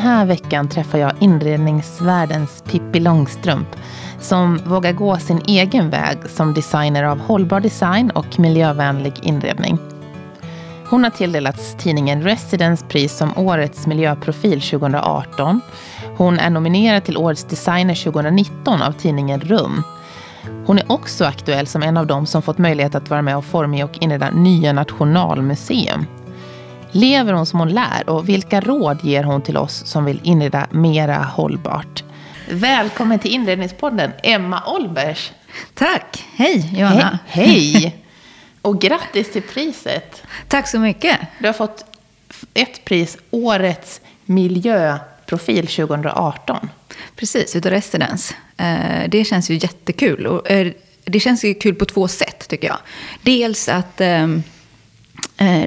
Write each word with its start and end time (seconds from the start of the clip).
Den 0.00 0.08
här 0.08 0.26
veckan 0.26 0.68
träffar 0.68 0.98
jag 0.98 1.12
inredningsvärldens 1.18 2.64
Pippi 2.66 3.00
Långstrump 3.00 3.68
som 4.20 4.60
vågar 4.66 4.92
gå 4.92 5.18
sin 5.18 5.40
egen 5.46 5.90
väg 5.90 6.18
som 6.28 6.54
designer 6.54 7.04
av 7.04 7.18
hållbar 7.18 7.60
design 7.60 8.10
och 8.10 8.38
miljövänlig 8.38 9.12
inredning. 9.22 9.78
Hon 10.90 11.04
har 11.04 11.10
tilldelats 11.10 11.74
tidningen 11.78 12.22
Residence 12.22 12.86
pris 12.86 13.16
som 13.16 13.38
Årets 13.38 13.86
miljöprofil 13.86 14.60
2018. 14.60 15.60
Hon 16.16 16.38
är 16.38 16.50
nominerad 16.50 17.04
till 17.04 17.16
Årets 17.16 17.44
designer 17.44 17.94
2019 17.94 18.82
av 18.82 18.92
tidningen 18.92 19.40
Rum. 19.40 19.82
Hon 20.66 20.78
är 20.78 20.92
också 20.92 21.24
aktuell 21.24 21.66
som 21.66 21.82
en 21.82 21.96
av 21.96 22.06
dem 22.06 22.26
som 22.26 22.42
fått 22.42 22.58
möjlighet 22.58 22.94
att 22.94 23.10
vara 23.10 23.22
med 23.22 23.36
och 23.36 23.44
forma 23.44 23.84
och 23.84 24.02
inreda 24.02 24.30
nya 24.30 24.72
Nationalmuseum. 24.72 26.06
Lever 26.92 27.32
hon 27.32 27.46
som 27.46 27.58
hon 27.58 27.68
lär 27.68 28.08
och 28.08 28.28
vilka 28.28 28.60
råd 28.60 29.04
ger 29.04 29.22
hon 29.22 29.42
till 29.42 29.56
oss 29.56 29.86
som 29.86 30.04
vill 30.04 30.20
inreda 30.22 30.66
mera 30.70 31.16
hållbart? 31.16 32.04
Välkommen 32.48 33.18
till 33.18 33.30
Inredningspodden, 33.30 34.12
Emma 34.22 34.62
Olbers. 34.66 35.32
Tack. 35.74 36.24
Hej, 36.36 36.70
Johanna. 36.80 37.18
He 37.26 37.42
hej. 37.42 37.96
Och 38.62 38.80
grattis 38.80 39.32
till 39.32 39.42
priset. 39.42 40.22
Tack 40.48 40.68
så 40.68 40.78
mycket. 40.78 41.18
Du 41.38 41.46
har 41.46 41.52
fått 41.52 41.84
ett 42.54 42.84
pris, 42.84 43.18
Årets 43.30 44.00
miljöprofil 44.24 45.66
2018. 45.66 46.68
Precis, 47.16 47.56
utav 47.56 47.72
Residence. 47.72 48.34
Eh, 48.56 49.08
det 49.08 49.24
känns 49.24 49.50
ju 49.50 49.54
jättekul. 49.54 50.40
Eh, 50.46 50.66
det 51.04 51.20
känns 51.20 51.44
ju 51.44 51.54
kul 51.54 51.74
på 51.74 51.84
två 51.84 52.08
sätt, 52.08 52.48
tycker 52.48 52.68
jag. 52.68 52.78
Dels 53.22 53.68
att 53.68 54.00
ehm, 54.00 54.36
eh, 54.36 54.42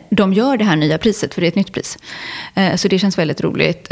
de 0.10 0.34
gör 0.34 0.58
det 0.58 0.64
här 0.64 0.76
nya 0.76 0.98
priset, 0.98 1.34
för 1.34 1.42
det 1.42 1.48
är 1.48 1.50
ett 1.50 1.56
nytt 1.56 1.72
pris. 1.72 1.98
Så 2.76 2.88
det 2.88 3.00
känns 3.00 3.18
väldigt 3.18 3.42
roligt 3.42 3.88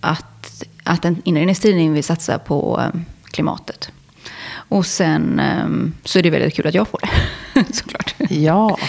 att, 0.00 0.64
att 0.84 1.04
en 1.04 1.22
inredningstidning 1.24 1.92
vill 1.92 2.04
satsa 2.04 2.38
på 2.38 2.82
klimatet. 3.24 3.90
Och 4.52 4.86
sen 4.86 5.42
så 6.04 6.18
är 6.18 6.22
det 6.22 6.30
väldigt 6.30 6.54
kul 6.54 6.66
att 6.66 6.74
jag 6.74 6.88
får 6.88 7.00
det, 7.54 7.64
såklart. 7.74 8.14
Ja. 8.30 8.78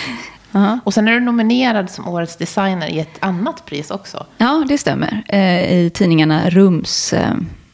Uh 0.56 0.62
-huh. 0.62 0.80
Och 0.84 0.94
sen 0.94 1.08
är 1.08 1.12
du 1.12 1.20
nominerad 1.20 1.90
som 1.90 2.08
Årets 2.08 2.36
designer 2.36 2.88
i 2.88 3.00
ett 3.00 3.18
annat 3.20 3.66
pris 3.66 3.92
också. 3.92 4.26
Ja, 4.38 4.66
det 4.68 4.78
stämmer. 4.78 5.36
I 5.70 5.90
tidningarna 5.94 6.50
Rums 6.50 7.14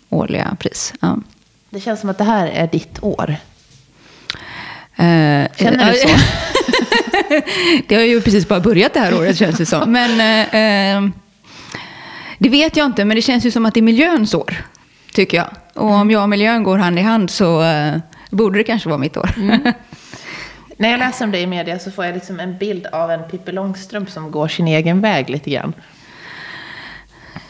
årliga 0.09 0.57
pris. 0.59 0.93
Ja. 0.99 1.17
Det 1.69 1.79
känns 1.79 1.99
som 1.99 2.09
att 2.09 2.17
det 2.17 2.23
här 2.23 2.47
är 2.47 2.67
ditt 2.67 3.03
år. 3.03 3.35
Uh, 4.99 5.47
Känner 5.55 5.91
du 5.91 5.97
så? 5.97 6.09
det 7.88 7.95
har 7.95 8.03
ju 8.03 8.22
precis 8.22 8.47
bara 8.47 8.59
börjat 8.59 8.94
det 8.94 8.99
här 8.99 9.17
året 9.17 9.38
känns 9.38 9.58
det 9.58 9.66
som. 9.66 9.91
Men 9.91 10.11
uh, 10.11 11.05
uh, 11.05 11.11
det 12.38 12.49
vet 12.49 12.77
jag 12.77 12.86
inte, 12.86 13.05
men 13.05 13.16
det 13.16 13.21
känns 13.21 13.45
ju 13.45 13.52
som 13.52 13.65
att 13.65 13.73
det 13.73 13.80
är 13.80 13.81
miljöns 13.81 14.33
år. 14.33 14.55
Tycker 15.14 15.37
jag. 15.37 15.49
Och 15.73 15.86
om 15.86 15.95
mm. 15.95 16.11
jag 16.11 16.23
och 16.23 16.30
miljön 16.30 16.64
går 16.64 16.77
hand 16.77 16.99
i 16.99 17.02
hand 17.02 17.30
så 17.30 17.64
borde 18.30 18.59
det 18.59 18.64
kanske 18.64 18.89
vara 18.89 18.99
mitt 18.99 19.17
år. 19.17 19.30
Mm. 19.37 19.73
När 20.77 20.89
jag 20.89 20.99
läser 20.99 21.26
om 21.26 21.31
det 21.31 21.39
i 21.39 21.48
media 21.48 21.80
så 21.80 21.92
får 21.92 22.05
jag 22.05 22.14
liksom 22.14 22.39
en 22.39 22.58
bild 22.58 22.86
av 22.86 23.11
en 23.11 23.23
Pippi 23.23 23.52
Långstrump 23.52 24.09
som 24.09 24.32
går 24.32 24.48
sin 24.48 24.67
egen 24.67 25.02
väg 25.02 25.30
lite 25.30 25.49
grann. 25.49 25.73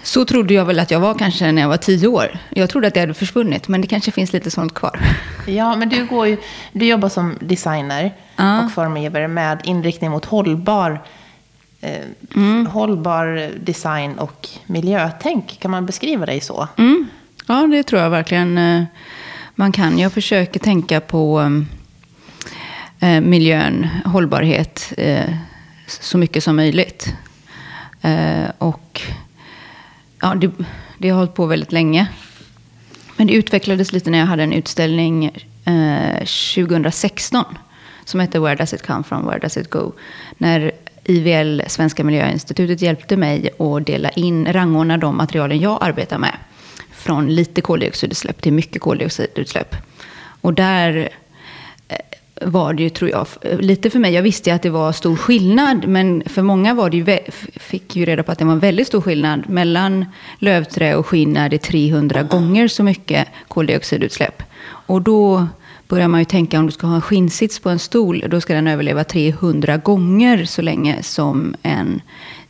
Så 0.09 0.25
trodde 0.25 0.53
jag 0.53 0.65
väl 0.65 0.79
att 0.79 0.91
jag 0.91 0.99
var 0.99 1.13
kanske 1.13 1.51
när 1.51 1.61
jag 1.61 1.69
var 1.69 1.77
tio 1.77 2.07
år. 2.07 2.39
Jag 2.49 2.69
trodde 2.69 2.87
att 2.87 2.93
det 2.93 2.99
hade 2.99 3.13
försvunnit, 3.13 3.67
men 3.67 3.81
det 3.81 3.87
kanske 3.87 4.11
finns 4.11 4.33
lite 4.33 4.51
sånt 4.51 4.73
kvar. 4.73 4.99
Ja, 5.47 5.75
men 5.75 5.89
du, 5.89 6.05
går 6.05 6.27
ju, 6.27 6.37
du 6.71 6.85
jobbar 6.85 7.09
som 7.09 7.37
designer 7.41 8.15
ja. 8.35 8.65
och 8.65 8.71
formgivare 8.71 9.27
med 9.27 9.61
inriktning 9.63 10.11
mot 10.11 10.25
hållbar, 10.25 11.01
eh, 11.81 12.05
mm. 12.35 12.65
hållbar 12.65 13.51
design 13.59 14.19
och 14.19 14.49
miljötänk. 14.65 15.59
Kan 15.59 15.71
man 15.71 15.85
beskriva 15.85 16.25
dig 16.25 16.41
så? 16.41 16.67
Mm. 16.77 17.07
Ja, 17.47 17.67
det 17.67 17.83
tror 17.83 18.01
jag 18.01 18.09
verkligen 18.09 18.57
eh, 18.57 18.83
man 19.55 19.71
kan. 19.71 19.99
Jag 19.99 20.13
försöker 20.13 20.59
tänka 20.59 21.01
på 21.01 21.51
eh, 22.99 23.21
miljön, 23.21 23.87
hållbarhet, 24.05 24.93
eh, 24.97 25.33
så 25.87 26.17
mycket 26.17 26.43
som 26.43 26.55
möjligt. 26.55 27.15
Eh, 28.01 28.49
och 28.57 29.01
ja, 30.21 30.35
det, 30.35 30.51
det 30.97 31.09
har 31.09 31.17
hållit 31.17 31.33
på 31.33 31.45
väldigt 31.45 31.71
länge. 31.71 32.07
Men 33.17 33.27
det 33.27 33.33
utvecklades 33.33 33.93
lite 33.93 34.09
när 34.09 34.19
jag 34.19 34.25
hade 34.25 34.43
en 34.43 34.53
utställning 34.53 35.25
eh, 35.65 36.17
2016 36.55 37.45
som 38.05 38.19
hette 38.19 38.39
Where 38.39 38.55
does 38.55 38.73
it 38.73 38.87
come 38.87 39.03
from, 39.03 39.25
where 39.25 39.39
does 39.39 39.57
it 39.57 39.69
go? 39.69 39.93
När 40.37 40.71
IVL, 41.03 41.61
Svenska 41.67 42.03
Miljöinstitutet, 42.03 42.81
hjälpte 42.81 43.17
mig 43.17 43.49
att 43.59 43.85
dela 43.85 44.09
in, 44.09 44.53
rangordna 44.53 44.97
de 44.97 45.17
materialen 45.17 45.59
jag 45.59 45.77
arbetar 45.81 46.17
med. 46.17 46.37
Från 46.91 47.35
lite 47.35 47.61
koldioxidutsläpp 47.61 48.41
till 48.41 48.53
mycket 48.53 48.81
koldioxidutsläpp. 48.81 49.75
Och 50.41 50.53
där 50.53 51.09
eh, 51.87 51.97
var 52.41 52.73
det 52.73 52.83
ju, 52.83 52.89
tror 52.89 53.09
jag, 53.11 53.27
lite 53.59 53.89
för 53.89 53.99
mig. 53.99 54.13
Jag 54.13 54.21
visste 54.21 54.49
ju 54.49 54.55
att 54.55 54.61
det 54.61 54.69
var 54.69 54.91
stor 54.91 55.15
skillnad, 55.15 55.87
men 55.87 56.23
för 56.25 56.41
många 56.41 56.73
var 56.73 56.89
det 56.89 56.97
ju, 56.97 57.19
fick 57.59 57.95
ju 57.95 58.05
reda 58.05 58.23
på 58.23 58.31
att 58.31 58.39
det 58.39 58.45
var 58.45 58.53
en 58.53 58.59
väldigt 58.59 58.87
stor 58.87 59.01
skillnad. 59.01 59.49
Mellan 59.49 60.05
lövträ 60.39 60.95
och 60.95 61.07
skinn 61.07 61.37
är 61.37 61.49
det 61.49 61.57
300 61.57 62.23
gånger 62.23 62.67
så 62.67 62.83
mycket 62.83 63.27
koldioxidutsläpp. 63.47 64.43
Och 64.63 65.01
då 65.01 65.47
börjar 65.87 66.07
man 66.07 66.21
ju 66.21 66.25
tänka 66.25 66.59
om 66.59 66.65
du 66.65 66.71
ska 66.71 66.87
ha 66.87 66.95
en 66.95 67.01
skinnsits 67.01 67.59
på 67.59 67.69
en 67.69 67.79
stol, 67.79 68.23
då 68.27 68.41
ska 68.41 68.53
den 68.53 68.67
överleva 68.67 69.03
300 69.03 69.77
gånger 69.77 70.45
så 70.45 70.61
länge 70.61 71.03
som 71.03 71.55
en 71.63 72.01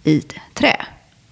i 0.04 0.22
trä. 0.54 0.76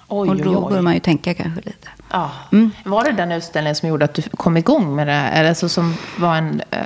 Oj, 0.07 0.29
och 0.29 0.35
då 0.35 0.49
oj, 0.49 0.57
oj. 0.57 0.69
börjar 0.69 0.81
man 0.81 0.93
ju 0.93 0.99
tänka 0.99 1.33
kanske 1.33 1.61
lite. 1.65 1.87
Ja. 2.11 2.31
Mm. 2.51 2.71
Var 2.83 3.03
det 3.03 3.11
den 3.11 3.31
utställningen 3.31 3.75
som 3.75 3.89
gjorde 3.89 4.05
att 4.05 4.13
du 4.13 4.21
kom 4.21 4.57
igång 4.57 4.95
med 4.95 5.07
det 5.07 5.13
här? 5.13 5.41
Eller 5.41 5.53
så 5.53 5.69
som 5.69 5.93
var 6.17 6.35
en 6.35 6.61
eh, 6.71 6.81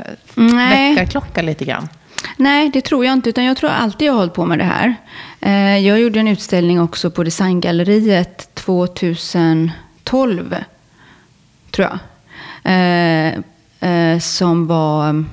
väckarklocka 0.70 1.42
lite 1.42 1.66
grann? 1.66 1.90
Nej, 2.38 2.70
det 2.70 2.82
tror 2.82 3.06
jag 3.06 3.14
inte. 3.14 3.30
Utan 3.30 3.44
jag 3.44 3.58
tror 3.58 3.70
alltid 3.70 4.08
jag 4.08 4.14
har 4.14 4.20
hållit 4.20 4.34
på 4.34 4.46
med 4.46 4.60
det 4.60 4.64
här. 4.64 4.96
Eh, 5.40 5.78
jag 5.78 6.00
gjorde 6.00 6.20
en 6.20 6.28
utställning 6.28 6.82
också 6.82 7.12
på 7.12 7.24
Designgalleriet 7.24 8.56
2012. 8.56 10.56
Tror 11.72 11.88
jag. 11.88 12.00
Eh, 12.64 13.34
eh, 13.92 14.20
som 14.20 14.68
var... 14.68 15.26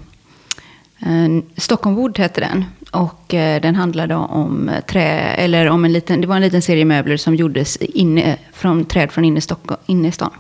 Eh, 1.01 1.43
Stockholm 1.57 1.97
Wood 1.97 2.19
hette 2.19 2.41
den. 2.41 2.65
Och 2.91 3.35
eh, 3.35 3.61
den 3.61 3.75
handlade 3.75 4.15
om 4.15 4.71
trä, 4.89 5.09
eller 5.19 5.69
om 5.69 5.85
en 5.85 5.93
liten, 5.93 6.21
det 6.21 6.27
var 6.27 6.37
en 6.37 6.43
liten 6.43 6.63
serie 6.63 6.85
möbler 6.85 7.17
som 7.17 7.35
gjordes 7.35 7.77
inne, 7.77 8.37
från 8.53 8.85
träd 8.85 9.13
från 9.13 9.25
inne, 9.25 9.41
Stockholm, 9.41 9.81
inne 9.87 10.09
i 10.09 10.13
stan. 10.13 10.31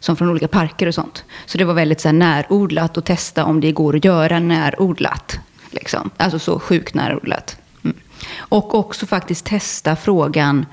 Som 0.00 0.16
från 0.16 0.30
olika 0.30 0.48
parker 0.48 0.86
och 0.86 0.94
sånt. 0.94 1.24
Så 1.46 1.58
det 1.58 1.64
var 1.64 1.74
väldigt 1.74 2.00
så 2.00 2.08
här, 2.08 2.12
närodlat 2.12 2.96
och 2.96 3.04
testa 3.04 3.44
om 3.44 3.60
det 3.60 3.72
går 3.72 3.96
att 3.96 4.04
göra 4.04 4.38
närodlat. 4.38 5.38
Liksom. 5.70 6.10
Alltså 6.16 6.38
så 6.38 6.58
sjukt 6.58 6.94
närodlat. 6.94 7.56
Mm. 7.84 7.96
Och 8.36 8.74
också 8.74 9.06
faktiskt 9.06 9.44
testa 9.44 9.96
frågan. 9.96 10.66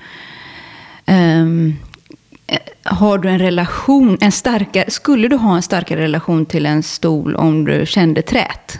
Um, 1.06 1.76
har 2.84 3.18
du 3.18 3.28
en 3.28 3.38
relation, 3.38 4.18
en 4.20 4.32
starkare, 4.32 4.90
skulle 4.90 5.28
du 5.28 5.36
ha 5.36 5.56
en 5.56 5.62
starkare 5.62 6.00
relation 6.00 6.46
till 6.46 6.66
en 6.66 6.82
stol 6.82 7.36
om 7.36 7.64
du 7.64 7.86
kände 7.86 8.22
trät? 8.22 8.78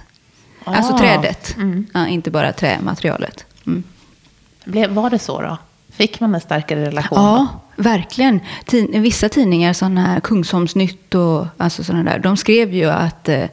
Ah. 0.65 0.75
Alltså 0.75 0.99
trädet, 0.99 1.57
mm. 1.57 1.87
ja, 1.95 2.07
inte 2.07 2.31
bara 2.31 2.53
trämaterialet. 2.53 3.45
Mm. 3.67 4.95
var 4.95 5.11
det 5.11 5.19
så 5.19 5.41
då? 5.41 5.59
Fick 5.93 6.21
man 6.21 6.35
en 6.35 6.41
starkare 6.41 6.87
relation? 6.87 7.19
Ja, 7.19 7.49
då? 7.77 7.83
verkligen. 7.83 8.41
Tid, 8.65 8.91
vissa 8.91 9.29
tidningar, 9.29 9.73
sådana 9.73 10.01
här 10.01 10.21
Kungsholmsnytt 10.21 11.15
och 11.15 11.47
alltså 11.57 11.85
sådana 11.85 12.11
där, 12.11 12.19
de 12.19 12.37
skrev 12.37 12.75
ju 12.75 12.91
att 12.91 13.29
eh, 13.29 13.45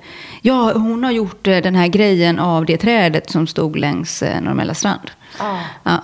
ja, 0.41 0.73
hon 0.73 1.03
har 1.03 1.11
gjort 1.11 1.47
eh, 1.47 1.57
den 1.57 1.75
här 1.75 1.87
grejen 1.87 2.39
av 2.39 2.65
det 2.65 2.77
trädet 2.77 3.29
som 3.29 3.47
stod 3.47 3.75
längs 3.77 4.23
eh, 4.23 4.41
Normella 4.41 4.73
strand. 4.73 5.11
Ah. 5.37 5.57
Ja. 5.83 6.01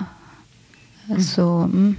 Mm. 1.09 1.21
Så, 1.21 1.57
mm. 1.57 1.95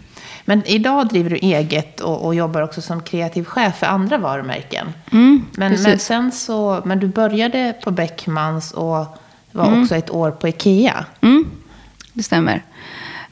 Men 0.48 0.66
idag 0.66 1.08
driver 1.08 1.30
du 1.30 1.36
eget 1.36 2.00
och, 2.00 2.26
och, 2.26 2.34
jobbar 2.34 2.62
också 2.62 2.82
som 2.82 3.02
kreativ 3.02 3.44
chef 3.44 3.78
för 3.78 3.86
andra 3.86 4.18
varumärken. 4.18 4.86
Mm, 5.12 5.44
men, 5.52 5.82
men, 5.82 5.98
sen 5.98 6.32
så, 6.32 6.82
men 6.84 7.00
du 7.00 7.08
började 7.08 7.74
på 7.84 7.90
Beckmans 7.90 8.72
och 8.72 9.06
var 9.52 9.66
mm. 9.66 9.82
också 9.82 9.94
ett 9.94 10.10
år 10.10 10.30
på 10.30 10.48
Ikea. 10.48 11.04
Mm, 11.20 11.44
det 12.12 12.22
stämmer. 12.22 12.62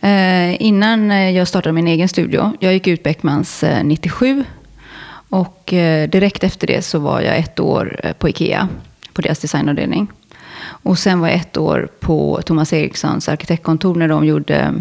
Eh, 0.00 0.62
innan 0.62 1.11
jag 1.34 1.49
startade 1.49 1.72
min 1.72 1.88
egen 1.88 2.08
studio, 2.08 2.52
jag 2.61 2.72
gick 2.72 2.87
ut 2.87 3.02
Beckmans 3.02 3.62
eh, 3.62 3.84
97. 3.84 4.44
Och 5.28 5.72
eh, 5.72 6.08
direkt 6.08 6.44
efter 6.44 6.67
det 6.67 6.82
så 6.82 6.99
var 6.99 7.20
jag 7.20 7.37
ett 7.37 7.60
år 7.60 8.00
eh, 8.02 8.12
på 8.12 8.28
Ikea, 8.28 8.69
på 9.12 9.22
deras 9.22 9.38
designavdelning. 9.38 10.08
Och 10.64 10.99
sen 10.99 11.20
var 11.20 11.28
jag 11.28 11.37
ett 11.37 11.56
år 11.56 11.88
på 12.00 12.40
Thomas 12.46 12.72
Erikssons 12.72 13.28
arkitektkontor 13.28 13.94
när 13.94 14.08
de 14.08 14.25
gjorde 14.25 14.75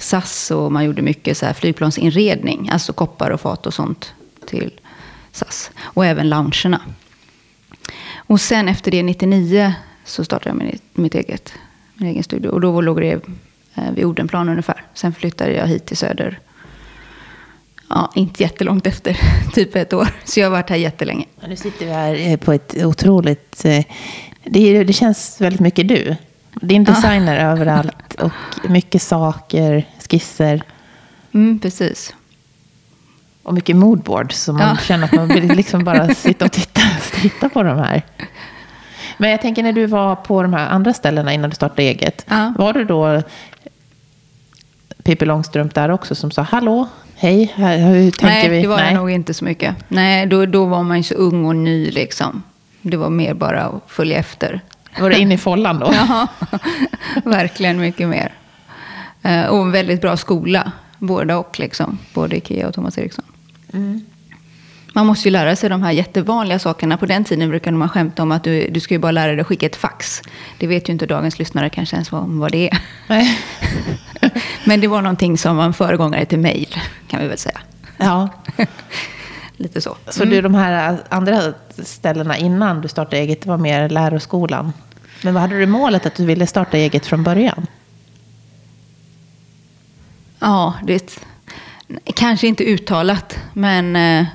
SAS 0.00 0.50
och 0.50 0.72
man 0.72 0.84
gjorde 0.84 1.02
mycket 1.02 1.36
så 1.36 1.46
här 1.46 1.52
flygplansinredning, 1.52 2.68
alltså 2.72 2.92
koppar 2.92 3.30
och 3.30 3.40
fat 3.40 3.66
och 3.66 3.74
sånt 3.74 4.14
till 4.46 4.80
SAS. 5.32 5.70
Och 5.80 6.06
även 6.06 6.28
loungerna. 6.28 6.80
Och 8.16 8.40
sen 8.40 8.68
efter 8.68 8.90
det, 8.90 9.02
99, 9.02 9.74
så 10.04 10.24
startade 10.24 10.50
jag 10.50 10.56
mitt, 10.56 10.74
e- 10.74 10.78
mitt 10.94 11.14
eget, 11.14 11.52
min 11.94 12.08
egen 12.08 12.22
studio. 12.22 12.48
Och 12.48 12.60
då 12.60 12.80
låg 12.80 13.00
det 13.00 13.12
eh, 13.74 13.90
vid 13.94 14.04
Odenplan 14.04 14.48
ungefär. 14.48 14.84
Sen 14.94 15.12
flyttade 15.12 15.52
jag 15.52 15.66
hit 15.66 15.86
till 15.86 15.96
Söder 15.96 16.40
Ja, 17.88 18.12
inte 18.14 18.42
jättelångt 18.42 18.86
efter, 18.86 19.20
typ 19.54 19.76
ett 19.76 19.92
år. 19.92 20.08
Så 20.24 20.40
jag 20.40 20.46
har 20.46 20.50
varit 20.50 20.70
här 20.70 20.76
jättelänge. 20.76 21.26
Ja, 21.40 21.48
nu 21.48 21.56
sitter 21.56 21.86
vi 21.86 21.92
här 21.92 22.14
eh, 22.14 22.36
på 22.36 22.52
ett 22.52 22.84
otroligt... 22.84 23.64
Eh, 23.64 23.84
det, 24.44 24.84
det 24.84 24.92
känns 24.92 25.40
väldigt 25.40 25.60
mycket 25.60 25.88
du. 25.88 26.16
Din 26.54 26.84
designer 26.84 27.50
överallt 27.52 28.14
och 28.20 28.32
mycket 28.70 29.02
saker, 29.02 29.84
skisser 30.10 30.62
Mm, 31.34 31.58
precis. 31.58 32.14
och 33.42 33.54
mycket 33.54 33.76
moodboard. 33.76 34.32
Så 34.32 34.52
man 34.52 34.62
Ja. 34.62 34.76
känner 34.76 35.04
att 35.04 35.12
man 35.12 35.28
vill 35.28 35.44
liksom 35.56 35.84
bara 35.84 36.14
sitta 36.14 36.44
och 36.44 36.52
titta, 36.52 36.80
titta 37.14 37.48
på 37.48 37.62
de 37.62 37.78
här. 37.78 38.02
Men 39.18 39.30
jag 39.30 39.40
tänker 39.40 39.62
när 39.62 39.72
du 39.72 39.86
var 39.86 40.16
på 40.16 40.42
de 40.42 40.52
här 40.54 40.68
andra 40.68 40.92
ställena 40.92 41.32
innan 41.32 41.50
du 41.50 41.56
startade 41.56 41.82
eget. 41.82 42.24
Ja. 42.28 42.54
Var 42.58 42.72
du 42.72 42.84
då 42.84 43.22
Pippi 45.02 45.24
Långstrump 45.24 45.74
där 45.74 45.88
också 45.90 46.14
som 46.14 46.30
sa 46.30 46.42
hallå, 46.42 46.88
hej, 47.16 47.52
hur 47.56 48.10
tänker 48.10 48.26
Nej, 48.26 48.48
vi? 48.48 48.62
det 48.62 48.68
var 48.68 48.80
jag 48.80 48.94
nog 48.94 49.10
inte 49.10 49.34
så 49.34 49.44
mycket. 49.44 49.76
Nej, 49.88 50.26
då, 50.26 50.46
då 50.46 50.64
var 50.66 50.82
man 50.82 50.96
ju 50.96 51.02
så 51.02 51.14
ung 51.14 51.44
och 51.46 51.56
ny 51.56 51.90
liksom. 51.90 52.42
Det 52.82 52.96
var 52.96 53.10
mer 53.10 53.34
bara 53.34 53.62
att 53.62 53.82
följa 53.86 54.18
efter. 54.18 54.60
Var 54.98 55.10
du 55.10 55.16
inne 55.16 55.34
i 55.34 55.38
follan 55.38 55.78
då? 55.78 55.94
Ja, 55.94 56.28
verkligen 57.24 57.80
mycket 57.80 58.08
mer. 58.08 58.32
Eh, 59.22 59.44
och 59.44 59.58
en 59.58 59.72
väldigt 59.72 60.00
bra 60.00 60.16
skola, 60.16 60.72
båda 60.98 61.38
och 61.38 61.60
liksom. 61.60 61.98
Både 62.14 62.36
Ikea 62.36 62.68
och 62.68 62.74
Thomas 62.74 62.98
Eriksson. 62.98 63.24
Mm. 63.72 64.00
Man 64.92 65.06
måste 65.06 65.28
ju 65.28 65.32
lära 65.32 65.56
sig 65.56 65.70
de 65.70 65.82
här 65.82 65.92
jättevanliga 65.92 66.58
sakerna. 66.58 66.96
På 66.96 67.06
den 67.06 67.24
tiden 67.24 67.48
brukade 67.48 67.76
man 67.76 67.88
skämta 67.88 68.22
om 68.22 68.32
att 68.32 68.44
du, 68.44 68.70
du 68.70 68.80
ska 68.80 68.94
ju 68.94 68.98
bara 68.98 69.12
lära 69.12 69.32
dig 69.32 69.40
att 69.40 69.46
skicka 69.46 69.66
ett 69.66 69.76
fax. 69.76 70.22
Det 70.58 70.66
vet 70.66 70.88
ju 70.88 70.92
inte 70.92 71.06
dagens 71.06 71.38
lyssnare 71.38 71.70
kanske 71.70 71.96
ens 71.96 72.12
vad, 72.12 72.28
vad 72.28 72.52
det 72.52 72.68
är. 72.70 72.78
Nej. 73.06 73.38
Men 74.64 74.80
det 74.80 74.88
var 74.88 75.02
någonting 75.02 75.38
som 75.38 75.56
var 75.56 75.64
en 75.64 75.72
föregångare 75.72 76.24
till 76.24 76.38
mail, 76.38 76.76
kan 77.08 77.20
vi 77.20 77.28
väl 77.28 77.38
säga. 77.38 77.60
Ja. 77.96 78.28
Lite 79.60 79.80
så. 79.80 79.96
Så 80.08 80.24
du, 80.24 80.40
de 80.40 80.54
här 80.54 81.00
andra 81.08 81.54
ställena 81.78 82.36
innan 82.36 82.80
du 82.80 82.88
startade 82.88 83.16
eget, 83.16 83.42
det 83.42 83.48
var 83.48 83.58
mer 83.58 83.88
läroskolan. 83.88 84.72
Men 85.22 85.34
vad 85.34 85.40
hade 85.40 85.58
du 85.58 85.66
målet 85.66 86.06
att 86.06 86.14
du 86.14 86.24
ville 86.24 86.46
starta 86.46 86.76
eget 86.76 87.06
från 87.06 87.22
början? 87.22 87.66
Ja, 90.38 90.74
det 90.82 91.18
kanske 92.14 92.46
inte 92.46 92.64
uttalat, 92.64 93.38
men 93.52 93.96
eh, 93.96 94.26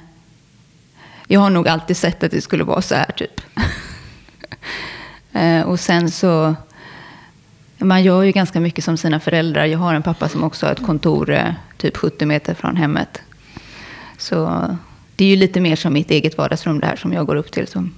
jag 1.28 1.40
har 1.40 1.50
nog 1.50 1.68
alltid 1.68 1.98
sett 1.98 2.24
att 2.24 2.32
det 2.32 2.42
skulle 2.42 2.64
vara 2.64 2.82
så 2.82 2.96
här 2.96 3.12
typ. 3.12 3.42
eh, 5.34 5.62
och 5.62 5.80
sen 5.80 6.12
så, 6.12 6.56
man 7.78 8.04
gör 8.04 8.24
ju 8.24 8.32
ganska 8.32 8.60
mycket 8.60 8.84
som 8.84 8.98
sina 8.98 9.20
föräldrar. 9.20 9.66
Jag 9.66 9.80
har 9.80 9.94
en 9.94 10.04
pappa 10.04 10.30
som 10.30 10.44
också 10.44 10.66
har 10.66 10.74
ett 10.74 10.86
kontor 10.86 11.32
eh, 11.32 11.54
typ 11.78 11.98
70 11.98 12.26
meter 12.26 12.54
från 12.54 12.76
hemmet. 12.76 13.22
Så 14.18 14.78
det 15.16 15.26
är 15.26 15.30
ju 15.30 15.36
lite 15.36 15.60
mer 15.60 15.76
som 15.76 15.94
mitt 15.94 16.12
eget 16.12 16.38
vardagsrum 16.38 16.80
det 16.80 16.88
här 16.88 16.96
som 16.96 17.14
jag 17.14 17.26
går 17.26 17.36
upp 17.36 17.52
till. 17.52 17.68
Som, 17.68 17.94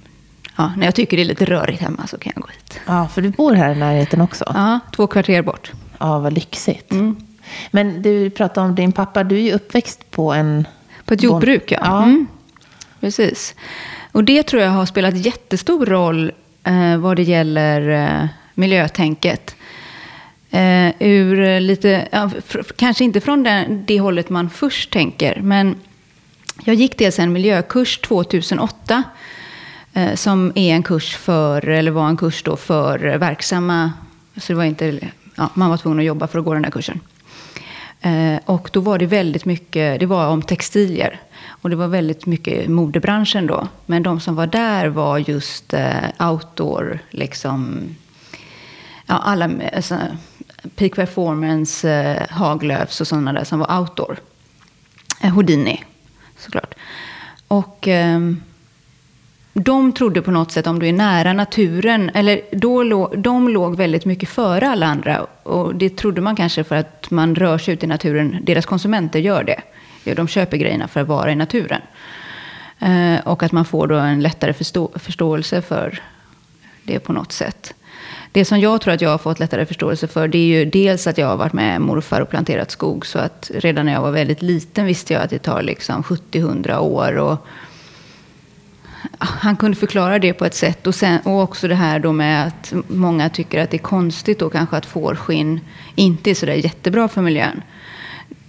ja, 0.56 0.72
när 0.76 0.86
jag 0.86 0.94
tycker 0.94 1.16
det 1.16 1.22
är 1.22 1.24
lite 1.24 1.44
rörigt 1.44 1.82
hemma 1.82 2.06
så 2.06 2.18
kan 2.18 2.32
jag 2.34 2.42
gå 2.42 2.48
hit. 2.48 2.80
Ja, 2.86 3.08
för 3.08 3.22
du 3.22 3.30
bor 3.30 3.54
här 3.54 3.72
i 3.72 3.78
närheten 3.78 4.20
också. 4.20 4.44
Ja, 4.54 4.80
två 4.96 5.06
kvarter 5.06 5.42
bort. 5.42 5.72
Ja, 5.98 6.18
vad 6.18 6.32
lyxigt. 6.32 6.92
Mm. 6.92 7.16
Men 7.70 8.02
du 8.02 8.30
pratade 8.30 8.66
om 8.66 8.74
din 8.74 8.92
pappa, 8.92 9.24
du 9.24 9.36
är 9.36 9.40
ju 9.40 9.52
uppväxt 9.52 10.10
på 10.10 10.32
en... 10.32 10.66
På 11.04 11.14
ett 11.14 11.22
jordbruk, 11.22 11.72
ja. 11.72 11.78
Ja. 11.82 12.02
Mm. 12.02 12.26
Precis. 13.00 13.54
Och 14.12 14.24
det 14.24 14.42
tror 14.42 14.62
jag 14.62 14.70
har 14.70 14.86
spelat 14.86 15.16
jättestor 15.16 15.86
roll 15.86 16.32
eh, 16.64 16.96
vad 16.96 17.16
det 17.16 17.22
gäller 17.22 17.88
eh, 17.90 18.28
miljötänket. 18.54 19.56
Eh, 20.50 20.88
ur 20.98 21.60
lite, 21.60 22.08
ja, 22.12 22.30
kanske 22.76 23.04
inte 23.04 23.20
från 23.20 23.42
den, 23.42 23.84
det 23.86 24.00
hållet 24.00 24.30
man 24.30 24.50
först 24.50 24.92
tänker, 24.92 25.40
men 25.40 25.74
jag 26.64 26.74
gick 26.74 26.98
dels 26.98 27.18
en 27.18 27.32
miljökurs 27.32 27.98
2008 27.98 29.02
eh, 29.92 30.14
som 30.14 30.52
är 30.54 30.74
en 30.74 30.82
kurs 30.82 31.16
för, 31.16 31.68
eller 31.68 31.90
var 31.90 32.08
en 32.08 32.16
kurs 32.16 32.42
då 32.42 32.56
för 32.56 32.98
verksamma, 32.98 33.92
så 34.36 34.52
det 34.52 34.56
var 34.56 34.64
inte, 34.64 34.98
ja, 35.34 35.50
man 35.54 35.70
var 35.70 35.76
tvungen 35.76 35.98
att 35.98 36.04
jobba 36.04 36.26
för 36.26 36.38
att 36.38 36.44
gå 36.44 36.54
den 36.54 36.64
här 36.64 36.70
kursen. 36.70 37.00
Eh, 38.00 38.38
och 38.44 38.70
då 38.72 38.80
var 38.80 38.98
det 38.98 39.06
väldigt 39.06 39.44
mycket, 39.44 40.00
det 40.00 40.06
var 40.06 40.28
om 40.28 40.42
textilier. 40.42 41.20
Och 41.46 41.70
det 41.70 41.76
var 41.76 41.88
väldigt 41.88 42.26
mycket 42.26 42.70
modebranschen 42.70 43.46
då. 43.46 43.68
Men 43.86 44.02
de 44.02 44.20
som 44.20 44.34
var 44.34 44.46
där 44.46 44.88
var 44.88 45.18
just 45.18 45.74
eh, 45.74 46.30
outdoor, 46.30 46.98
liksom. 47.10 47.80
Ja, 49.06 49.14
alla, 49.24 49.50
alltså, 49.74 49.98
Peak 50.76 50.94
Performance, 50.94 52.26
Haglöfs 52.30 53.00
och 53.00 53.06
sådana 53.06 53.32
där 53.32 53.44
som 53.44 53.58
var 53.58 53.78
outdoor. 53.80 54.18
Houdini, 55.22 55.84
såklart. 56.38 56.74
Och 57.48 57.88
eh, 57.88 58.20
de 59.52 59.92
trodde 59.92 60.22
på 60.22 60.30
något 60.30 60.52
sätt 60.52 60.66
om 60.66 60.78
du 60.78 60.88
är 60.88 60.92
nära 60.92 61.32
naturen, 61.32 62.10
eller 62.14 62.40
då 62.52 62.82
låg, 62.82 63.18
de 63.18 63.48
låg 63.48 63.76
väldigt 63.76 64.04
mycket 64.04 64.28
före 64.28 64.68
alla 64.68 64.86
andra. 64.86 65.26
Och 65.42 65.74
det 65.74 65.96
trodde 65.96 66.20
man 66.20 66.36
kanske 66.36 66.64
för 66.64 66.76
att 66.76 67.10
man 67.10 67.34
rör 67.34 67.58
sig 67.58 67.74
ut 67.74 67.84
i 67.84 67.86
naturen, 67.86 68.38
deras 68.42 68.66
konsumenter 68.66 69.18
gör 69.18 69.44
det. 69.44 69.62
De 70.14 70.28
köper 70.28 70.56
grejerna 70.56 70.88
för 70.88 71.00
att 71.00 71.08
vara 71.08 71.32
i 71.32 71.34
naturen. 71.34 71.80
Eh, 72.78 73.20
och 73.24 73.42
att 73.42 73.52
man 73.52 73.64
får 73.64 73.86
då 73.86 73.94
en 73.94 74.22
lättare 74.22 74.52
förstå, 74.52 74.90
förståelse 74.94 75.62
för 75.62 76.02
det 76.82 76.98
på 76.98 77.12
något 77.12 77.32
sätt. 77.32 77.74
Det 78.32 78.44
som 78.44 78.60
jag 78.60 78.80
tror 78.80 78.94
att 78.94 79.00
jag 79.00 79.10
har 79.10 79.18
fått 79.18 79.38
lättare 79.38 79.66
förståelse 79.66 80.06
för, 80.06 80.28
det 80.28 80.38
är 80.38 80.46
ju 80.46 80.64
dels 80.64 81.06
att 81.06 81.18
jag 81.18 81.26
har 81.26 81.36
varit 81.36 81.52
med 81.52 81.80
morfar 81.80 82.20
och 82.20 82.30
planterat 82.30 82.70
skog. 82.70 83.06
Så 83.06 83.18
att 83.18 83.50
redan 83.54 83.86
när 83.86 83.92
jag 83.92 84.00
var 84.00 84.10
väldigt 84.10 84.42
liten 84.42 84.86
visste 84.86 85.12
jag 85.12 85.22
att 85.22 85.30
det 85.30 85.38
tar 85.38 85.62
liksom 85.62 86.02
70-100 86.02 86.78
år. 86.78 87.16
Och 87.18 87.46
han 89.18 89.56
kunde 89.56 89.76
förklara 89.76 90.18
det 90.18 90.32
på 90.32 90.44
ett 90.44 90.54
sätt. 90.54 90.86
Och, 90.86 90.94
sen, 90.94 91.20
och 91.24 91.42
också 91.42 91.68
det 91.68 91.74
här 91.74 91.98
då 91.98 92.12
med 92.12 92.46
att 92.46 92.72
många 92.88 93.28
tycker 93.28 93.62
att 93.62 93.70
det 93.70 93.76
är 93.76 93.78
konstigt 93.78 94.38
då 94.38 94.50
kanske 94.50 94.76
att 94.76 94.86
fårskinn 94.86 95.60
inte 95.94 96.30
är 96.30 96.34
sådär 96.34 96.54
jättebra 96.54 97.08
för 97.08 97.22
miljön. 97.22 97.62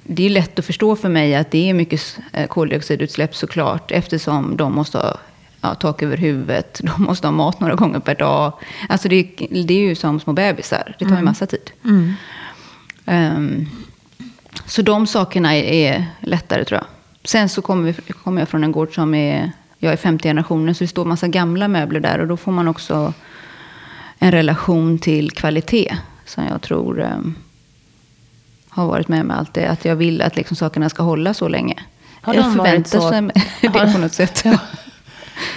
Det 0.03 0.25
är 0.25 0.29
lätt 0.29 0.59
att 0.59 0.65
förstå 0.65 0.95
för 0.95 1.09
mig 1.09 1.35
att 1.35 1.51
det 1.51 1.69
är 1.69 1.73
mycket 1.73 2.19
eh, 2.33 2.47
koldioxidutsläpp 2.47 3.35
såklart 3.35 3.91
eftersom 3.91 4.57
de 4.57 4.75
måste 4.75 4.97
ha 4.97 5.17
ja, 5.61 5.75
tak 5.75 6.03
över 6.03 6.17
huvudet, 6.17 6.81
de 6.83 7.03
måste 7.03 7.27
ha 7.27 7.31
mat 7.31 7.59
några 7.59 7.75
gånger 7.75 7.99
per 7.99 8.15
dag. 8.15 8.53
Alltså 8.89 9.09
det, 9.09 9.23
det 9.65 9.73
är 9.73 9.79
ju 9.81 9.95
som 9.95 10.19
små 10.19 10.33
bebisar, 10.33 10.95
det 10.99 11.05
tar 11.05 11.17
ju 11.17 11.23
massa 11.23 11.45
tid. 11.45 11.71
Ehm, 13.05 13.69
så 14.65 14.81
de 14.81 15.07
sakerna 15.07 15.55
är, 15.55 15.63
är 15.63 16.05
lättare 16.19 16.65
tror 16.65 16.77
jag. 16.79 16.87
Sen 17.23 17.49
så 17.49 17.61
kommer, 17.61 17.83
vi, 17.83 18.13
kommer 18.13 18.41
jag 18.41 18.49
från 18.49 18.63
en 18.63 18.71
gård 18.71 18.95
som 18.95 19.13
är, 19.13 19.51
jag 19.77 19.93
är 19.93 19.97
50 19.97 20.23
generationer, 20.29 20.73
så 20.73 20.83
det 20.83 20.87
står 20.87 21.05
massa 21.05 21.27
gamla 21.27 21.67
möbler 21.67 21.99
där. 21.99 22.19
Och 22.19 22.27
då 22.27 22.37
får 22.37 22.51
man 22.51 22.67
också 22.67 23.13
en 24.19 24.31
relation 24.31 24.99
till 24.99 25.31
kvalitet. 25.31 25.97
Som 26.25 26.43
jag 26.45 26.61
tror 26.61 27.01
ehm, 27.01 27.35
har 28.69 28.87
varit 28.87 29.07
med 29.07 29.25
mig 29.25 29.37
alltid. 29.37 29.63
Att 29.63 29.85
jag 29.85 29.95
vill 29.95 30.21
att 30.21 30.35
liksom 30.35 30.55
sakerna 30.55 30.89
ska 30.89 31.03
hålla 31.03 31.33
så 31.33 31.47
länge. 31.47 31.75
Har 32.21 32.33
jag 32.33 32.43
de 32.43 32.57
varit 32.57 32.67
förväntar 32.67 32.99
så- 32.99 33.09
sig 33.09 33.21
det 33.61 33.93
på 33.93 33.97
något 33.99 34.13
sätt. 34.13 34.41
Ja. 34.45 34.57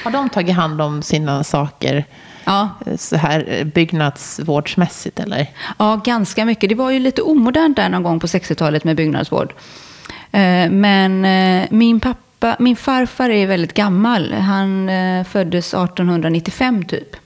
Har 0.05 0.11
de 0.11 0.29
tagit 0.29 0.57
hand 0.57 0.81
om 0.81 1.03
sina 1.03 1.45
saker 1.45 2.05
Ja, 2.45 2.69
eh, 2.87 2.97
så 2.97 3.17
här 3.17 3.45
eh, 3.49 3.65
byggnadsvårdsmässigt 3.65 5.21
eller? 5.21 5.47
Ja, 5.79 6.01
ganska 6.05 6.45
mycket. 6.45 6.69
Det 6.69 6.75
var 6.75 6.91
ju 6.91 6.99
lite 6.99 7.23
omodernt 7.23 7.77
där 7.77 7.89
någon 7.89 8.03
gång 8.03 8.21
på 8.21 8.27
60-talet 8.27 8.85
med 8.85 8.97
byggnadsvård. 8.97 9.53
Eh, 10.33 10.71
Men 10.71 11.27
min 11.71 12.01
pappa, 12.01 12.57
min 12.59 12.77
farfar 12.77 13.31
är 13.31 13.47
väldigt 13.47 13.75
gammal. 13.75 14.33
Han 14.33 14.91
föddes 15.25 15.75
1895 15.75 16.85
typ. 16.85 17.17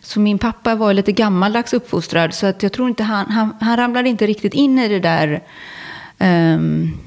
Så 0.00 0.20
min 0.20 0.38
pappa 0.38 0.74
var 0.74 0.94
lite 0.94 1.12
gammaldags 1.12 1.72
uppfostrad. 1.72 2.34
Så 2.34 2.46
att 2.46 2.62
jag 2.62 2.72
tror 2.72 2.88
inte 2.88 3.02
han, 3.02 3.26
han, 3.30 3.56
han 3.60 3.76
ramlade 3.76 4.08
inte 4.08 4.26
riktigt 4.26 4.54
in 4.54 4.78
i 4.78 4.88
det 4.88 5.00
där. 5.00 5.42
ehm, 6.18 6.98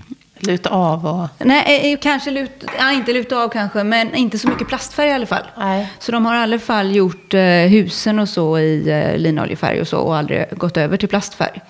Luta 0.48 0.70
av 0.70 1.06
och... 1.06 1.46
nej, 1.46 1.94
eh, 1.94 2.00
kanske 2.02 2.32
lut, 2.32 2.64
ja, 2.80 2.92
inte 2.92 3.14
luta 3.14 3.38
av 3.38 3.50
kanske, 3.50 3.84
men 3.84 4.16
inte 4.16 4.40
så 4.40 4.48
mycket 4.48 4.68
plastfärg 4.68 5.10
i 5.10 5.14
alla 5.14 5.26
fall. 5.26 5.44
Nej. 5.58 5.92
Så 6.00 6.12
de 6.12 6.26
har 6.26 6.36
i 6.36 6.38
alla 6.38 6.60
fall 6.60 6.96
gjort 6.96 7.34
eh, 7.34 7.42
husen 7.50 8.20
och 8.20 8.30
så 8.30 8.60
i 8.60 8.90
eh, 8.90 9.18
linoljefärg 9.18 9.82
och 9.82 9.88
så 9.88 9.98
och 9.98 10.18
aldrig 10.18 10.46
gått 10.52 10.78
över 10.78 10.98
till 10.98 11.10
plastfärg. 11.10 11.62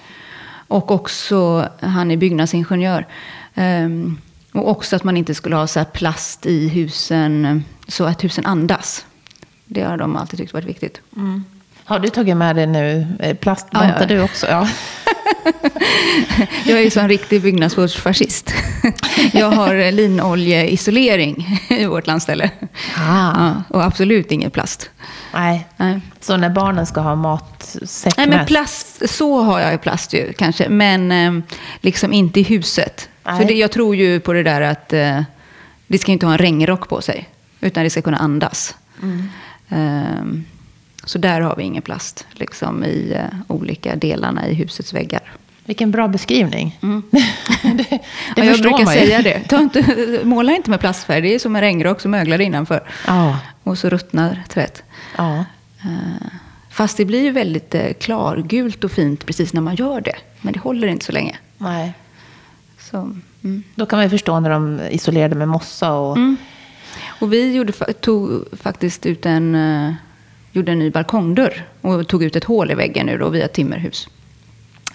Och 0.68 0.92
också, 0.92 1.68
han 1.80 2.12
är 2.12 2.18
byggnadsingenjör. 2.18 3.08
Ehm, 3.56 4.18
och 4.52 4.70
också 4.70 4.96
att 4.96 5.04
man 5.04 5.18
inte 5.18 5.36
skulle 5.36 5.56
ha 5.56 5.68
så 5.68 5.86
plast 5.86 6.46
i 6.46 6.68
husen 6.68 7.46
eh, 7.46 7.58
så 7.88 8.06
att 8.06 8.24
husen 8.24 8.46
andas. 8.46 9.06
Det 9.66 9.82
har 9.82 9.98
de 9.98 10.16
alltid 10.16 10.40
tyckt 10.40 10.54
varit 10.54 10.66
viktigt. 10.66 11.02
Har 11.86 12.00
du 12.00 12.10
tagit 12.10 12.38
med 12.38 12.56
dig 12.56 12.68
nu? 12.68 13.08
eh, 13.20 13.36
Plast 13.36 13.68
Ja, 13.72 13.94
ja. 14.00 14.06
du 14.06 14.22
också? 14.24 14.48
Ja. 14.48 14.68
Jag 16.66 16.80
är 16.80 16.84
ju 16.84 17.02
en 17.02 17.10
riktig 17.10 17.42
byggnadsvårdsfascist. 17.42 18.54
Jag 19.34 19.52
har 19.52 19.92
linoljeisolering 19.92 21.60
i 21.70 21.86
vårt 21.86 22.08
landställe. 22.08 22.50
Ah. 22.98 23.32
Ja, 23.36 23.64
och 23.70 23.84
absolut 23.84 24.32
ingen 24.32 24.52
plast. 24.52 24.90
Nej. 25.34 25.68
Nej. 25.78 26.00
Så 26.20 26.38
när 26.38 26.50
barnen 26.50 26.86
ska 26.86 27.02
ha 27.02 27.16
matsäck 27.16 28.18
Nej, 28.18 28.28
men 28.28 28.46
plast, 28.46 29.10
så 29.10 29.42
har 29.42 29.60
jag 29.60 29.82
plast 29.82 30.14
ju 30.14 30.34
kanske. 30.34 30.70
Men 30.70 31.12
eh, 31.12 31.44
liksom 31.82 32.14
inte 32.14 32.40
i 32.40 32.44
huset. 32.44 33.10
Nej. 33.24 33.38
För 33.38 33.48
det, 33.48 33.54
jag 33.54 33.72
tror 33.72 33.96
ju 33.96 34.20
på 34.20 34.34
det 34.34 34.44
där 34.44 34.62
att 34.62 34.94
eh, 34.94 35.22
det 35.88 35.98
ska 35.98 36.12
inte 36.12 36.26
ha 36.26 36.34
en 36.34 36.40
regnrock 36.40 36.90
på 36.90 37.02
sig. 37.02 37.30
Utan 37.60 37.84
det 37.84 37.90
ska 37.90 38.02
kunna 38.02 38.18
andas. 38.18 38.76
Mm. 39.02 39.30
Ehm, 39.70 40.46
så 41.06 41.18
där 41.18 41.42
har 41.42 41.56
vi 41.56 41.64
ingen 41.64 41.82
plast 41.82 42.26
liksom, 42.32 42.84
i 42.84 43.14
eh, 43.16 43.24
olika 43.48 43.96
delarna 43.96 44.48
i 44.48 44.54
husets 44.54 44.94
väggar. 44.94 45.22
Vilken 45.66 45.92
bra 45.92 46.08
beskrivning. 46.08 46.78
det 46.82 47.24
det 47.64 47.92
Mm. 47.92 48.00
Ja, 48.36 48.44
jag 48.44 48.62
brukar 48.62 48.86
säga 48.86 49.22
det. 49.22 49.40
Ta 49.50 49.60
inte, 49.60 50.20
måla 50.24 50.56
inte 50.56 50.70
med 50.70 50.80
plastfärg. 50.80 51.22
Det 51.22 51.36
är 51.36 51.40
som 51.40 51.56
en 51.56 51.62
regnrock 51.62 52.02
som 52.02 52.12
möglar 52.12 52.42
innanför. 52.42 52.84
Ja, 53.08 53.40
Och 53.64 53.78
så 53.78 53.90
ruttnar 53.90 54.44
tvätt. 54.50 54.84
ja. 55.18 55.46
Eh, 55.82 56.28
Fast 56.70 56.98
det 56.98 57.06
blir 57.06 57.22
ju 57.22 57.32
väldigt 57.32 57.76
eh, 57.76 57.94
klargult 57.94 58.84
och 58.84 58.92
fint 58.92 59.26
precis 59.26 59.54
när 59.54 59.62
man 59.62 59.76
gör 59.76 60.02
det. 60.02 60.16
Men 60.42 60.54
det 60.54 60.60
håller 60.60 60.88
inte 60.88 61.06
så 61.06 61.12
länge. 61.12 61.38
Nej. 61.58 61.94
Så, 62.80 62.98
mm. 63.44 63.64
Då 63.76 63.86
kan 63.86 63.98
man 63.98 64.04
ju 64.06 64.10
förstå 64.10 64.40
när 64.40 64.50
de 64.50 64.80
isolerade 64.92 65.36
med 65.36 65.48
mossa 65.48 65.94
och... 65.94 66.18
Mm. 66.18 66.38
Och 67.06 67.34
vi 67.34 67.54
gjorde, 67.54 67.74
tog 67.94 68.44
faktiskt 68.62 69.06
ut 69.06 69.26
en, 69.26 69.56
gjorde 70.54 70.72
en 70.72 70.80
ny 70.80 70.90
balkongdörr. 70.90 71.66
Och 71.82 72.08
tog 72.08 72.24
ut 72.24 72.36
ett 72.36 72.44
hål 72.44 72.72
i 72.72 72.76
väggen 72.76 73.06
nu 73.06 73.18
då 73.18 73.30
via 73.30 73.48
timmerhus. 73.48 74.08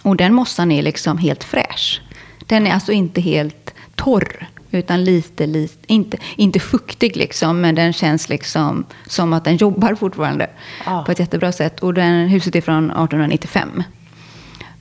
Och 0.02 0.16
den 0.16 0.34
mossan 0.34 0.72
är 0.72 0.82
liksom 0.82 1.18
helt 1.18 1.44
fräsch. 1.44 2.02
Den 2.46 2.66
är 2.66 2.72
alltså 2.72 2.92
inte 2.92 3.20
helt 3.20 3.74
torr. 3.94 4.48
Utan 4.70 5.04
lite, 5.04 5.46
lite 5.46 5.92
inte, 5.92 6.18
inte 6.36 6.60
fuktig 6.60 7.16
liksom. 7.16 7.60
Men 7.60 7.74
den 7.74 7.92
känns 7.92 8.28
liksom 8.28 8.84
som 9.06 9.32
att 9.32 9.44
den 9.44 9.56
jobbar 9.56 9.94
fortfarande. 9.94 10.50
Ja. 10.86 11.02
På 11.06 11.12
ett 11.12 11.18
jättebra 11.18 11.52
sätt. 11.52 11.80
Och 11.80 11.94
den, 11.94 12.28
huset 12.28 12.56
är 12.56 12.60
från 12.60 12.84
1895. 12.84 13.82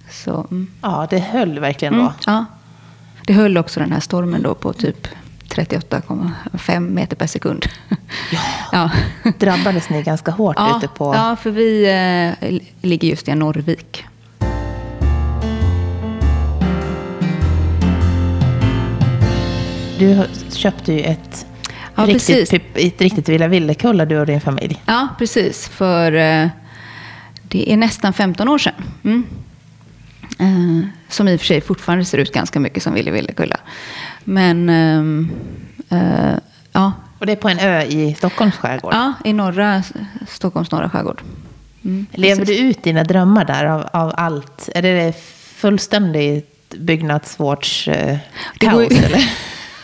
Så, 0.10 0.48
mm. 0.51 0.67
Ja, 0.81 1.07
det 1.10 1.19
höll 1.19 1.60
verkligen 1.60 1.93
då. 1.93 2.00
Mm, 2.00 2.13
ja. 2.25 2.46
Det 3.25 3.34
höll 3.34 3.57
också 3.57 3.79
den 3.79 3.91
här 3.91 4.00
stormen 4.00 4.41
då 4.41 4.55
på 4.55 4.74
typ 4.74 5.07
38,5 5.55 6.79
meter 6.79 7.15
per 7.15 7.27
sekund. 7.27 7.65
Ja. 8.31 8.39
ja. 9.23 9.31
Drabbades 9.39 9.89
ni 9.89 10.03
ganska 10.03 10.31
hårt 10.31 10.55
Ja, 10.59 10.77
ute 10.77 10.87
på... 10.87 11.15
ja, 11.15 11.35
för 11.41 11.51
vi 11.51 11.85
eh, 12.39 12.59
ligger 12.81 13.07
just 13.07 13.27
i 13.27 13.31
en 13.31 13.39
Norrvik. 13.39 14.05
Du 19.99 20.23
köpte 20.49 20.93
ju 20.93 21.01
ett, 21.01 21.45
Ja, 21.95 22.05
riktigt, 22.05 22.53
ett 22.75 23.01
riktigt 23.01 23.29
Villa 23.29 23.47
Villekulla, 23.47 24.05
du 24.05 24.19
och 24.19 24.25
din 24.25 24.41
familj. 24.41 24.81
Ja, 24.85 25.07
precis. 25.17 25.67
För 25.67 26.11
eh, 26.11 26.47
det 27.41 27.73
är 27.73 27.77
nästan 27.77 28.13
15 28.13 28.47
år 28.47 28.57
sedan. 28.57 28.73
Mm. 29.03 29.23
Eh, 30.39 30.87
som 31.09 31.27
i 31.27 31.35
och 31.35 31.39
för 31.39 31.47
sig 31.47 31.61
fortfarande 31.61 32.05
ser 32.05 32.17
ut 32.17 32.33
ganska 32.33 32.59
mycket 32.59 32.83
som 32.83 32.93
Ville 32.93 33.11
Villekulla. 33.11 33.57
Men 34.29 34.69
eh, 35.89 36.38
ja, 36.72 36.93
Och 37.19 37.25
det 37.25 37.31
är 37.31 37.36
på 37.36 37.50
en 37.50 37.60
ö 37.60 37.81
i 37.81 38.15
Stockholms 38.17 38.55
skärgård. 38.55 38.93
ja, 38.93 39.13
i 39.24 39.34
norra 39.34 39.84
Stockholms 40.27 40.72
norra 40.72 40.89
skärgård. 40.89 41.22
Mm, 41.86 42.05
Lever 42.12 42.46
precis. 42.46 42.57
du 42.57 42.63
ut 42.63 42.84
dina 42.84 43.03
drömmar 43.03 43.46
där 43.46 43.65
av, 43.65 43.88
av 43.93 44.13
allt? 44.17 44.69
Är 44.75 44.81
det 44.81 45.15
fullständigt 45.55 46.75
byggnadsvårds 46.77 47.88
eh, 47.88 48.17
eller? 48.62 49.31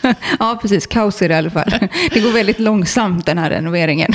ja, 0.38 0.58
precis. 0.62 0.86
Kaos 0.86 1.22
är 1.22 1.28
det 1.28 1.34
i 1.34 1.38
alla 1.38 1.50
fall. 1.50 1.70
Det 2.12 2.20
går 2.20 2.32
väldigt 2.32 2.58
långsamt 2.58 3.26
den 3.26 3.38
här 3.38 3.50
renoveringen. 3.50 4.12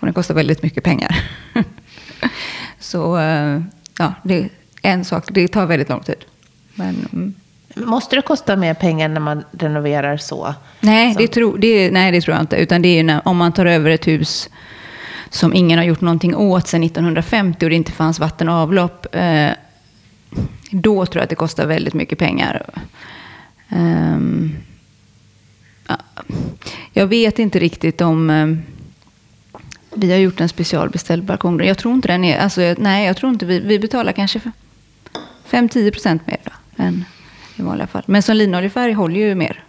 Och 0.00 0.06
den 0.06 0.14
kostar 0.14 0.34
väldigt 0.34 0.62
mycket 0.62 0.84
pengar. 0.84 1.24
Så 2.78 3.18
eh, 3.18 3.60
ja, 3.98 4.14
det 4.22 4.38
är 4.38 4.48
en 4.82 5.04
sak. 5.04 5.24
Det 5.30 5.48
tar 5.48 5.66
väldigt 5.66 5.88
lång 5.88 6.00
tid. 6.00 6.24
Men, 6.74 7.08
mm. 7.12 7.34
Måste 7.84 8.16
det 8.16 8.22
kosta 8.22 8.56
mer 8.56 8.74
pengar 8.74 9.08
när 9.08 9.20
man 9.20 9.44
renoverar 9.52 10.16
så? 10.16 10.54
nej, 10.80 11.12
Som- 11.14 11.22
det 11.22 11.28
tro, 11.28 11.56
det, 11.56 11.90
nej, 11.90 12.12
det 12.12 12.20
tror 12.20 12.34
jag 12.34 12.42
inte. 12.42 12.56
Utan 12.56 12.82
det 12.82 12.88
är 12.88 13.04
när, 13.04 13.28
om 13.28 13.36
man 13.36 13.52
tar 13.52 13.66
över 13.66 13.90
ett 13.90 14.06
hus 14.06 14.48
som 15.30 15.54
ingen 15.54 15.78
har 15.78 15.84
gjort 15.84 16.00
någonting 16.00 16.36
åt 16.36 16.68
sedan 16.68 16.82
1950 16.82 17.66
och 17.66 17.70
det 17.70 17.76
inte 17.76 17.92
fanns 17.92 18.18
vatten 18.18 18.48
och 18.48 18.54
avlopp. 18.54 19.06
Eh, 19.12 19.50
då 20.70 21.06
tror 21.06 21.16
jag 21.20 21.22
att 21.24 21.30
det 21.30 21.36
kostar 21.36 21.66
väldigt 21.66 21.94
mycket 21.94 22.18
pengar. 22.18 22.62
Ja, 25.88 25.96
jag 26.92 27.06
vet 27.06 27.38
inte 27.38 27.58
riktigt 27.58 28.00
om... 28.00 28.30
ehm, 28.30 28.62
vi 29.94 30.10
har 30.10 30.18
gjort 30.18 30.40
en 30.40 30.48
specialbeställd 30.48 31.24
balkong. 31.24 31.62
Jag 31.64 31.78
tror 31.78 31.94
inte 31.94 32.08
den 32.08 32.24
är... 32.24 32.38
Alltså, 32.38 32.74
nej, 32.78 33.06
jag 33.06 33.16
tror 33.16 33.32
inte 33.32 33.46
vi... 33.46 33.60
Vi 33.60 33.78
betalar 33.78 34.12
kanske 34.12 34.40
5-10 35.50 35.90
procent 35.90 36.26
mer 36.26 36.36
då, 36.44 36.82
än 36.82 37.04
i 37.58 37.62
vanliga 37.62 37.86
fall. 37.86 38.02
Men 38.06 38.22
som 38.22 38.36
linoljefärg 38.36 38.92
håller 38.92 39.20
ju 39.20 39.34
mer. 39.34 39.64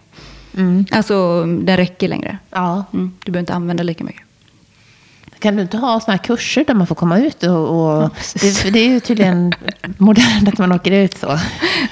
Mm. 0.56 0.84
Alltså, 0.90 1.44
den 1.44 1.76
räcker 1.76 2.08
längre. 2.08 2.38
Ja. 2.50 2.84
Mm, 2.92 3.12
du 3.24 3.32
behöver 3.32 3.40
inte 3.42 3.54
använda 3.54 3.82
lika 3.82 4.04
mycket. 4.04 4.22
Kan 5.38 5.56
du 5.56 5.62
inte 5.62 5.76
ha 5.76 6.00
såna 6.00 6.12
här 6.16 6.24
kurser 6.24 6.64
där 6.66 6.74
man 6.74 6.86
får 6.86 6.94
komma 6.94 7.18
ut 7.18 7.42
och... 7.42 7.68
och 7.68 8.02
Ja, 8.02 8.10
det, 8.40 8.70
det 8.70 8.78
är 8.78 8.88
ju 8.88 9.00
tydligen 9.00 9.52
modernt 9.98 10.48
att 10.48 10.58
man 10.58 10.72
åker 10.72 10.90
ut 10.92 11.16
så. 11.18 11.38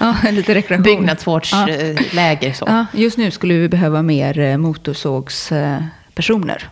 Ja, 0.00 0.14
lite 0.30 0.54
rekreation. 0.54 0.82
Byggnadsvårdsläger 0.82 2.52
så. 2.52 2.64
Ja, 2.68 2.86
just 2.92 3.18
nu 3.18 3.30
skulle 3.30 3.54
vi 3.54 3.68
behöva 3.68 4.02
mer 4.02 4.38
eh, 4.38 4.56
motorsågspersoner. 4.56 6.68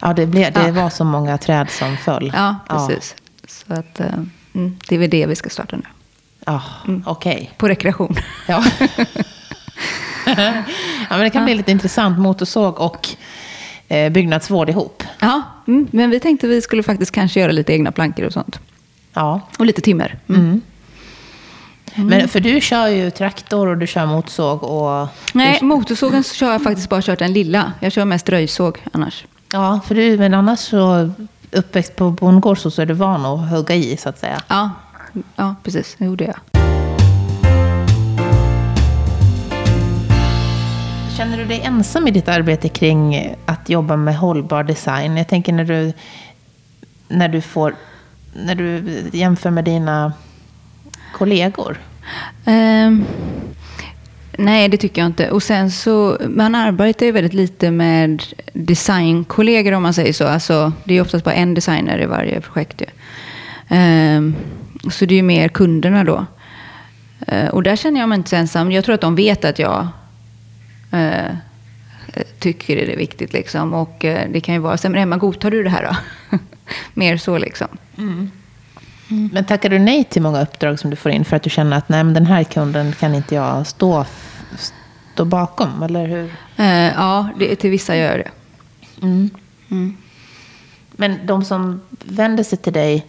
Ja, 0.00 0.12
det, 0.12 0.26
blev, 0.26 0.52
det 0.52 0.66
Ja. 0.66 0.72
var 0.72 0.90
så 0.90 1.04
många 1.04 1.38
träd 1.38 1.70
som 1.70 1.96
föll. 1.96 2.32
Ja, 2.34 2.56
precis. 2.68 3.14
Så 3.48 3.72
att, 3.74 4.00
eh, 4.00 4.06
mm, 4.54 4.76
det 4.88 4.94
är 4.94 4.98
väl 4.98 5.10
det 5.10 5.26
vi 5.26 5.34
ska 5.36 5.50
starta 5.50 5.76
nu. 5.76 5.82
Ja, 6.46 6.62
okej. 7.06 7.50
På 7.56 7.68
rekreation. 7.68 8.16
Ja. 8.46 8.64
ja, 10.36 10.64
men 11.10 11.20
det 11.20 11.30
kan 11.30 11.44
bli 11.44 11.54
lite 11.54 11.70
intressant, 11.70 12.18
motorsåg 12.18 12.80
och 12.80 13.08
eh, 13.88 14.12
byggnadsvård 14.12 14.70
ihop. 14.70 15.02
Ja, 15.20 15.42
mm, 15.66 15.88
men 15.90 16.10
vi 16.10 16.20
tänkte 16.20 16.46
vi 16.46 16.62
skulle 16.62 16.82
faktiskt 16.82 17.12
kanske 17.12 17.40
göra 17.40 17.52
lite 17.52 17.72
egna 17.72 17.92
plankor 17.92 18.24
och 18.24 18.32
sånt. 18.32 18.58
Ja. 19.12 19.40
Och 19.58 19.66
lite 19.66 19.80
timmer. 19.80 20.18
Mm. 20.28 20.62
Men 21.94 22.28
för 22.28 22.40
du 22.40 22.60
kör 22.60 22.86
ju 22.86 23.10
traktor 23.10 23.66
och 23.68 23.78
du 23.78 23.86
kör 23.86 24.06
motorsåg 24.06 24.62
och... 24.62 25.08
Nej, 25.32 25.56
du, 25.60 25.66
motorsågen 25.66 26.24
så 26.24 26.34
kör 26.34 26.52
jag 26.52 26.62
faktiskt 26.62 26.88
bara 26.88 27.02
kört 27.02 27.18
den 27.18 27.32
lilla. 27.32 27.72
Jag 27.80 27.92
kör 27.92 28.04
mest 28.04 28.28
röjsåg 28.28 28.78
annars. 28.92 29.24
Ja, 29.52 29.80
för 29.86 29.94
du, 29.94 30.18
men 30.18 30.34
annars 30.34 30.58
så 30.58 31.10
uppväxt 31.50 31.96
på 31.96 32.10
bondgård 32.10 32.58
så, 32.58 32.70
så 32.70 32.82
är 32.82 32.86
du 32.86 32.94
van 32.94 33.26
att 33.26 33.50
hugga 33.50 33.74
i 33.74 33.96
så 33.96 34.08
att 34.08 34.18
säga. 34.18 34.42
Ja, 34.48 34.70
ja 35.36 35.54
precis. 35.62 35.96
Det 35.98 36.04
gjorde 36.04 36.24
jag. 36.24 36.62
Känner 41.16 41.38
du 41.38 41.44
dig 41.44 41.60
ensam 41.60 42.08
i 42.08 42.10
ditt 42.10 42.28
arbete 42.28 42.68
kring 42.68 43.34
att 43.46 43.68
jobba 43.68 43.96
med 43.96 44.16
hållbar 44.16 44.62
design? 44.62 45.16
Jag 45.16 45.28
tänker 45.28 45.52
när 45.52 45.64
du, 45.64 45.92
när 47.08 47.28
du 47.28 47.40
får, 47.40 47.74
när 48.32 48.54
du 48.54 48.82
jämför 49.12 49.50
med 49.50 49.64
dina 49.64 50.12
kollegor. 51.12 51.78
Ehm, 52.44 53.04
nej, 54.38 54.68
det 54.68 54.76
tycker 54.76 55.02
jag 55.02 55.06
inte. 55.06 55.30
Och 55.30 55.42
sen 55.42 55.70
så, 55.70 56.18
man 56.28 56.54
arbetar 56.54 57.06
ju 57.06 57.12
väldigt 57.12 57.34
lite 57.34 57.70
med 57.70 58.22
designkollegor 58.52 59.72
om 59.72 59.82
man 59.82 59.94
säger 59.94 60.12
så. 60.12 60.26
Alltså, 60.26 60.72
det 60.84 60.94
är 60.94 61.00
oftast 61.00 61.24
bara 61.24 61.34
en 61.34 61.54
designer 61.54 62.02
i 62.02 62.06
varje 62.06 62.40
projekt. 62.40 62.80
Ju. 62.80 62.86
Så 64.90 65.04
det 65.06 65.14
är 65.14 65.16
ju 65.16 65.22
mer 65.22 65.48
kunderna 65.48 66.04
då. 66.04 66.26
Eh, 67.26 67.48
och 67.48 67.62
där 67.62 67.76
känner 67.76 68.00
jag 68.00 68.08
mig 68.08 68.16
inte 68.16 68.30
så 68.30 68.36
ensam. 68.36 68.72
Jag 68.72 68.84
tror 68.84 68.94
att 68.94 69.00
de 69.00 69.14
vet 69.14 69.44
att 69.44 69.58
jag 69.58 69.88
eh, 70.90 71.36
tycker 72.38 72.76
det 72.76 72.92
är 72.92 72.96
viktigt. 72.96 73.32
Liksom. 73.32 73.74
Och 73.74 74.04
eh, 74.04 74.28
det 74.30 74.40
kan 74.40 74.54
ju 74.54 74.60
vara 74.60 74.76
så 74.76 74.88
här, 74.88 74.92
men 74.92 75.02
Emma, 75.02 75.16
godtar 75.16 75.50
du 75.50 75.62
det 75.62 75.70
här 75.70 75.82
då? 76.30 76.36
mer 76.94 77.16
så 77.16 77.38
liksom. 77.38 77.68
Men 79.32 79.44
tackar 79.44 79.68
du 79.68 79.78
nej 79.78 80.04
till 80.04 80.22
många 80.22 80.42
uppdrag 80.42 80.78
som 80.78 80.90
du 80.90 80.96
får 80.96 81.12
in 81.12 81.24
för 81.24 81.36
att 81.36 81.42
du 81.42 81.50
känner 81.50 81.76
att 81.76 81.88
nej, 81.88 82.04
men 82.04 82.14
den 82.14 82.26
här 82.26 82.44
kunden 82.44 82.92
kan 82.92 83.14
inte 83.14 83.34
jag 83.34 83.66
stå, 83.66 84.04
stå 85.14 85.24
bakom, 85.24 85.82
eller 85.82 86.06
hur? 86.06 86.32
Eh, 86.56 86.92
ja, 86.94 87.28
det, 87.38 87.56
till 87.56 87.70
vissa 87.70 87.96
gör 87.96 88.10
jag 88.10 88.18
det. 88.18 88.30
Mm. 89.02 89.96
Men 90.92 91.26
de 91.26 91.44
som 91.44 91.80
vänder 92.04 92.44
sig 92.44 92.58
till 92.58 92.72
dig, 92.72 93.06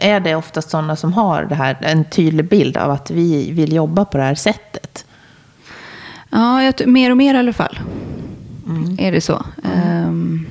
är 0.00 0.20
det 0.20 0.34
oftast 0.34 0.70
sådana 0.70 0.96
som 0.96 1.12
har 1.12 1.44
det 1.44 1.54
här, 1.54 1.76
en 1.80 2.04
tydlig 2.04 2.48
bild 2.48 2.76
av 2.76 2.90
att 2.90 3.10
vi 3.10 3.50
vill 3.52 3.72
jobba 3.72 4.04
på 4.04 4.18
det 4.18 4.24
här 4.24 4.34
sättet? 4.34 5.04
Ja, 6.30 6.62
jag, 6.62 6.86
mer 6.88 7.10
och 7.10 7.16
mer 7.16 7.34
i 7.34 7.38
alla 7.38 7.52
fall. 7.52 7.78
Är 8.98 9.12
det 9.12 9.20
så? 9.20 9.44
Ehm, 9.74 10.46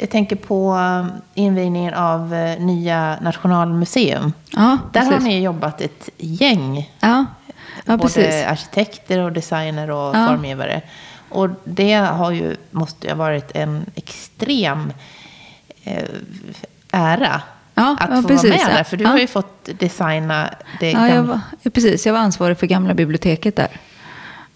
Jag 0.00 0.10
tänker 0.10 0.36
på 0.36 0.74
eh, 0.76 1.06
invigningen 1.34 1.94
av 1.94 2.34
eh, 2.34 2.60
nya 2.60 3.18
Nationalmuseum. 3.20 4.32
ja, 4.52 4.78
Där 4.92 5.04
har 5.04 5.20
ni 5.20 5.40
jobbat 5.42 5.80
ett 5.80 6.08
gäng, 6.16 6.90
Ja, 7.00 7.24
ja 7.84 7.96
både 7.96 8.02
precis. 8.02 8.46
arkitekter 8.46 9.18
och 9.18 9.32
designer 9.32 9.90
och 9.90 10.16
Ja. 10.16 10.26
formgivare. 10.26 10.82
Och 11.28 11.48
det 11.64 11.94
har 11.94 12.30
ju, 12.30 12.56
måste 12.70 13.06
ju 13.06 13.12
ha 13.12 13.18
varit 13.18 13.50
en 13.56 13.86
extrem 13.94 14.92
eh, 15.84 16.04
ära 16.92 17.42
Ja, 17.78 17.96
att 18.00 18.10
ja, 18.10 18.22
få 18.22 18.28
precis, 18.28 18.50
vara 18.50 18.58
med 18.58 18.72
ja. 18.72 18.76
där. 18.76 18.84
För 18.84 18.96
du 18.96 19.04
har 19.04 19.18
ju 19.18 19.26
fått 19.26 19.68
designa 19.78 20.50
det 20.80 20.90
Ja, 20.90 21.08
jag 21.08 21.22
var, 21.22 21.40
precis. 21.70 22.06
Jag 22.06 22.12
var 22.12 22.20
ansvarig 22.20 22.58
för 22.58 22.66
gamla 22.66 22.94
biblioteket 22.94 23.56
där. 23.56 23.68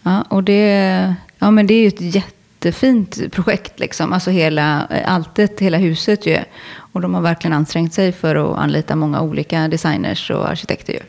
Ja, 0.02 0.22
och 0.28 0.44
det, 0.44 1.14
ja, 1.38 1.50
men 1.50 1.66
det 1.66 1.74
är 1.74 1.80
ju 1.80 1.88
ett 1.88 2.14
jättefint 2.14 3.32
projekt. 3.32 3.80
Liksom. 3.80 4.12
Alltså 4.12 4.30
hela 4.30 4.86
alltet, 5.06 5.60
hela 5.60 5.78
huset 5.78 6.26
ju. 6.26 6.38
Och 6.74 7.00
de 7.00 7.14
har 7.14 7.20
verkligen 7.20 7.52
ansträngt 7.52 7.94
sig 7.94 8.12
för 8.12 8.36
att 8.36 8.58
anlita 8.58 8.96
många 8.96 9.20
olika 9.20 9.68
designers 9.68 10.30
och 10.30 10.50
arkitekter 10.50 10.92
ju. 10.92 11.00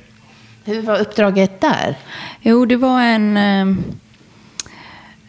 Hur 0.65 0.81
var 0.81 0.99
uppdraget 0.99 1.61
där? 1.61 1.95
Jo, 2.41 2.65
det 2.65 2.75
var 2.75 3.01
en... 3.01 3.37
ehm, 3.37 3.83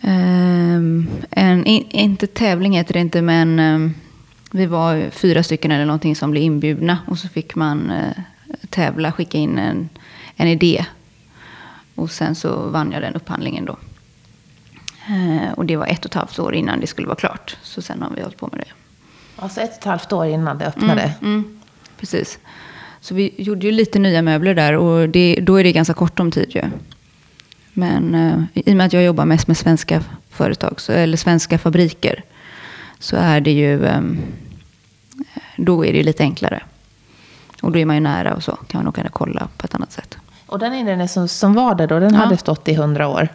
ehm, 0.01 1.09
en 1.31 1.65
in, 1.65 1.87
inte 1.91 2.27
tävling 2.27 2.77
heter 2.77 2.93
det 2.93 3.01
inte, 3.01 3.23
men 3.23 3.59
ehm, 3.59 3.95
vi 4.55 4.67
var 4.67 5.11
fyra 5.11 5.43
stycken 5.43 5.71
eller 5.71 5.85
någonting 5.85 6.17
som 6.17 6.31
blev 6.31 6.43
inbjudna. 6.43 6.99
Och 7.07 7.19
så 7.19 7.29
fick 7.29 7.55
man 7.55 7.91
eh, 7.91 8.23
tävla, 8.71 9.13
skicka 9.13 9.39
in 9.39 9.59
en, 9.59 9.89
en 10.37 10.49
idé. 10.49 10.85
Och 11.95 12.11
sen 12.11 12.35
så 12.35 12.69
vann 12.69 12.93
jag 12.93 13.03
den 13.03 13.15
upphandlingen 13.15 13.65
då. 13.65 13.77
Eh, 15.09 15.53
och 15.53 15.67
det 15.67 15.77
var 15.77 15.87
ett 15.87 16.05
och 16.05 16.11
ett 16.11 16.15
halvt 16.15 16.39
år 16.39 16.55
innan 16.55 16.81
det 16.81 16.87
skulle 16.87 17.07
vara 17.07 17.17
klart. 17.17 17.57
Så 17.63 17.83
sen 17.83 18.03
har 18.03 18.11
vi 18.17 18.23
hållit 18.23 18.37
på 18.37 18.49
med 18.53 18.61
det. 18.61 18.73
Alltså 19.37 19.61
ett 19.61 19.71
och 19.71 19.79
ett 19.79 19.85
halvt 19.85 20.13
år 20.13 20.27
innan 20.27 20.59
det 20.59 20.67
öppnade. 20.67 21.13
Mm, 21.23 21.61
precis. 22.01 22.39
Så 23.01 23.15
vi 23.15 23.35
gjorde 23.37 23.67
ju 23.67 23.73
lite 23.73 23.99
nya 23.99 24.23
möbler 24.23 24.55
där 24.55 24.77
och 24.77 25.09
det, 25.09 25.39
då 25.43 25.57
är 25.57 25.65
det 25.65 25.73
ganska 25.73 25.95
kort 25.95 26.21
om 26.21 26.31
tid 26.31 26.51
ju. 26.55 26.63
Men 27.73 28.15
eh, 28.15 28.43
i 28.55 28.73
och 28.73 28.77
med 28.77 28.87
att 28.87 28.93
jag 28.93 29.05
jobbar 29.05 29.25
mest 29.25 29.47
med 29.47 29.57
svenska 29.57 30.03
företag, 30.31 30.81
så, 30.81 30.93
eller 30.93 31.17
svenska 31.17 31.59
fabriker, 31.59 32.23
så 32.99 33.17
är 33.17 33.41
det 33.41 33.53
ju, 33.53 33.87
ehm, 33.87 34.19
då 35.57 35.85
är 35.87 35.93
det 35.93 35.99
ju 35.99 36.05
lite 36.05 36.23
enklare. 36.23 36.63
Och 37.63 37.73
då 37.73 37.79
är 37.79 37.85
man 37.85 37.97
ju 37.97 38.01
nära 38.01 38.35
och 38.35 38.43
så, 38.43 38.53
kan 38.53 38.79
man 38.79 38.89
åka 38.89 39.03
och 39.03 39.13
kolla 39.13 39.49
på 39.57 39.65
ett 39.65 39.75
annat 39.75 39.93
sätt. 39.93 40.17
Och 40.47 40.59
den 40.59 40.75
inredningen 40.75 41.09
som, 41.09 41.29
som 41.29 41.55
var 41.55 41.75
där 41.75 41.87
då, 41.87 41.99
den 42.01 42.15
Ja. 42.15 42.21
hade 42.21 42.37
stått 42.37 42.69
i 42.69 42.75
hundra 42.75 43.09
år. 43.09 43.29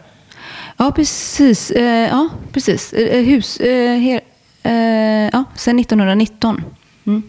Ja, 0.76 0.92
precis. 0.96 1.70
Eh, 1.70 2.08
ja, 2.08 2.28
precis. 2.52 2.92
Eh, 2.92 3.24
hus, 3.24 3.56
eh, 3.60 3.98
her, 3.98 4.20
eh, 4.62 5.28
ja, 5.32 5.44
sen 5.54 5.78
1919. 5.78 6.62
Mm. 7.06 7.22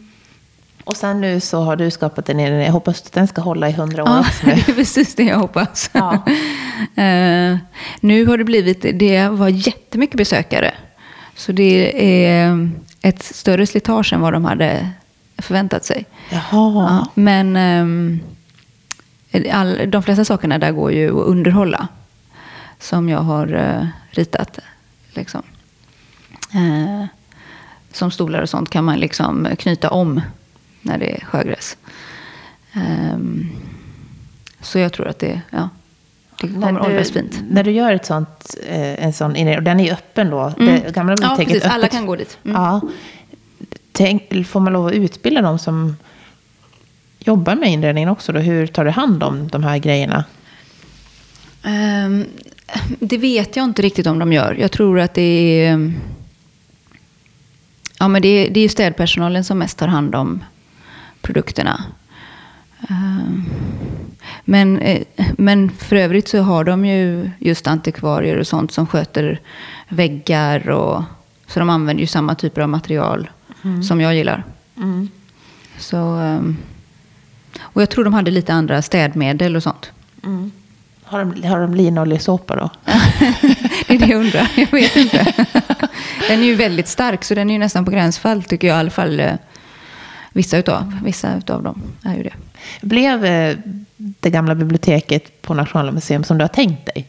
Och 0.83 0.97
sen 0.97 1.21
nu 1.21 1.39
så 1.39 1.61
har 1.61 1.75
du 1.75 1.91
skapat 1.91 2.29
en 2.29 2.39
inredning. 2.39 2.65
Jag 2.65 2.73
hoppas 2.73 3.01
att 3.01 3.11
den 3.13 3.27
ska 3.27 3.41
hålla 3.41 3.69
i 3.69 3.71
hundra 3.71 4.03
år 4.03 4.09
Ja, 4.09 4.19
också 4.19 4.47
nu. 4.47 4.53
det 4.65 4.71
är 4.71 4.75
precis 4.75 5.15
det 5.15 5.23
jag 5.23 5.37
hoppas. 5.37 5.89
Ja. 5.93 6.17
Eh, 6.95 7.57
nu 7.99 8.25
har 8.25 8.37
det 8.37 8.43
blivit, 8.43 8.81
det 8.99 9.27
var 9.27 9.47
jättemycket 9.49 10.17
besökare. 10.17 10.73
Så 11.35 11.51
det 11.51 12.05
är 12.35 12.69
ett 13.01 13.23
större 13.23 13.67
slitage 13.67 14.13
än 14.13 14.21
vad 14.21 14.33
de 14.33 14.45
hade 14.45 14.91
förväntat 15.37 15.85
sig. 15.85 16.05
Ja, 16.29 17.07
men 17.13 17.55
ehm, 17.55 18.19
all, 19.51 19.91
de 19.91 20.03
flesta 20.03 20.25
sakerna 20.25 20.57
där 20.57 20.71
går 20.71 20.91
ju 20.91 21.07
att 21.07 21.27
underhålla. 21.27 21.87
Som 22.79 23.09
jag 23.09 23.19
har 23.19 23.53
eh, 23.53 23.87
ritat. 24.09 24.59
Liksom. 25.13 25.43
Eh, 26.53 27.05
som 27.91 28.11
stolar 28.11 28.41
och 28.41 28.49
sånt 28.49 28.69
kan 28.69 28.83
man 28.83 28.99
liksom 28.99 29.47
knyta 29.59 29.89
om 29.89 30.21
när 30.81 30.97
det 30.97 31.15
är 31.15 31.25
sjögräs. 31.25 31.77
Ehm, 32.73 33.49
så 34.61 34.79
jag 34.79 34.93
tror 34.93 35.07
att 35.07 35.19
det, 35.19 35.41
ja, 35.49 35.69
det 36.41 36.47
kommer 36.47 36.71
När 36.71 36.81
åldras 36.85 37.07
du, 37.11 37.19
fint. 37.19 37.39
när 37.49 37.63
du 37.63 37.71
gör 37.71 37.93
ett 37.93 38.05
sånt, 38.05 38.55
eh, 38.69 39.05
en 39.05 39.13
sån 39.13 39.35
inredning, 39.35 39.57
och 39.57 39.63
den 39.63 39.79
är 39.79 39.93
öppen 39.93 40.29
då, 40.29 40.53
Mm. 40.59 40.81
det 40.85 40.93
gamla 40.95 41.11
Ja, 41.11 41.15
biblioteket 41.15 41.47
precis. 41.47 41.63
är 41.65 41.69
Alla 41.69 41.77
öppet. 41.85 41.91
kan 41.91 42.05
gå 42.05 42.15
dit. 42.15 42.37
Mm. 42.45 42.61
Ja. 42.61 42.81
Tänk, 43.91 44.47
får 44.47 44.59
man 44.59 44.73
lov 44.73 44.87
att 44.87 44.93
utbilda 44.93 45.41
dem 45.41 45.59
som 45.59 45.97
jobbar 47.19 47.55
med 47.55 47.69
inredningen 47.71 48.09
också? 48.09 48.31
Då? 48.31 48.39
Hur 48.39 48.67
tar 48.67 48.85
du 48.85 48.91
hand 48.91 49.23
om 49.23 49.47
de 49.47 49.63
här 49.63 49.77
grejerna? 49.77 50.23
Ehm, 51.63 52.25
det 52.99 53.17
vet 53.17 53.55
jag 53.55 53.63
inte 53.63 53.81
riktigt 53.81 54.07
om 54.07 54.19
de 54.19 54.33
gör. 54.33 54.53
Jag 54.59 54.71
tror 54.71 54.99
att 54.99 55.13
det 55.13 55.21
är... 55.21 55.71
ehm, 55.73 55.93
Ja, 57.99 58.07
men 58.07 58.21
det 58.21 58.27
är, 58.27 58.49
det 58.49 58.59
är 58.59 58.61
ju 58.61 58.69
städpersonalen 58.69 59.43
som 59.43 59.57
mest 59.59 59.77
tar 59.77 59.87
hand 59.87 60.15
om 60.15 60.43
produkterna. 61.21 61.83
Ehm, 62.89 63.45
men, 64.45 64.79
eh, 64.79 65.01
men 65.37 65.69
för 65.71 65.95
övrigt 65.95 66.27
så 66.27 66.41
har 66.41 66.63
de 66.63 66.85
ju 66.85 67.29
just 67.39 67.67
antikvarier 67.67 68.37
och 68.37 68.47
sånt 68.47 68.71
som 68.71 68.87
sköter 68.87 69.39
väggar. 69.89 70.69
Och, 70.69 71.03
så 71.47 71.59
de 71.59 71.69
använder 71.69 72.01
ju 72.01 72.07
samma 72.07 72.35
typer 72.35 72.61
av 72.61 72.69
material 72.69 73.29
som 73.87 74.01
jag 74.01 74.15
gillar. 74.15 74.43
Så, 75.77 75.97
ehm, 75.97 76.57
och 77.61 77.81
jag 77.81 77.89
tror 77.89 78.03
de 78.03 78.13
hade 78.13 78.31
lite 78.31 78.53
andra 78.53 78.81
städmedel 78.81 79.55
och 79.55 79.63
sånt. 79.63 79.91
Har 81.03 81.19
de, 81.19 81.47
har 81.47 81.59
de 81.59 81.75
linoljesåpa 81.75 82.55
då? 82.55 82.69
Det 83.87 83.95
är 83.95 83.99
det 83.99 84.05
jag 84.07 84.19
undrar. 84.19 84.51
Jag 84.55 84.71
vet 84.71 84.95
inte. 84.95 85.33
Den 86.27 86.39
är 86.39 86.43
ju 86.45 86.55
väldigt 86.55 86.87
stark, 86.87 87.23
så 87.23 87.35
den 87.35 87.49
är 87.49 87.53
ju 87.53 87.59
nästan 87.59 87.85
på 87.85 87.91
gränsfall, 87.91 88.43
tycker 88.43 88.67
jag 88.67 88.75
i 88.75 88.79
alla 88.79 88.89
fall. 88.89 89.19
eh, 89.19 89.33
Vissa 90.33 90.57
utav, 90.57 90.97
vissa 91.03 91.37
utav 91.37 91.63
dem 91.63 91.81
är 92.03 92.15
ju 92.15 92.23
det. 92.23 92.33
Blev 92.81 93.25
eh, 93.25 93.57
det 93.97 94.29
gamla 94.29 94.55
biblioteket 94.55 95.41
på 95.41 95.53
Nationalmuseum 95.53 96.23
som 96.23 96.37
du 96.37 96.43
har 96.43 96.49
tänkt 96.49 96.85
dig? 96.85 97.07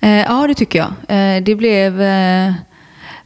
Eh, 0.00 0.10
ja, 0.10 0.46
det 0.46 0.54
tycker 0.54 0.78
jag. 0.78 0.92
Eh, 1.08 1.42
det 1.42 1.54
blev... 1.54 2.02
Eh, 2.02 2.54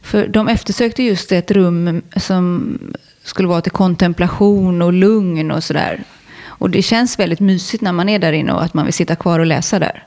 för 0.01 0.27
de 0.27 0.47
eftersökte 0.47 1.03
just 1.03 1.31
ett 1.31 1.51
rum 1.51 2.01
som 2.15 2.77
skulle 3.23 3.47
vara 3.47 3.61
till 3.61 3.71
kontemplation 3.71 4.81
och 4.81 4.93
lugn 4.93 5.51
och 5.51 5.63
sådär. 5.63 6.03
Och 6.45 6.69
det 6.69 6.81
känns 6.81 7.19
väldigt 7.19 7.39
mysigt 7.39 7.83
när 7.83 7.91
man 7.91 8.09
är 8.09 8.19
där 8.19 8.31
inne 8.31 8.51
och 8.51 8.63
att 8.63 8.73
man 8.73 8.85
vill 8.85 8.93
sitta 8.93 9.15
kvar 9.15 9.39
och 9.39 9.45
läsa 9.45 9.79
där. 9.79 10.03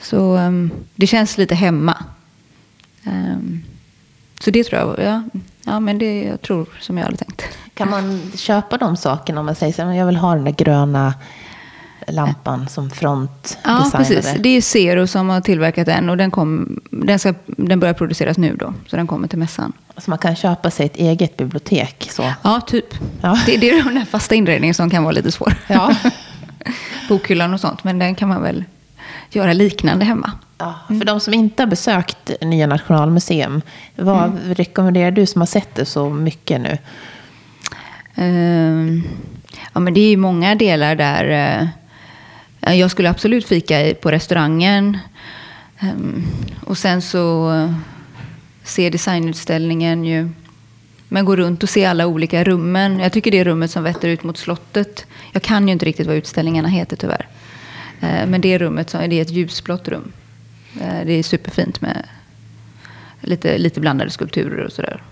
Så 0.00 0.36
ehm, 0.36 0.70
det 0.94 1.06
känns 1.06 1.38
lite 1.38 1.54
hemma. 1.54 2.04
Ehm, 3.04 3.62
så 4.40 4.50
det 4.50 4.64
tror 4.64 4.80
jag, 4.80 5.06
ja, 5.06 5.22
ja 5.64 5.80
men 5.80 5.98
det 5.98 6.22
jag 6.22 6.42
tror 6.42 6.66
som 6.80 6.98
jag 6.98 7.04
hade 7.04 7.16
tänkt. 7.16 7.42
Kan 7.74 7.90
man 7.90 8.32
köpa 8.36 8.78
de 8.78 8.96
sakerna 8.96 9.40
om 9.40 9.46
man 9.46 9.54
säger 9.54 9.72
så 9.72 9.82
här, 9.82 9.88
"Men 9.88 9.96
jag 9.96 10.06
vill 10.06 10.16
ha 10.16 10.34
den 10.34 10.44
där 10.44 10.52
gröna 10.52 11.14
lampan 12.06 12.68
som 12.68 12.90
front 12.90 13.58
Ja, 13.64 13.90
precis. 13.92 14.34
Det 14.38 14.48
är 14.48 14.60
Zero 14.60 15.06
som 15.06 15.28
har 15.28 15.40
tillverkat 15.40 15.86
den 15.86 16.10
och 16.10 16.16
den, 16.16 16.30
kom, 16.30 16.80
den, 16.90 17.18
ska, 17.18 17.34
den 17.46 17.80
börjar 17.80 17.94
produceras 17.94 18.38
nu 18.38 18.56
då. 18.56 18.74
Så 18.86 18.96
den 18.96 19.06
kommer 19.06 19.28
till 19.28 19.38
mässan. 19.38 19.72
Så 19.96 20.10
man 20.10 20.18
kan 20.18 20.36
köpa 20.36 20.70
sig 20.70 20.86
ett 20.86 20.96
eget 20.96 21.36
bibliotek. 21.36 22.08
Så. 22.10 22.32
Ja, 22.42 22.60
typ. 22.60 22.86
Ja. 23.22 23.38
Det, 23.46 23.56
det 23.56 23.70
är 23.70 23.84
den 23.84 23.96
här 23.96 24.04
fasta 24.04 24.34
inredningen 24.34 24.74
som 24.74 24.90
kan 24.90 25.02
vara 25.04 25.12
lite 25.12 25.32
svår. 25.32 25.54
Ja. 25.66 25.94
Bokhyllan 27.08 27.54
och 27.54 27.60
sånt, 27.60 27.84
men 27.84 27.98
den 27.98 28.14
kan 28.14 28.28
man 28.28 28.42
väl 28.42 28.64
göra 29.30 29.52
liknande 29.52 30.04
hemma. 30.04 30.32
Ja, 30.64 30.74
för 30.98 31.04
de 31.04 31.20
som 31.20 31.34
inte 31.34 31.62
har 31.62 31.66
besökt 31.66 32.30
Nya 32.40 32.66
Nationalmuseum, 32.66 33.62
vad 33.96 34.38
rekommenderar 34.46 35.10
du 35.10 35.26
som 35.26 35.40
har 35.40 35.46
sett 35.46 35.74
det 35.74 35.84
så 35.84 36.10
mycket 36.10 36.60
nu? 36.60 36.78
Ehm, 38.14 39.02
ja, 39.72 39.80
men 39.80 39.94
det 39.94 40.00
är 40.00 40.10
ju 40.10 40.16
många 40.16 40.54
delar 40.54 40.94
där. 40.96 41.24
eh, 42.60 42.74
jag 42.74 42.90
skulle 42.90 43.10
absolut 43.10 43.46
fika 43.48 43.94
på 44.02 44.10
restaurangen. 44.10 44.98
Ehm, 45.78 46.24
och 46.66 46.78
sen 46.78 47.02
så 47.02 47.52
eh, 47.54 47.74
se 48.64 48.90
designutställningen 48.90 50.04
ju. 50.04 50.30
Men 51.08 51.24
gå 51.24 51.36
runt 51.36 51.62
och 51.62 51.68
se 51.68 51.84
alla 51.84 52.06
olika 52.06 52.44
rummen. 52.44 52.98
Jag 53.00 53.12
tycker 53.12 53.30
det 53.30 53.38
är 53.38 53.44
rummet 53.44 53.70
som 53.70 53.82
vetter 53.82 54.08
ut 54.08 54.22
mot 54.22 54.38
slottet. 54.38 55.06
Jag 55.32 55.42
kan 55.42 55.68
ju 55.68 55.72
inte 55.72 55.86
riktigt 55.86 56.06
vad 56.06 56.16
utställningarna 56.16 56.68
heter 56.68 56.96
tyvärr. 56.96 57.28
Eh, 58.00 58.26
men 58.26 58.40
det 58.40 58.58
rummet 58.58 58.90
så, 58.90 58.98
det 58.98 59.14
är 59.18 59.22
ett 59.22 59.30
ljusblått 59.30 59.88
rum. 59.88 60.12
Eh, 60.80 61.06
det 61.06 61.12
är 61.12 61.22
superfint 61.22 61.80
med 61.80 62.06
lite, 63.20 63.58
lite 63.58 63.80
blandade 63.80 64.10
skulpturer 64.10 64.64
och 64.64 64.72
sådär. 64.72 65.02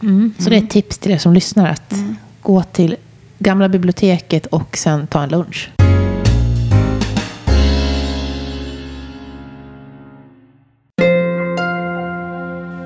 Mm. 0.00 0.34
Så 0.38 0.50
det 0.50 0.56
är 0.56 0.62
ett 0.62 0.70
tips 0.70 0.98
till 0.98 1.12
er 1.12 1.18
som 1.18 1.34
lyssnar 1.34 1.68
att 1.68 1.94
gå 2.42 2.62
till 2.62 2.96
Gamla 3.38 3.68
biblioteket 3.68 4.46
och 4.46 4.76
sen 4.76 5.06
ta 5.06 5.22
en 5.22 5.28
lunch. 5.28 5.70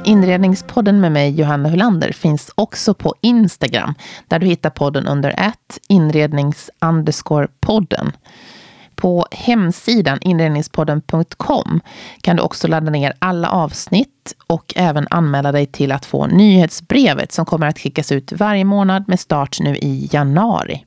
Inredningspodden 0.04 1.00
med 1.00 1.12
mig, 1.12 1.30
Johanna 1.30 1.68
Hulander, 1.68 2.12
finns 2.12 2.50
också 2.54 2.94
på 2.94 3.14
Instagram, 3.20 3.94
där 4.28 4.38
du 4.38 4.46
hittar 4.46 4.70
podden 4.70 5.06
under 5.06 5.30
ett 5.30 5.78
inrednings 5.88 6.70
podden. 7.60 8.12
På 8.94 9.26
hemsidan 9.30 10.18
inredningspodden.com 10.20 11.80
kan 12.20 12.36
du 12.36 12.42
också 12.42 12.68
ladda 12.68 12.90
ner 12.90 13.12
alla 13.18 13.50
avsnitt 13.50 14.34
och 14.46 14.72
även 14.76 15.06
anmäla 15.10 15.52
dig 15.52 15.66
till 15.66 15.92
att 15.92 16.04
få 16.04 16.26
nyhetsbrevet 16.26 17.32
som 17.32 17.44
kommer 17.44 17.66
att 17.66 17.78
skickas 17.78 18.12
ut 18.12 18.32
varje 18.32 18.64
månad 18.64 19.04
med 19.08 19.20
start 19.20 19.60
nu 19.60 19.76
i 19.76 20.08
januari. 20.12 20.84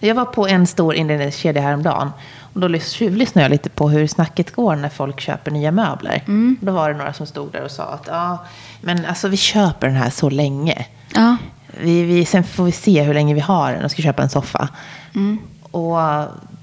Jag 0.00 0.14
var 0.14 0.24
på 0.24 0.48
en 0.48 0.66
stor 0.66 0.94
inredningskedja 0.94 1.62
häromdagen. 1.62 2.10
Och 2.52 2.60
då 2.60 2.78
tjuvlyssnade 2.78 3.44
jag 3.44 3.50
lite 3.50 3.70
på 3.70 3.88
hur 3.88 4.06
snacket 4.06 4.54
går 4.54 4.76
när 4.76 4.88
folk 4.88 5.20
köper 5.20 5.50
nya 5.50 5.72
möbler. 5.72 6.22
Mm. 6.26 6.56
Då 6.60 6.72
var 6.72 6.92
det 6.92 6.98
några 6.98 7.12
som 7.12 7.26
stod 7.26 7.52
där 7.52 7.64
och 7.64 7.70
sa 7.70 7.84
att 7.84 8.06
ja, 8.06 8.38
men 8.80 9.06
alltså 9.06 9.28
vi 9.28 9.36
köper 9.36 9.86
den 9.86 9.96
här 9.96 10.10
så 10.10 10.30
länge. 10.30 10.86
Ja. 11.14 11.36
Vi, 11.80 12.02
vi, 12.02 12.24
sen 12.24 12.44
får 12.44 12.64
vi 12.64 12.72
se 12.72 13.02
hur 13.02 13.14
länge 13.14 13.34
vi 13.34 13.40
har 13.40 13.72
den 13.72 13.84
och 13.84 13.90
ska 13.90 14.02
köpa 14.02 14.22
en 14.22 14.28
soffa. 14.30 14.68
Mm. 15.14 15.38
Och 15.62 15.98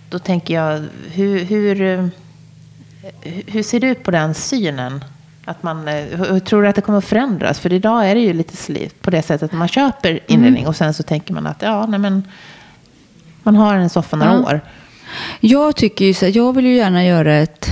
då 0.09 0.19
tänker 0.19 0.53
jag, 0.53 0.83
hur, 1.11 1.43
hur, 1.43 2.09
hur 3.47 3.63
ser 3.63 3.79
du 3.79 3.95
på 3.95 4.11
den 4.11 4.33
synen? 4.33 5.03
Att 5.45 5.63
man, 5.63 5.87
hur, 5.87 6.39
tror 6.39 6.61
du 6.61 6.67
att 6.67 6.75
det 6.75 6.81
kommer 6.81 6.97
att 6.97 7.05
förändras? 7.05 7.59
För 7.59 7.73
idag 7.73 8.09
är 8.09 8.15
det 8.15 8.21
ju 8.21 8.33
lite 8.33 8.57
slit 8.57 9.01
på 9.01 9.09
det 9.09 9.21
sättet 9.21 9.43
att 9.43 9.57
man 9.57 9.67
köper 9.67 10.19
inredning 10.27 10.61
Mm. 10.61 10.69
och 10.69 10.75
sen 10.75 10.93
så 10.93 11.03
tänker 11.03 11.33
man 11.33 11.47
att 11.47 11.61
ja, 11.61 11.85
nej 11.85 11.99
men 11.99 12.23
man 13.43 13.55
har 13.55 13.75
en 13.75 13.89
soffa 13.89 14.15
några 14.15 14.31
Ja. 14.33 14.39
år. 14.39 14.61
Jag 15.39 15.75
tycker 15.75 16.05
ju 16.05 16.13
så 16.13 16.27
jag 16.27 16.55
vill 16.55 16.65
ju 16.65 16.75
gärna 16.75 17.05
göra 17.05 17.35
ett... 17.35 17.71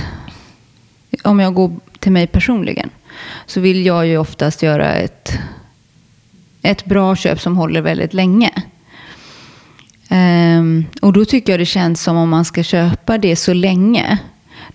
Om 1.24 1.40
jag 1.40 1.54
går 1.54 1.70
till 1.98 2.12
mig 2.12 2.26
personligen 2.26 2.90
så 3.46 3.60
vill 3.60 3.86
jag 3.86 4.06
ju 4.06 4.18
oftast 4.18 4.62
göra 4.62 4.94
ett, 4.94 5.38
ett 6.62 6.84
bra 6.84 7.16
köp 7.16 7.40
som 7.40 7.56
håller 7.56 7.80
väldigt 7.80 8.14
länge. 8.14 8.50
Um, 10.10 10.86
och 11.02 11.12
då 11.12 11.24
tycker 11.24 11.52
jag 11.52 11.60
det 11.60 11.66
känns 11.66 12.02
som 12.02 12.16
om 12.16 12.28
man 12.28 12.44
ska 12.44 12.62
köpa 12.62 13.18
det 13.18 13.36
så 13.36 13.52
länge. 13.52 14.18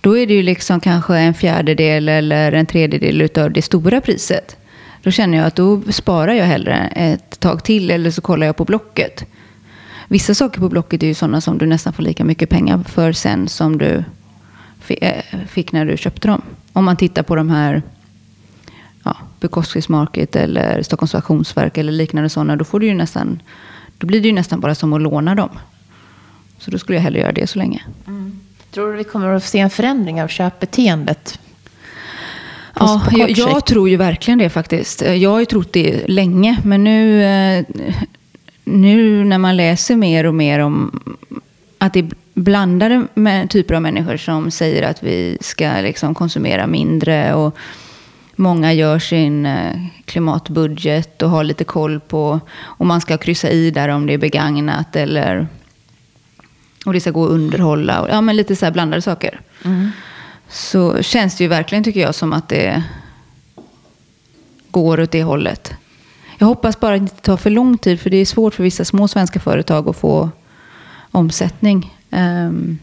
Då 0.02 0.18
är 0.18 0.28
det 0.28 0.34
ju 0.34 0.44
liksom 0.44 0.80
kanske 0.80 1.18
en 1.18 1.34
fjärdedel 1.34 2.10
eller 2.10 2.52
en 2.52 2.66
tredjedel 2.66 3.22
utav 3.22 3.52
det 3.52 3.62
stora 3.62 4.02
priset. 4.02 4.58
Då 5.04 5.12
känner 5.12 5.38
jag 5.38 5.48
att 5.48 5.56
då 5.56 5.82
sparar 5.90 6.34
jag 6.34 6.46
hellre 6.46 6.90
ett 6.96 7.40
tag 7.40 7.64
till 7.64 7.92
eller 7.92 8.12
så 8.12 8.22
kollar 8.22 8.46
jag 8.46 8.56
på 8.56 8.66
Blocket. 8.66 9.26
Vissa 10.08 10.34
saker 10.34 10.60
på 10.60 10.70
Blocket 10.70 11.04
är 11.04 11.08
ju 11.08 11.14
sådana 11.14 11.42
som 11.42 11.58
du 11.58 11.66
nästan 11.66 11.94
får 11.94 12.04
lika 12.04 12.24
mycket 12.24 12.50
pengar 12.50 12.84
för 12.88 13.14
sen 13.14 13.48
som 13.48 13.78
du 13.78 14.04
eh, 14.88 15.24
fick 15.48 15.72
när 15.72 15.86
du 15.86 15.98
köpte 15.98 16.28
dem. 16.28 16.42
Om 16.74 16.86
man 16.86 16.98
tittar 16.98 17.24
på 17.24 17.36
de 17.36 17.50
här 17.50 17.82
Bukowskis 19.42 19.90
Market 19.90 20.36
eller 20.36 20.82
Stockholms 20.84 21.16
Auktionsverk 21.16 21.78
eller 21.78 21.92
liknande 21.92 22.30
sådana, 22.30 22.56
då, 22.56 22.64
får 22.66 22.80
du 22.80 22.86
ju 22.86 22.94
nästan, 22.94 23.42
då 23.98 24.08
blir 24.08 24.22
det 24.22 24.28
ju 24.28 24.34
nästan 24.34 24.60
bara 24.60 24.76
som 24.76 24.94
att 24.94 25.02
låna 25.02 25.36
dem. 25.36 25.50
Så 26.60 26.72
då 26.72 26.78
skulle 26.78 26.96
jag 26.98 27.04
hellre 27.04 27.20
göra 27.20 27.32
det 27.32 27.48
så 27.48 27.60
länge. 27.60 27.82
Tror 28.74 28.92
du 28.92 28.98
vi 28.98 29.04
kommer 29.04 29.28
att 29.36 29.44
se 29.44 29.60
en 29.60 29.70
förändring 29.70 30.22
av 30.24 30.28
köpbeteendet? 30.28 31.40
På- 32.74 32.86
Ja, 32.86 33.02
på 33.06 33.10
kort 33.10 33.20
jag, 33.20 33.30
jag 33.32 33.66
tror 33.66 33.90
ju 33.90 33.98
verkligen 33.98 34.38
det 34.40 34.50
faktiskt. 34.50 35.02
Jag 35.02 35.30
har 35.30 35.40
ju 35.40 35.46
trott 35.46 35.74
det 35.74 36.08
länge, 36.08 36.58
men 36.64 36.84
nu, 36.84 37.24
eh, 37.24 37.66
nu 38.64 39.24
när 39.24 39.38
man 39.38 39.58
läser 39.58 39.96
mer 39.96 40.26
och 40.26 40.34
mer 40.36 40.60
om 40.60 41.02
att 41.78 41.94
det 41.94 42.00
är 42.00 42.10
blandade 42.34 43.06
med 43.14 43.50
typer 43.50 43.76
av 43.76 43.82
människor 43.82 44.18
som 44.18 44.52
säger 44.52 44.84
att 44.84 45.04
vi 45.04 45.38
ska 45.42 45.72
liksom 45.82 46.16
konsumera 46.16 46.68
mindre 46.68 47.34
och 47.34 47.56
många 48.42 48.74
gör 48.74 49.00
sin 49.00 49.46
eh, 49.46 49.86
klimatbudget 50.06 51.22
och 51.22 51.30
har 51.30 51.44
lite 51.44 51.64
koll 51.64 52.00
på 52.00 52.40
och 52.60 52.86
man 52.86 53.02
ska 53.02 53.18
kryssa 53.18 53.50
i 53.50 53.72
där 53.72 53.90
om 53.90 54.06
det 54.06 54.14
är 54.14 54.18
begagnat 54.18 54.96
eller 54.96 55.48
och 56.86 56.94
det 56.94 57.00
ska 57.00 57.12
gå 57.12 57.26
att 57.26 57.32
underhålla. 57.32 58.02
Och, 58.02 58.10
ja, 58.10 58.22
men 58.22 58.36
lite 58.36 58.56
så 58.56 58.66
här 58.66 58.72
blandade 58.72 59.02
saker. 59.02 59.42
Så 60.50 61.04
känns 61.04 61.38
det 61.38 61.44
ju 61.44 61.48
verkligen, 61.48 61.84
tycker 61.84 62.00
jag, 62.00 62.16
som 62.16 62.34
att 62.34 62.50
det 62.50 62.84
går 64.72 65.00
åt 65.00 65.12
det 65.12 65.24
hållet. 65.24 65.74
Jag 66.38 66.48
hoppas 66.48 66.80
bara 66.80 66.96
att 66.96 67.00
det 67.00 67.04
inte 67.04 67.22
tar 67.22 67.38
för 67.38 67.50
lång 67.50 67.78
tid, 67.78 68.00
för 68.00 68.10
det 68.10 68.18
är 68.18 68.26
svårt 68.26 68.54
för 68.54 68.64
vissa 68.64 68.86
små 68.86 69.08
svenska 69.08 69.40
företag 69.40 69.90
att 69.90 69.98
få 69.98 70.30
omsättning. 71.12 71.98
Ehm, 72.10 72.78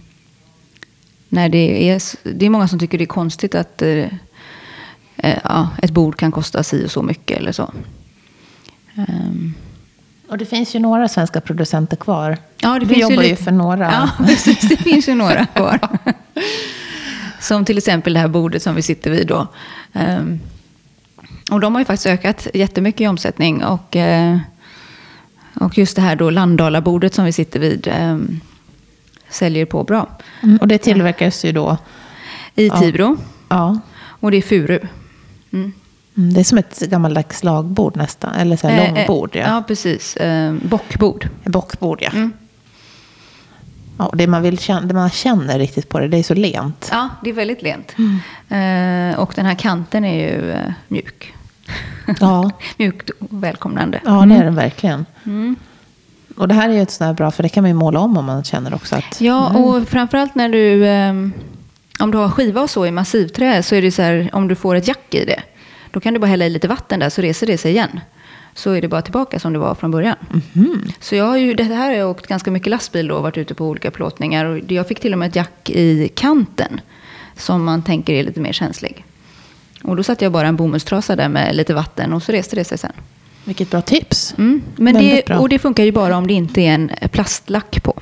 när 1.28 1.48
det, 1.48 1.90
är, 1.90 2.02
det 2.22 2.46
är 2.46 2.50
många 2.50 2.68
som 2.68 2.78
tycker 2.78 2.98
det 2.98 3.04
är 3.04 3.06
konstigt 3.06 3.54
att 3.54 3.82
eh, 3.82 4.06
eh, 5.18 5.38
ja, 5.44 5.68
ett 5.82 5.90
bord 5.90 6.16
kan 6.16 6.32
kosta 6.32 6.62
si 6.62 6.86
och 6.86 6.90
så 6.90 7.02
mycket 7.02 7.38
eller 7.38 7.52
så. 7.52 7.72
Ehm, 8.94 9.54
Och 10.28 10.38
det 10.38 10.44
finns 10.46 10.74
ju 10.74 10.78
några 10.78 11.08
svenska 11.08 11.40
producenter 11.40 11.96
kvar. 11.96 12.38
Ja, 12.60 12.72
det 12.74 12.78
du 12.80 12.86
finns 12.86 12.98
ju 12.98 13.02
jobbar 13.02 13.22
ju, 13.22 13.28
lite- 13.30 13.42
för 13.44 13.52
några. 13.52 13.92
Ja, 13.92 14.10
precis. 14.26 14.60
Det 14.60 14.76
finns 14.76 15.08
ju 15.08 15.14
några 15.14 15.46
kvar. 15.46 15.78
Som 17.40 17.64
till 17.64 17.78
exempel 17.78 18.12
det 18.12 18.20
här 18.20 18.28
bordet 18.28 18.62
som 18.62 18.74
vi 18.74 18.82
sitter 18.82 19.10
vid 19.10 19.26
då. 19.26 19.46
Ehm, 19.92 20.40
och 21.50 21.60
de 21.60 21.74
har 21.74 21.80
ju 21.80 21.84
faktiskt 21.84 22.06
ökat 22.06 22.46
jättemycket 22.54 23.00
i 23.00 23.06
omsättning. 23.06 23.64
Och, 23.64 23.96
eh, 23.96 24.38
och 25.54 25.78
just 25.78 25.96
det 25.96 26.02
här 26.02 26.16
då 26.16 26.30
Landala-bordet 26.30 27.14
som 27.14 27.24
vi 27.24 27.32
sitter 27.32 27.60
vid 27.60 27.88
ehm, 27.92 28.40
säljer 29.28 29.64
på 29.66 29.84
bra. 29.84 30.08
Mm, 30.42 30.56
och 30.56 30.68
det 30.68 30.78
tillverkas 30.78 31.44
ju 31.44 31.52
då. 31.52 31.76
I 32.54 32.66
Ja. 32.68 32.78
Tibro. 32.80 33.16
Ja. 33.48 33.78
Och 34.20 34.30
det 34.30 34.36
är 34.36 34.42
furu. 34.42 34.80
Mm. 35.52 35.72
Mm, 36.16 36.32
det 36.32 36.40
är 36.40 36.44
som 36.44 36.58
ett 36.58 36.80
gammaldags 36.80 37.38
slagbord 37.38 37.96
nästan. 37.96 38.34
Eller 38.34 38.56
så 38.56 38.68
här 38.68 38.78
Eh, 38.78 38.84
eh, 38.84 38.94
långbord. 38.94 39.30
Ja. 39.32 39.40
ja, 39.40 39.64
precis. 39.66 40.16
Ehm, 40.20 40.60
bockbord. 40.64 41.28
Bockbord, 41.44 41.98
ja. 42.02 42.10
Mm. 42.10 42.32
ja 43.98 44.10
det, 44.14 44.26
man 44.26 44.42
vill 44.42 44.58
känna, 44.58 44.80
det 44.80 44.94
man 44.94 45.10
känner 45.10 45.58
riktigt 45.58 45.88
på 45.88 45.98
det, 45.98 46.08
det 46.08 46.16
är 46.16 46.22
så 46.22 46.34
lent. 46.34 46.88
Ja, 46.92 47.08
det 47.24 47.30
är 47.30 47.34
väldigt 47.34 47.62
lent. 47.62 47.94
Eh, 48.48 49.20
och 49.20 49.32
den 49.36 49.46
här 49.46 49.54
kanten 49.54 50.04
är 50.04 50.30
ju 50.30 50.50
eh, 50.50 50.72
mjuk. 50.88 51.34
Ja. 52.20 52.50
Mjukt 52.76 53.10
och 53.10 53.26
välkomnande. 53.30 54.00
Ja, 54.04 54.26
det 54.26 54.34
är 54.34 54.44
den 54.44 54.54
verkligen. 54.54 55.06
Mm. 55.24 55.56
Och 56.36 56.48
det 56.48 56.54
här 56.54 56.68
är 56.68 56.72
ju 56.74 56.82
ett 56.82 56.90
sånt 56.90 57.06
här 57.06 57.14
bra, 57.14 57.30
för 57.30 57.42
det 57.42 57.48
kan 57.48 57.62
man 57.62 57.70
ju 57.70 57.74
måla 57.74 58.00
om 58.00 58.16
om 58.16 58.24
man 58.24 58.44
känner 58.44 58.74
också 58.74 58.96
att... 58.96 59.20
Ja, 59.20 59.48
och 59.48 59.88
framförallt 59.88 60.34
när 60.34 60.48
du... 60.48 60.84
om 61.98 62.10
du 62.10 62.18
har 62.18 62.30
skiva 62.30 62.60
och 62.62 62.70
så 62.70 62.86
i 62.86 62.90
massivträ 62.90 63.62
så 63.62 63.74
är 63.74 63.82
det 63.82 63.90
så 63.92 64.02
här, 64.02 64.30
om 64.32 64.48
du 64.48 64.54
får 64.54 64.74
ett 64.74 64.88
jack 64.88 65.14
i 65.14 65.24
det, 65.24 65.42
då 65.90 66.00
kan 66.00 66.14
du 66.14 66.20
bara 66.20 66.26
hälla 66.26 66.46
i 66.46 66.50
lite 66.50 66.68
vatten 66.68 67.00
där 67.00 67.10
så 67.10 67.22
reser 67.22 67.46
det 67.46 67.58
sig 67.58 67.70
igen. 67.70 68.00
Så 68.54 68.70
är 68.72 68.82
det 68.82 68.88
bara 68.88 69.02
tillbaka 69.02 69.38
som 69.40 69.52
det 69.52 69.58
var 69.58 69.74
från 69.74 69.90
början. 69.90 70.16
Så 71.00 71.14
jag 71.14 71.24
har 71.24 71.36
ju, 71.36 71.54
det 71.54 71.62
här 71.62 71.86
har 71.86 71.92
jag 71.92 72.10
åkt 72.10 72.26
ganska 72.26 72.50
mycket 72.50 72.70
lastbil 72.70 73.08
då 73.08 73.14
och 73.16 73.22
varit 73.22 73.38
ute 73.38 73.54
på 73.54 73.66
olika 73.66 73.90
plåtningar. 73.90 74.44
Och 74.44 74.72
jag 74.72 74.88
fick 74.88 75.00
till 75.00 75.12
och 75.12 75.18
med 75.18 75.28
ett 75.28 75.36
jack 75.36 75.70
i 75.70 76.08
kanten 76.14 76.80
som 77.36 77.64
man 77.64 77.82
tänker 77.82 78.12
är 78.12 78.22
lite 78.22 78.40
mer 78.40 78.52
känslig. 78.52 79.04
Och 79.82 79.96
då 79.96 80.02
satte 80.02 80.24
jag 80.24 80.32
bara 80.32 80.48
en 80.48 80.56
bomullstrasa 80.56 81.16
där 81.16 81.28
med 81.28 81.56
lite 81.56 81.74
vatten 81.74 82.12
och 82.12 82.22
så 82.22 82.32
reste 82.32 82.56
det 82.56 82.64
sig 82.64 82.78
sen. 82.78 82.92
Vilket 83.44 83.70
bra 83.70 83.80
tips. 83.80 84.34
Mm. 84.38 84.62
Men 84.76 84.94
Väldigt 84.94 85.16
det, 85.16 85.26
bra. 85.26 85.38
och 85.38 85.48
det 85.48 85.58
funkar 85.58 85.84
ju 85.84 85.92
bara 85.92 86.16
om 86.16 86.26
det 86.26 86.34
inte 86.34 86.60
är 86.60 86.74
en 86.74 86.90
plastlack 87.12 87.82
på. 87.82 87.94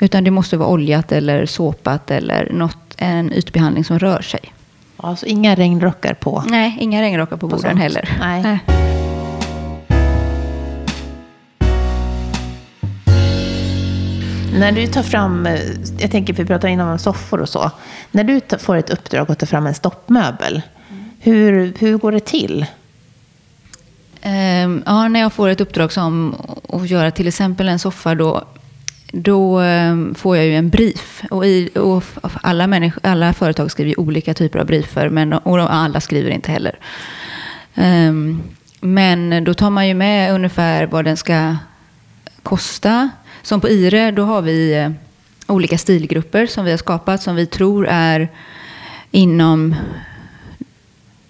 Utan 0.00 0.24
det 0.24 0.30
måste 0.30 0.56
vara 0.56 0.68
oljat 0.68 1.12
eller 1.12 1.46
såpat 1.46 2.10
eller 2.10 2.52
något, 2.52 2.76
en 2.96 3.32
ytbehandling 3.32 3.84
som 3.84 3.98
rör 3.98 4.20
sig. 4.22 4.40
Alltså 4.96 5.26
inga 5.26 5.54
regnrockar 5.54 6.14
på. 6.14 6.44
Nej, 6.48 6.76
inga 6.80 7.02
regnrockar 7.02 7.36
på, 7.36 7.40
På 7.40 7.46
borden 7.56 7.70
sånt. 7.70 7.82
heller. 7.82 8.16
Nej. 8.20 8.58
När 14.58 14.72
du 14.72 14.86
tar 14.86 15.02
fram, 15.02 15.46
eh, 15.46 15.60
jag 15.98 16.10
tänker 16.10 16.32
vi 16.32 16.44
pratar 16.44 16.68
innan 16.68 16.88
om 16.88 16.98
soffor 16.98 17.40
och 17.40 17.48
så. 17.48 17.70
När 18.10 18.24
du 18.24 18.40
får 18.58 18.76
ett 18.76 18.90
uppdrag 18.90 19.30
att 19.30 19.38
ta 19.38 19.46
fram 19.46 19.66
en 19.66 19.74
stoppmöbel, 19.74 20.62
hur, 21.20 21.72
hur 21.78 21.96
går 21.98 22.12
det 22.12 22.20
till? 22.24 22.66
Ehm, 24.22 24.82
ja, 24.86 25.08
när 25.08 25.20
jag 25.20 25.32
får 25.32 25.48
ett 25.48 25.60
uppdrag 25.60 25.92
som 25.92 26.34
att 26.68 26.90
göra 26.90 27.10
till 27.10 27.28
exempel 27.28 27.68
en 27.68 27.78
soffa 27.78 28.14
då, 28.14 28.44
då 29.12 29.58
ehm, 29.58 30.14
får 30.14 30.36
jag 30.36 30.46
ju 30.46 30.54
en 30.56 30.68
brief. 30.68 31.22
Och, 31.30 31.46
i, 31.46 31.70
och 31.74 32.04
alla, 32.42 32.66
människa, 32.66 33.00
alla 33.02 33.32
företag 33.32 33.70
skriver 33.70 33.88
ju 33.90 33.96
olika 33.96 34.34
typer 34.34 34.58
av 34.58 34.66
briefer, 34.66 35.08
men 35.08 35.32
och 35.32 35.58
de- 35.58 35.66
alla 35.66 36.00
skriver 36.00 36.30
inte 36.30 36.52
heller. 36.52 36.78
Um, 37.74 38.42
men 38.80 39.44
då 39.44 39.54
tar 39.54 39.70
man 39.70 39.88
ju 39.88 39.94
med 39.94 40.34
ungefär 40.34 40.86
vad 40.86 41.04
den 41.04 41.16
ska 41.16 41.56
kosta. 42.42 43.10
Som 43.42 43.60
på 43.60 43.68
IRE, 43.68 44.10
då 44.10 44.24
har 44.24 44.42
vi 44.42 44.74
eh, 44.74 44.90
olika 45.46 45.78
stilgrupper 45.78 46.46
som 46.46 46.64
vi 46.64 46.70
har 46.70 46.78
skapat 46.78 47.22
som 47.22 47.36
vi 47.36 47.46
tror 47.46 47.86
är 47.90 48.28
inom 49.10 49.74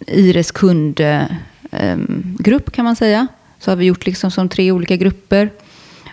Ires 0.07 0.51
kundgrupp 0.51 1.29
eh, 1.73 1.83
ehm, 1.83 2.62
kan 2.73 2.85
man 2.85 2.97
säga. 2.97 3.27
Så 3.59 3.71
har 3.71 3.77
vi 3.77 3.85
gjort 3.85 4.07
liksom 4.07 4.31
som 4.31 4.49
tre 4.49 4.73
olika 4.73 4.97
grupper. 4.97 5.51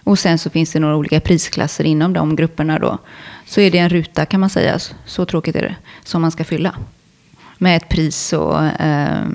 Och 0.06 0.20
sen 0.20 0.38
så 0.38 0.50
finns 0.50 0.72
det 0.72 0.80
några 0.80 0.96
olika 0.96 1.20
prisklasser 1.20 1.84
inom 1.84 2.14
de 2.14 2.36
grupperna 2.36 2.80
då. 2.80 2.98
Så 3.46 3.62
är 3.62 3.72
det 3.72 3.78
en 3.78 3.90
ruta 3.90 4.26
kan 4.26 4.40
man 4.40 4.50
säga, 4.50 4.80
så 5.06 5.26
tråkigt 5.26 5.56
är 5.56 5.62
det, 5.62 5.76
som 6.04 6.22
man 6.22 6.32
ska 6.32 6.44
fylla. 6.44 6.76
Med 7.58 7.78
ett 7.78 7.90
pris 7.90 8.34
och 8.34 8.64
eh, 8.66 9.26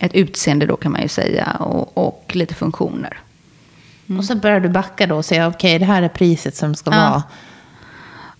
ett 0.00 0.14
utseende 0.14 0.66
då 0.66 0.76
kan 0.76 0.92
man 0.92 1.02
ju 1.02 1.08
säga 1.08 1.50
och, 1.60 1.98
och 1.98 2.30
lite 2.34 2.54
funktioner. 2.54 3.18
Och 4.18 4.24
så 4.24 4.34
börjar 4.34 4.60
du 4.60 4.68
backa 4.68 5.06
då 5.06 5.16
och 5.16 5.24
säga 5.24 5.48
okej 5.48 5.78
det 5.78 5.84
här 5.84 6.02
är 6.02 6.08
priset 6.08 6.56
som 6.56 6.74
ska 6.74 6.90
Ja. 6.90 6.96
vara. 7.10 7.22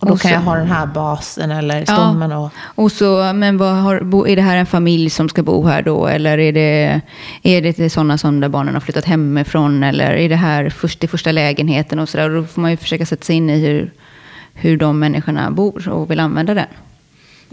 Och 0.03 0.07
då 0.07 0.13
Och 0.13 0.21
kan 0.21 0.29
så- 0.29 0.35
jag 0.35 0.41
ha 0.41 0.55
den 0.55 0.67
här 0.67 0.85
basen 0.85 1.51
eller 1.51 1.85
stommen 1.85 2.31
och... 2.31 2.51
Och 2.75 2.91
så, 2.91 3.33
men 3.33 3.59
har, 3.59 4.27
är 4.27 4.35
det 4.35 4.41
här 4.41 4.57
en 4.57 4.65
familj 4.65 5.09
som 5.09 5.29
ska 5.29 5.43
bo 5.43 5.65
här 5.67 5.81
då? 5.81 6.07
Eller 6.07 6.37
är 6.37 6.51
det, 6.53 7.01
är 7.43 7.61
det 7.61 7.73
till 7.73 7.91
sådana 7.91 8.17
som 8.17 8.39
där 8.39 8.49
barnen 8.49 8.73
har 8.73 8.81
flyttat 8.81 9.05
hemifrån? 9.05 9.83
Eller 9.83 10.11
är 10.11 10.29
det 10.29 10.35
här 10.35 10.69
först, 10.69 10.99
det 10.99 11.07
första 11.07 11.31
lägenheten 11.31 11.99
och 11.99 12.09
sådär? 12.09 12.29
Och 12.29 12.41
Då 12.41 12.47
får 12.47 12.61
man 12.61 12.71
ju 12.71 12.77
försöka 12.77 13.05
sätta 13.05 13.23
sig 13.25 13.35
in 13.35 13.49
i 13.49 13.59
hur, 13.59 13.91
hur 14.53 14.77
de 14.77 14.99
människorna 14.99 15.51
bor 15.51 15.89
och 15.89 16.11
vill 16.11 16.19
använda 16.19 16.53
den. 16.53 16.67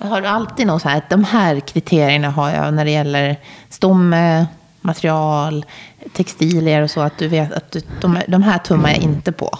Har 0.02 0.20
du 0.20 0.26
alltid 0.26 0.66
något 0.66 0.82
så 0.82 0.88
här, 0.88 0.96
att 0.98 1.10
de 1.10 1.24
här 1.24 1.60
kriterierna 1.60 2.30
har 2.30 2.50
jag 2.50 2.74
när 2.74 2.84
det 2.84 2.90
gäller 2.90 3.36
stomme, 3.68 4.46
material, 4.80 5.64
textilier 6.12 6.82
och 6.82 6.90
så, 6.90 7.00
att 7.00 7.18
du 7.18 7.28
vet 7.28 7.52
att 7.52 7.70
du, 7.72 7.80
de, 8.00 8.18
de 8.28 8.42
här 8.42 8.58
tummar 8.58 8.88
jag 8.88 8.98
inte 8.98 9.32
på? 9.32 9.58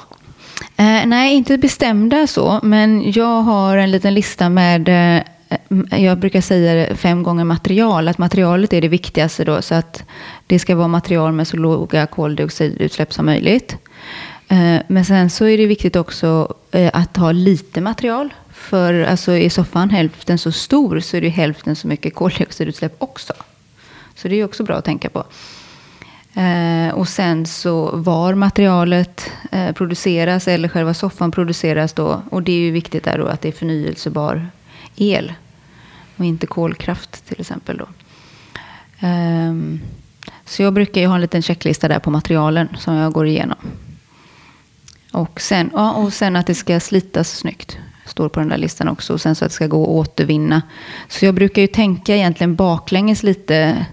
Eh, 0.81 1.07
nej, 1.07 1.35
inte 1.35 1.59
bestämda 1.59 2.27
så, 2.27 2.61
men 2.63 3.13
jag 3.13 3.43
har 3.43 3.77
en 3.77 3.91
liten 3.91 4.15
lista 4.15 4.49
med, 4.49 4.89
eh, 4.89 5.23
jag 6.03 6.19
brukar 6.19 6.41
säga 6.41 6.75
det 6.75 6.97
fem 6.97 7.23
gånger 7.23 7.45
material, 7.45 8.09
att 8.09 8.19
materialet 8.19 8.73
är 8.73 8.81
det 8.81 8.89
viktigaste 8.89 9.45
då, 9.45 9.63
så 9.63 9.75
att 9.75 10.05
det 10.47 10.59
ska 10.59 10.77
vara 10.77 10.89
material 10.89 11.33
med 11.33 11.49
så 11.49 11.57
låga 11.57 12.07
koldioxidutsläpp 12.07 13.13
som 13.13 13.27
möjligt. 13.27 13.77
Eh, 14.49 14.77
men 14.87 15.05
sen 15.05 15.31
så 15.31 15.45
är 15.45 15.59
det 15.59 15.67
viktigt 15.67 15.97
också 15.97 16.55
eh, 16.71 16.91
att 16.93 17.17
ha 17.17 17.33
lite 17.33 17.81
material, 17.81 18.35
för 18.53 19.03
alltså 19.03 19.33
är 19.33 19.51
soffan 19.51 19.91
hälften 19.91 20.39
så 20.39 20.53
stor 20.53 21.01
så 21.01 21.17
är 21.17 21.21
det 21.21 21.29
hälften 21.29 21.77
så 21.77 21.89
mycket 21.89 22.15
koldioxidutsläpp 22.15 22.95
också. 22.99 23.33
Så 24.15 24.29
det 24.29 24.41
är 24.41 24.45
också 24.45 24.65
bra 24.65 24.77
att 24.77 24.85
tänka 24.85 25.09
på. 25.09 25.25
Eh, 26.35 26.95
och 26.95 27.09
sen 27.09 27.47
så 27.47 27.97
var 27.97 28.35
materialet 28.35 29.31
eh, 29.51 29.73
produceras 29.73 30.49
eller 30.49 30.69
själva 30.69 30.95
soffan 30.95 31.31
produceras 31.31 31.93
då. 31.93 32.23
Och 32.31 32.43
det 32.43 32.53
är 32.53 32.59
ju 32.59 32.71
viktigt 32.71 33.05
där 33.05 33.19
då 33.19 33.27
att 33.27 33.41
det 33.41 33.49
är 33.49 33.53
förnyelsebar 33.53 34.51
el. 34.97 35.33
Och 36.17 36.25
inte 36.25 36.47
kolkraft 36.47 37.29
till 37.29 37.41
exempel 37.41 37.77
då. 37.77 37.89
Eh, 39.07 39.55
så 40.45 40.63
jag 40.63 40.73
brukar 40.73 41.01
ju 41.01 41.07
ha 41.07 41.15
en 41.15 41.21
liten 41.21 41.43
checklista 41.43 41.89
där 41.89 41.99
på 41.99 42.11
materialen 42.11 42.69
som 42.79 42.95
jag 42.95 43.13
går 43.13 43.27
igenom. 43.27 43.59
Och 45.13 45.41
sen, 45.41 45.71
ja, 45.73 45.93
och 45.93 46.13
sen 46.13 46.37
att 46.37 46.47
det 46.47 46.55
ska 46.55 46.81
slitas 46.81 47.31
snyggt. 47.31 47.79
Står 48.07 48.29
på 48.29 48.41
den 48.41 48.49
där 48.49 48.59
listan 48.59 48.89
också. 48.89 49.13
Och 49.13 49.21
sen 49.21 49.35
så 49.35 49.45
att 49.45 49.51
det 49.51 49.55
ska 49.55 49.67
gå 49.67 49.83
att 49.83 50.09
återvinna. 50.09 50.63
Så 51.09 51.25
jag 51.25 51.35
brukar 51.35 51.63
ju 51.63 51.69
tänka 51.69 52.17
egentligen 52.17 52.55
baklänges 52.55 53.23
lite. 53.23 53.87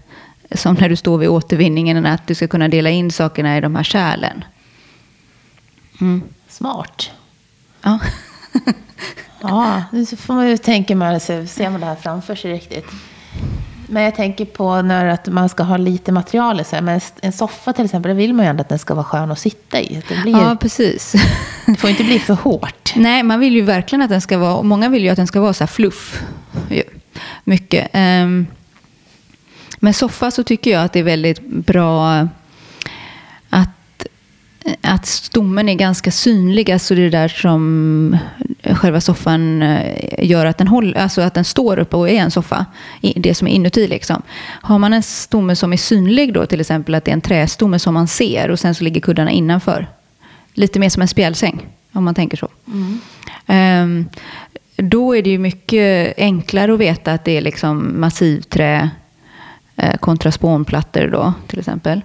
Som 0.51 0.75
när 0.75 0.89
du 0.89 0.95
står 0.95 1.17
vid 1.17 1.29
återvinningen. 1.29 2.05
Att 2.05 2.27
du 2.27 2.35
ska 2.35 2.47
kunna 2.47 2.67
dela 2.67 2.89
in 2.89 3.11
sakerna 3.11 3.57
i 3.57 3.61
de 3.61 3.75
här 3.75 3.83
kärlen. 3.83 4.43
Mm. 6.01 6.23
Smart. 6.47 7.11
Ja. 7.81 7.99
Ja, 9.41 9.83
nu 9.91 10.05
får 10.05 10.33
man 10.33 10.49
ju 10.49 10.57
tänka 10.57 10.95
med 10.95 11.21
sig, 11.21 11.47
ser 11.47 11.69
man 11.69 11.79
det 11.79 11.85
här 11.85 11.95
framför 11.95 12.35
sig 12.35 12.51
riktigt. 12.51 12.85
Men 13.89 14.03
jag 14.03 14.15
tänker 14.15 14.45
på 14.45 14.81
när 14.81 15.05
att 15.05 15.27
man 15.27 15.49
ska 15.49 15.63
ha 15.63 15.77
lite 15.77 16.11
material. 16.11 16.59
i 16.61 16.63
sig. 16.63 16.81
Men 16.81 17.01
en 17.21 17.31
soffa 17.31 17.73
till 17.73 17.85
exempel, 17.85 18.09
det 18.09 18.15
vill 18.15 18.33
man 18.33 18.45
ju 18.45 18.49
ändå 18.49 18.61
att 18.61 18.69
den 18.69 18.79
ska 18.79 18.93
vara 18.93 19.05
skön 19.05 19.31
att 19.31 19.39
sitta 19.39 19.81
i. 19.81 20.03
Det, 20.09 20.21
blir, 20.21 20.33
ja, 20.33 20.57
precis. 20.59 21.15
det 21.65 21.75
får 21.75 21.89
inte 21.89 22.03
bli 22.03 22.19
för 22.19 22.33
hårt. 22.33 22.93
Nej, 22.95 23.23
man 23.23 23.39
vill 23.39 23.53
ju 23.53 23.61
verkligen 23.61 24.01
att 24.01 24.09
den 24.09 24.21
ska 24.21 24.37
vara, 24.37 24.55
och 24.55 24.65
många 24.65 24.89
vill 24.89 25.03
ju 25.03 25.09
att 25.09 25.15
den 25.15 25.27
ska 25.27 25.41
vara 25.41 25.53
så 25.53 25.63
här 25.63 25.67
fluff. 25.67 26.23
Mycket. 27.43 27.89
Ehm, 27.93 28.47
Men 29.79 29.93
soffa 29.93 30.31
så 30.31 30.43
tycker 30.43 30.71
jag 30.71 30.83
att 30.83 30.93
det 30.93 30.99
är 30.99 31.03
väldigt 31.03 31.41
bra 31.41 32.27
att, 33.49 34.07
att 34.81 35.05
stommen 35.05 35.69
är 35.69 35.73
ganska 35.73 36.11
synlig. 36.11 36.71
Alltså 36.71 36.95
det 36.95 37.01
är 37.01 37.09
där 37.09 37.27
som 37.27 38.17
själva 38.63 39.01
soffan 39.01 39.61
eh, 39.61 40.25
gör 40.25 40.45
att 40.45 40.57
den, 40.57 40.67
håller, 40.67 40.97
alltså 40.97 41.21
att 41.21 41.33
den 41.33 41.45
står 41.45 41.79
upp 41.79 41.93
och 41.93 42.09
är 42.09 42.13
en 42.13 42.31
soffa. 42.31 42.65
Det 43.15 43.33
som 43.33 43.47
är 43.47 43.51
inuti 43.51 43.87
liksom. 43.87 44.21
Har 44.43 44.79
man 44.79 44.93
en 44.93 45.03
stomme 45.03 45.55
som 45.55 45.73
är 45.73 45.77
synlig 45.77 46.33
då, 46.33 46.45
till 46.45 46.61
exempel 46.61 46.95
att 46.95 47.05
det 47.05 47.11
är 47.11 47.13
en 47.13 47.21
trästomme 47.21 47.79
som 47.79 47.93
man 47.93 48.07
ser 48.07 48.51
och 48.51 48.59
sen 48.59 48.75
så 48.75 48.83
ligger 48.83 49.01
kuddarna 49.01 49.31
innanför. 49.31 49.87
Lite 50.53 50.79
mer 50.79 50.89
som 50.89 51.01
en 51.01 51.07
spjälsäng, 51.07 51.67
om 51.91 52.03
man 52.03 52.15
tänker 52.15 52.37
så. 52.37 52.47
Ehm, 53.47 54.09
då 54.75 55.15
är 55.15 55.21
det 55.21 55.29
ju 55.29 55.37
mycket 55.37 56.13
enklare 56.17 56.73
att 56.73 56.79
veta 56.79 57.13
att 57.13 57.25
det 57.25 57.37
är 57.37 57.41
liksom 57.41 58.01
massivträ 58.01 58.89
kontra 59.99 60.31
spånplattor 60.31 61.07
då, 61.07 61.33
till 61.47 61.59
exempel. 61.59 62.01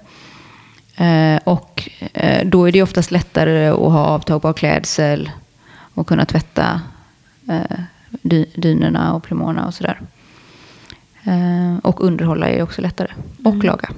Eh, 0.97 1.41
och 1.45 1.91
eh, 2.13 2.47
då 2.47 2.69
är 2.69 2.73
det 2.73 2.83
oftast 2.83 3.11
lättare 3.11 3.69
att 3.69 3.77
ha 3.79 4.05
avtagbar 4.07 4.53
klädsel 4.53 5.31
och 5.95 6.07
kunna 6.07 6.25
tvätta 6.25 6.81
eh, 7.49 7.79
dy- 8.11 8.51
dynorna 8.57 9.15
och 9.15 9.23
plymmåerna 9.23 9.67
och 9.67 9.75
sådär. 9.75 10.01
Eh, 11.25 11.77
och 11.83 12.05
underhålla 12.05 12.49
är 12.49 12.63
också 12.63 12.83
lättare. 12.83 13.11
Och 13.45 13.65
laga. 13.65 13.91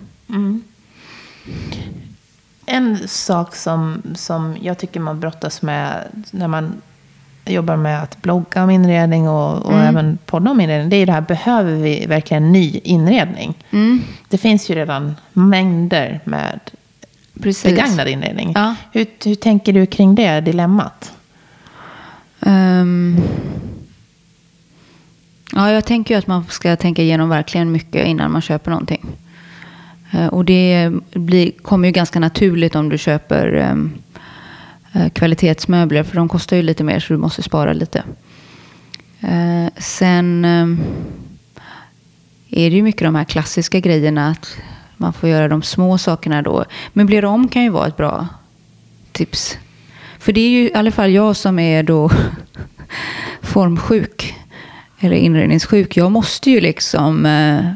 En 2.66 3.08
sak 3.08 3.56
som, 3.56 4.02
som 4.14 4.56
jag 4.60 4.78
tycker 4.78 5.00
man 5.00 5.20
brottas 5.20 5.62
med 5.62 6.04
när 6.30 6.48
man 6.48 6.72
jobbar 7.46 7.76
med 7.76 8.02
att 8.02 8.22
blogga 8.22 8.64
om 8.64 8.70
inredning 8.70 9.28
och, 9.28 9.66
och 9.66 9.78
även 9.78 10.18
podda 10.26 10.50
om 10.50 10.61
inredning, 10.61 10.90
det 10.90 10.96
är 10.96 10.98
ju 10.98 11.07
det 11.07 11.12
här, 11.12 11.20
behöver 11.20 11.72
vi 11.72 12.07
verkligen 12.07 12.52
ny 12.52 12.80
inredning? 12.85 13.54
Mm. 13.70 14.02
Det 14.28 14.38
finns 14.38 14.70
ju 14.70 14.74
redan 14.74 15.14
mängder 15.33 16.20
med 16.24 16.61
Precis. 17.42 17.64
begagnad 17.64 18.09
inredning. 18.09 18.52
Ja. 18.54 18.74
Hur, 18.92 19.07
hur 19.24 19.35
tänker 19.35 19.72
du 19.72 19.87
kring 19.87 20.14
det 20.14 20.40
dilemmat? 20.40 21.12
Ehm, 22.40 23.20
ja, 25.52 25.70
jag 25.70 25.85
tänker 25.85 26.14
ju 26.14 26.18
att 26.18 26.26
man 26.26 26.44
ska 26.48 26.76
tänka 26.76 27.02
igenom 27.02 27.28
verkligen 27.28 27.72
mycket 27.72 28.07
innan 28.07 28.33
man 28.33 28.42
köper 28.42 28.70
någonting. 28.70 29.07
Eh, 30.12 30.26
och 30.26 30.44
det 30.44 30.92
blir, 31.14 31.50
kommer 31.50 31.88
ju 31.88 31.92
ganska 31.92 32.20
naturligt 32.20 32.74
om 32.74 32.88
du 32.88 32.98
köper 32.98 33.54
eh, 33.54 33.74
Eh, 34.94 35.09
kvalitetsmöbler. 35.09 36.02
För 36.02 36.16
de 36.16 36.28
kostar 36.28 36.57
ju 36.57 36.62
lite 36.62 36.85
mer 36.85 37.00
så 37.00 37.12
du 37.12 37.18
måste 37.18 37.42
spara 37.42 37.72
lite. 37.72 38.04
Eh, 39.20 39.72
sen 39.76 40.44
ehm, 40.44 40.80
är 42.50 42.70
det 42.70 42.76
ju 42.76 42.83
mycket 42.83 43.02
de 43.02 43.14
här 43.14 43.24
klassiska 43.24 43.80
grejerna. 43.80 44.28
Att 44.28 44.57
man 44.96 45.12
får 45.12 45.28
göra 45.28 45.48
de 45.48 45.62
små 45.62 45.98
sakerna 45.98 46.42
då. 46.42 46.64
Möblera 46.92 47.28
om 47.28 47.48
kan 47.48 47.62
ju 47.62 47.70
vara 47.70 47.87
ett 47.87 47.96
bra 47.96 48.28
tips. 49.12 49.59
För 50.18 50.33
det 50.33 50.40
är 50.40 50.48
ju 50.48 50.68
i 50.68 50.74
alla 50.74 50.90
fall 50.90 51.11
jag 51.11 51.37
som 51.37 51.59
är 51.59 51.83
då 51.83 52.11
formsjuk. 53.42 54.35
Eller 55.00 55.16
inredningssjuk. 55.16 55.96
Jag 55.96 56.12
måste 56.12 56.50
ju 56.50 56.61
liksom, 56.61 57.26
eh, 57.26 57.70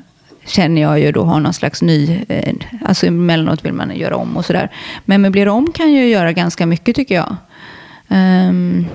känner 0.49 0.83
jag 0.83 1.01
ju 1.01 1.13
då, 1.13 1.23
ha 1.25 1.39
någon 1.39 1.53
slags 1.55 1.83
ny... 1.83 2.21
Eh, 2.29 2.55
alltså 2.85 3.07
emellanåt 3.07 3.65
vill 3.65 3.73
man 3.73 3.97
göra 3.97 4.17
om 4.17 4.37
och 4.37 4.45
sådär. 4.45 4.69
Men 5.05 5.23
möblera 5.23 5.53
om 5.53 5.73
kan 5.73 5.93
ju 5.93 6.09
göra 6.09 6.33
ganska 6.33 6.67
mycket 6.67 6.97
tycker 6.97 7.15
jag. 7.15 7.37
Ehm, 8.09 8.87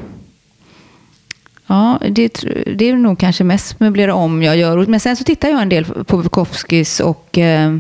Ja, 1.68 2.00
det, 2.10 2.44
det 2.76 2.90
är 2.90 2.94
nog 2.94 3.20
kanske 3.20 3.44
mest 3.44 3.80
möblera 3.80 4.14
om 4.16 4.44
jag 4.44 4.58
gör. 4.58 4.86
Men 4.86 5.00
sen 5.00 5.16
så 5.16 5.24
tittar 5.24 5.50
jag 5.50 5.62
en 5.62 5.70
del 5.70 5.86
på 5.86 6.18
Bukowskis 6.18 7.00
och, 7.00 7.38
eh, 7.38 7.78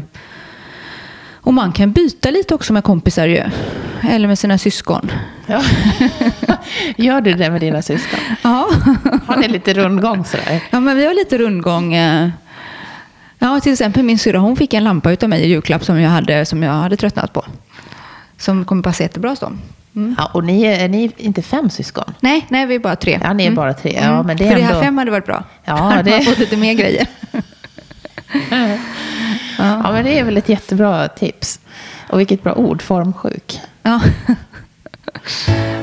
och 1.33 1.53
man 1.53 1.71
kan 1.71 1.91
byta 1.91 2.31
lite 2.31 2.55
också 2.55 2.73
med 2.73 2.83
kompisar 2.83 3.27
ju. 3.27 3.43
Eller 4.09 4.27
med 4.27 4.39
sina 4.39 4.57
syskon. 4.57 5.11
Ja. 5.45 5.61
Gör 6.97 7.21
du 7.21 7.33
det 7.33 7.49
med 7.49 7.61
dina 7.61 7.81
syskon? 7.81 8.19
Ja. 8.41 8.69
Har 9.25 9.37
ni 9.37 9.47
lite 9.47 9.73
rundgång 9.73 10.25
sådär? 10.25 10.63
ja, 10.71 10.79
men 10.79 10.97
vi 10.97 11.05
har 11.05 11.13
lite 11.13 11.37
rundgång. 11.37 11.93
eh. 11.93 12.29
Ja, 13.43 13.59
till 13.59 13.71
exempel 13.73 14.03
min 14.03 14.19
syrra, 14.19 14.39
hon 14.39 14.55
fick 14.55 14.73
en 14.73 14.83
lampa 14.83 15.11
utav 15.11 15.29
mig 15.29 15.41
i 15.43 15.47
julklapp 15.47 15.83
som 15.85 15.99
jag 15.99 16.09
hade, 16.09 16.45
som 16.45 16.63
jag 16.63 16.71
hade 16.73 16.97
tröttnat 16.97 17.33
på. 17.33 17.45
Som 18.37 18.65
kommer 18.65 18.83
passa 18.83 19.03
jättebra 19.03 19.29
hos 19.29 19.39
dem. 19.39 19.61
Ja, 20.17 20.29
och 20.33 20.43
ni 20.43 20.63
är, 20.63 20.79
är 20.85 20.89
ni 20.89 21.11
inte 21.17 21.41
fem 21.41 21.69
syskon? 21.69 22.13
Nej, 22.19 22.45
nej, 22.49 22.65
vi 22.65 22.75
är 22.75 22.79
bara 22.79 22.95
tre. 22.95 23.19
Ja, 23.23 23.33
ni 23.33 23.45
är 23.45 23.51
bara 23.51 23.73
tre. 23.73 23.99
Ja, 24.03 24.23
men 24.23 24.37
det 24.37 24.43
är 24.45 24.49
För 24.49 24.55
det 24.55 24.61
här 24.63 24.71
ändå- 24.71 24.83
fem 24.83 24.97
hade 24.97 25.11
varit 25.11 25.25
bra. 25.25 25.43
Ja, 25.65 25.73
Hade 25.75 26.03
det- 26.03 26.11
man 26.11 26.21
fått 26.25 26.39
lite 26.39 26.57
mer 26.57 26.73
grejer. 26.73 27.07
Ja, 29.57 29.91
men 29.91 30.05
det 30.05 30.19
är 30.19 30.23
väl 30.23 30.37
ett 30.37 30.49
jättebra 30.49 31.07
tips. 31.07 31.59
Och 32.09 32.19
vilket 32.19 32.43
bra 32.43 32.53
ord, 32.53 32.81
formsjuk. 32.81 33.59
Ja. 33.83 33.99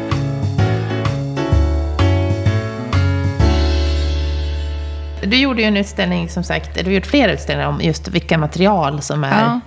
Du 5.26 5.36
gjorde 5.36 5.62
ju 5.62 5.68
en 5.68 5.76
utställning, 5.76 6.28
som 6.28 6.44
sagt, 6.44 6.74
du 6.74 6.84
har 6.84 6.90
gjort 6.90 7.06
flera 7.06 7.32
utställningar 7.32 7.68
om 7.68 7.80
just 7.80 8.08
vilka 8.08 8.38
material 8.38 9.02
som 9.02 9.24
är 9.24 9.40
Ja. 9.40 9.60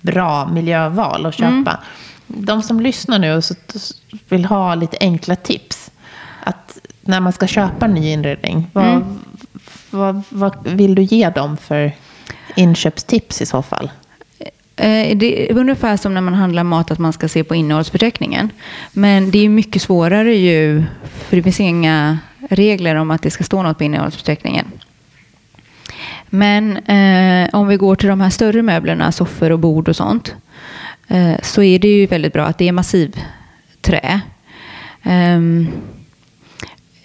bra 0.00 0.48
miljöval 0.48 1.26
att 1.26 1.34
köpa. 1.34 1.78
De 2.26 2.62
som 2.62 2.80
lyssnar 2.80 3.18
nu 3.18 3.34
och 3.36 3.42
vill 4.28 4.44
ha 4.44 4.74
lite 4.74 4.96
enkla 5.00 5.36
tips. 5.36 5.90
Att 6.44 6.78
när 7.00 7.20
man 7.20 7.32
ska 7.32 7.46
köpa 7.46 7.86
ny 7.86 8.12
inredning, 8.12 8.70
vad, 8.72 9.18
vad, 9.90 10.22
vad 10.28 10.68
vill 10.68 10.94
du 10.94 11.02
ge 11.02 11.28
dem 11.30 11.56
för 11.56 11.92
inköpstips 12.56 13.42
i 13.42 13.46
så 13.46 13.62
fall? 13.62 13.90
Eh, 14.76 15.16
det 15.16 15.50
är 15.50 15.56
ungefär 15.58 15.96
som 15.96 16.14
när 16.14 16.20
man 16.20 16.34
handlar 16.34 16.64
mat, 16.64 16.90
att 16.90 16.98
man 16.98 17.12
ska 17.12 17.28
se 17.28 17.44
på 17.44 17.54
innehållsförteckningen. 17.54 18.50
Men 18.92 19.30
det 19.30 19.38
är 19.38 19.48
mycket 19.48 19.82
svårare 19.82 20.34
ju, 20.34 20.84
för 21.28 21.36
det 21.36 21.42
finns 21.42 21.60
inga 21.60 22.18
regler 22.50 22.94
om 22.94 23.10
att 23.10 23.22
det 23.22 23.30
ska 23.30 23.44
stå 23.44 23.62
något 23.62 23.78
på 23.78 23.84
innehållsförteckningen. 23.84 24.66
Men 26.30 26.76
eh, 26.76 27.48
om 27.52 27.68
vi 27.68 27.76
går 27.76 27.96
till 27.96 28.08
de 28.08 28.20
här 28.20 28.30
större 28.30 28.62
möblerna, 28.62 29.12
soffor 29.12 29.52
och 29.52 29.58
bord 29.58 29.88
och 29.88 29.96
sånt, 29.96 30.34
eh, 31.08 31.34
så 31.42 31.62
är 31.62 31.78
det 31.78 31.88
ju 31.88 32.06
väldigt 32.06 32.32
bra 32.32 32.44
att 32.44 32.58
det 32.58 32.68
är 32.68 32.72
massivträ. 32.72 34.20
Um, 35.02 35.12
ehm, 35.12 35.68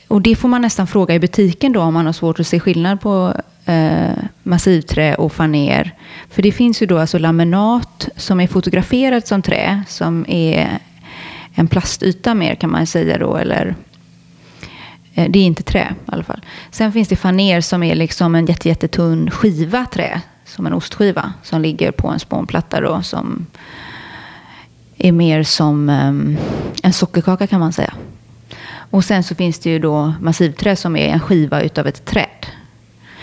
och 0.07 0.21
det 0.21 0.35
får 0.35 0.49
man 0.49 0.61
nästan 0.61 0.87
fråga 0.87 1.15
i 1.15 1.19
butiken 1.19 1.73
då 1.73 1.81
om 1.81 1.93
man 1.93 2.05
har 2.05 2.13
svårt 2.13 2.39
att 2.39 2.47
se 2.47 2.59
skillnad 2.59 3.01
på 3.01 3.33
eh, 3.65 4.17
massivträ 4.43 5.15
och 5.15 5.33
faner. 5.33 5.91
För 6.29 6.41
det 6.41 6.51
finns 6.51 6.81
ju 6.81 6.85
då 6.85 6.97
alltså 6.97 7.17
laminat 7.17 8.09
som 8.15 8.39
är 8.39 8.47
fotograferat 8.47 9.27
som 9.27 9.41
trä, 9.41 9.83
som 9.87 10.25
är 10.27 10.79
en 11.53 11.67
plastyta 11.67 12.33
mer 12.33 12.55
kan 12.55 12.71
man 12.71 12.87
säga 12.87 13.17
då, 13.17 13.37
eller 13.37 13.75
det 15.17 15.39
är 15.39 15.43
inte 15.43 15.63
trä 15.63 15.95
i 16.07 16.11
alla 16.11 16.23
fall. 16.23 16.41
Sen 16.71 16.91
finns 16.91 17.07
det 17.07 17.15
faner 17.15 17.61
som 17.61 17.83
är 17.83 17.95
liksom 17.95 18.35
en 18.35 18.45
jätte, 18.45 18.69
jättetunn 18.69 19.31
skiva 19.31 19.85
trä, 19.85 20.21
som 20.45 20.65
en 20.65 20.73
ostskiva, 20.73 21.33
som 21.43 21.61
ligger 21.61 21.91
på 21.91 22.07
en 22.07 22.19
spånplatta 22.19 22.81
då, 22.81 23.01
som 23.01 23.45
är 24.97 25.11
mer 25.11 25.43
som 25.43 25.89
um, 25.89 26.37
en 26.83 26.93
sockerkaka 26.93 27.47
kan 27.47 27.59
man 27.59 27.73
säga. 27.73 27.93
Och 28.89 29.05
sen 29.05 29.23
så 29.23 29.35
finns 29.35 29.59
det 29.59 29.69
ju 29.69 29.79
då 29.79 30.13
massivträ 30.21 30.75
som 30.75 30.95
är 30.95 31.07
en 31.07 31.19
skiva 31.19 31.61
utav 31.61 31.87
ett 31.87 32.05
träd. 32.05 32.45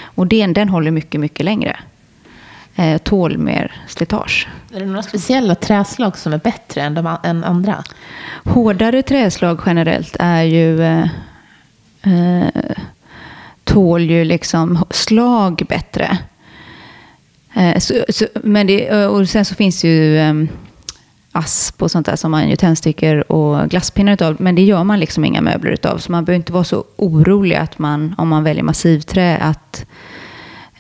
Och 0.02 0.26
den, 0.26 0.52
den 0.52 0.68
håller 0.68 0.90
mycket, 0.90 1.20
mycket 1.20 1.44
längre. 1.44 1.76
Eh, 2.76 2.98
tål 2.98 3.38
mer 3.38 3.72
slitage. 3.88 4.48
Är 4.74 4.80
det 4.80 4.87
några 4.87 5.02
speciella 5.02 5.54
träslag 5.54 6.18
som 6.18 6.33
är 6.33 6.38
bättre 6.38 6.83
än, 6.83 6.94
de, 6.94 7.16
än 7.22 7.44
andra? 7.44 7.85
Hårdare 8.44 9.02
träslag 9.02 9.61
generellt 9.66 10.16
är 10.18 10.42
ju... 10.42 10.83
Eh, 10.83 11.07
eh, 12.04 12.76
tål 13.64 14.10
ju 14.10 14.24
liksom 14.24 14.84
slag 14.90 15.62
bättre. 15.68 16.18
Eh, 17.54 17.78
så, 17.78 17.94
så, 18.08 18.26
men 18.34 18.66
det, 18.66 18.88
eh, 18.88 19.06
och 19.06 19.28
sen 19.28 19.44
så 19.44 19.54
finns 19.54 19.84
ju 19.84 20.18
eh, 20.18 20.34
asp 21.32 21.82
och 21.82 21.90
sånt 21.90 22.06
där 22.06 22.16
som 22.16 22.30
man 22.30 22.48
gör 22.48 22.56
tändstickor 22.56 23.32
och 23.32 23.70
glasspinnar 23.70 24.12
utav. 24.12 24.36
Men 24.38 24.54
det 24.54 24.62
gör 24.62 24.84
man 24.84 25.00
liksom 25.00 25.24
inga 25.24 25.40
möbler 25.40 25.70
utav. 25.70 25.98
Så 25.98 26.12
man 26.12 26.24
behöver 26.24 26.36
inte 26.36 26.52
vara 26.52 26.64
så 26.64 26.84
orolig 26.96 27.56
att 27.56 27.78
man, 27.78 28.14
om 28.18 28.28
man 28.28 28.44
väljer 28.44 28.62
massivträ, 28.62 29.36
att 29.36 29.86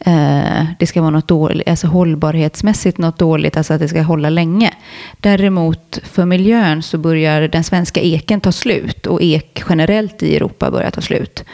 eh, 0.00 0.64
det 0.78 0.86
ska 0.86 1.00
vara 1.00 1.10
något 1.10 1.28
dåligt, 1.28 1.68
alltså 1.68 1.86
hållbarhetsmässigt 1.86 2.98
något 2.98 3.18
dåligt, 3.18 3.56
alltså 3.56 3.74
att 3.74 3.80
det 3.80 3.88
ska 3.88 4.02
hålla 4.02 4.30
länge. 4.30 4.74
Däremot 5.20 5.98
för 6.02 6.24
miljön 6.24 6.82
så 6.82 6.98
börjar 6.98 7.48
den 7.48 7.64
svenska 7.64 8.00
eken 8.00 8.40
ta 8.40 8.52
slut 8.52 9.06
och 9.06 9.22
ek 9.22 9.62
generellt 9.68 10.22
i 10.22 10.36
Europa 10.36 10.70
börjar 10.70 10.90
ta 10.90 11.00
slut. 11.00 11.44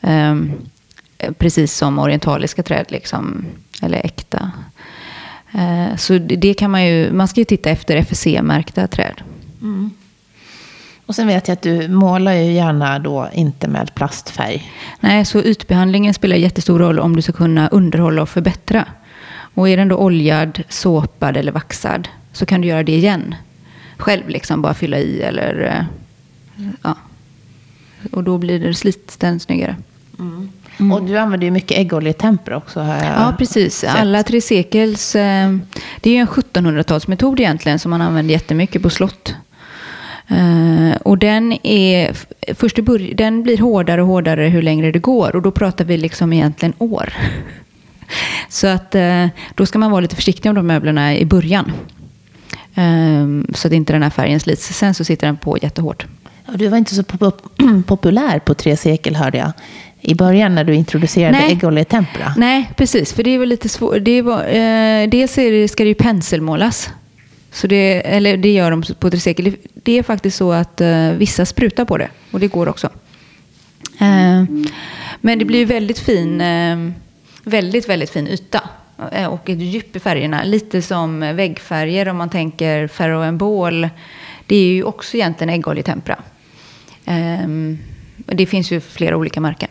Eh, 0.00 0.36
precis 1.38 1.74
som 1.76 1.98
orientaliska 1.98 2.62
träd, 2.62 2.86
liksom, 2.88 3.44
eller 3.82 4.06
äkta 4.06 4.52
Eh, 5.52 5.96
så 5.96 6.18
det 6.18 6.54
kan 6.54 6.70
man 6.70 6.86
ju, 6.86 7.12
man 7.12 7.28
ska 7.28 7.40
ju 7.40 7.44
titta 7.44 7.70
efter 7.70 7.96
FSC-märkta 7.96 8.86
träd. 8.86 9.22
Mm. 9.62 9.90
Och 11.06 11.14
sen 11.14 11.26
vet 11.26 11.48
jag 11.48 11.52
att 11.52 11.62
du 11.62 11.88
målar 11.88 12.32
ju 12.32 12.52
gärna 12.52 12.98
då 12.98 13.28
inte 13.32 13.68
med 13.68 13.94
plastfärg. 13.94 14.72
Nej, 15.00 15.24
så 15.24 15.42
ytbehandlingen 15.42 16.14
spelar 16.14 16.36
jättestor 16.36 16.78
roll 16.78 17.00
om 17.00 17.16
du 17.16 17.22
ska 17.22 17.32
kunna 17.32 17.68
underhålla 17.68 18.22
och 18.22 18.28
förbättra. 18.28 18.86
Och 19.54 19.68
är 19.68 19.76
den 19.76 19.88
då 19.88 19.96
oljad, 19.96 20.62
såpad 20.68 21.36
eller 21.36 21.52
vaxad 21.52 22.08
så 22.32 22.46
kan 22.46 22.60
du 22.60 22.68
göra 22.68 22.82
det 22.82 22.92
igen. 22.92 23.34
Själv 23.96 24.28
liksom, 24.28 24.62
bara 24.62 24.74
fylla 24.74 24.98
i 24.98 25.22
eller 25.22 25.86
eh, 26.56 26.74
ja. 26.82 26.96
Och 28.12 28.24
då 28.24 28.38
blir 28.38 28.60
det 28.60 28.74
sliten 28.74 29.40
snyggare. 29.40 29.76
Mm. 30.18 30.48
Mm. 30.78 30.92
Och 30.92 31.02
du 31.02 31.18
använder 31.18 31.44
ju 31.44 31.50
mycket 31.50 31.78
äggoljetempera 31.78 32.56
också. 32.56 32.80
Har 32.80 32.94
jag 32.94 33.04
ja, 33.04 33.34
precis. 33.38 33.76
Sett. 33.76 33.94
Alla 33.94 34.22
tre 34.22 34.40
sekels... 34.40 35.16
Eh, 35.16 35.56
det 36.00 36.10
är 36.10 36.14
ju 36.14 36.20
en 36.20 36.26
1700-talsmetod 36.26 37.40
egentligen 37.40 37.78
som 37.78 37.90
man 37.90 38.02
använder 38.02 38.32
jättemycket 38.32 38.82
på 38.82 38.90
slott. 38.90 39.34
Uh, 40.30 40.92
och 41.02 41.18
den, 41.18 41.66
är, 41.66 42.16
först 42.54 42.78
i 42.78 42.82
början, 42.82 43.16
den 43.16 43.42
blir 43.42 43.58
hårdare 43.58 44.02
och 44.02 44.08
hårdare 44.08 44.48
hur 44.48 44.62
längre 44.62 44.92
det 44.92 44.98
går. 44.98 45.36
Och 45.36 45.42
då 45.42 45.50
pratar 45.50 45.84
vi 45.84 45.96
liksom 45.96 46.32
egentligen 46.32 46.74
år. 46.78 47.12
så 48.48 48.66
att 48.66 48.94
uh, 48.94 49.26
då 49.54 49.66
ska 49.66 49.78
man 49.78 49.90
vara 49.90 50.00
lite 50.00 50.16
försiktig 50.16 50.48
om 50.48 50.54
de 50.54 50.66
möblerna 50.66 51.16
i 51.16 51.24
början. 51.24 51.72
Uh, 52.78 53.44
så 53.54 53.68
att 53.68 53.72
inte 53.72 53.92
den 53.92 54.02
här 54.02 54.10
färgen 54.10 54.40
slits. 54.40 54.78
Sen 54.78 54.94
så 54.94 55.04
sitter 55.04 55.26
den 55.26 55.36
på 55.36 55.58
jättehårt. 55.62 56.06
Du 56.54 56.68
var 56.68 56.78
inte 56.78 56.94
så 56.94 57.02
populär 57.86 58.38
på 58.38 58.54
tre 58.54 58.76
sekel 58.76 59.16
hörde 59.16 59.38
jag 59.38 59.52
i 60.00 60.14
början 60.14 60.54
när 60.54 60.64
du 60.64 60.74
introducerade 60.74 61.38
Nej. 61.38 61.52
äggoljetempera? 61.52 62.34
Nej, 62.36 62.70
precis. 62.76 63.12
För 63.12 63.22
det 63.22 63.38
var 63.38 63.46
lite 63.46 63.68
svårt. 63.68 63.96
Det 64.00 64.22
var, 64.22 64.44
eh, 64.44 65.08
dels 65.08 65.38
är 65.38 65.68
ska 65.68 65.82
det 65.82 65.88
ju 65.88 65.94
penselmålas. 65.94 66.90
Så 67.50 67.66
det, 67.66 68.00
eller 68.00 68.36
det 68.36 68.52
gör 68.52 68.70
de 68.70 68.82
på 68.98 69.10
Tresekel. 69.10 69.44
Det, 69.44 69.56
det 69.74 69.98
är 69.98 70.02
faktiskt 70.02 70.36
så 70.36 70.52
att 70.52 70.80
eh, 70.80 71.10
vissa 71.10 71.46
sprutar 71.46 71.84
på 71.84 71.98
det. 71.98 72.08
Och 72.30 72.40
det 72.40 72.48
går 72.48 72.68
också. 72.68 72.86
Eh, 74.00 74.44
men 75.20 75.38
det 75.38 75.44
blir 75.44 75.66
väldigt 75.66 75.98
fin, 75.98 76.40
eh, 76.40 76.90
väldigt, 77.44 77.88
väldigt 77.88 78.10
fin 78.10 78.28
yta. 78.28 78.60
Eh, 79.12 79.26
och 79.26 79.50
ett 79.50 79.60
djup 79.60 79.96
i 79.96 80.00
färgerna. 80.00 80.42
Lite 80.44 80.82
som 80.82 81.20
väggfärger 81.20 82.08
om 82.08 82.16
man 82.16 82.30
tänker 82.30 82.86
ferroembol. 82.86 83.88
Det 84.46 84.56
är 84.56 84.66
ju 84.66 84.84
också 84.84 85.16
egentligen 85.16 85.54
äggoljetempera. 85.54 86.18
Um, 87.06 87.78
det 88.26 88.46
finns 88.46 88.70
ju 88.70 88.80
flera 88.80 89.16
olika 89.16 89.40
märken. 89.40 89.68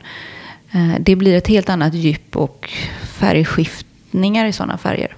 Eh, 0.72 0.96
det 1.00 1.16
blir 1.16 1.38
ett 1.38 1.48
helt 1.48 1.70
annat 1.70 1.94
djup 1.94 2.36
och 2.36 2.70
färgskiftningar 3.04 4.46
i 4.46 4.52
sådana 4.52 4.78
färger. 4.78 5.16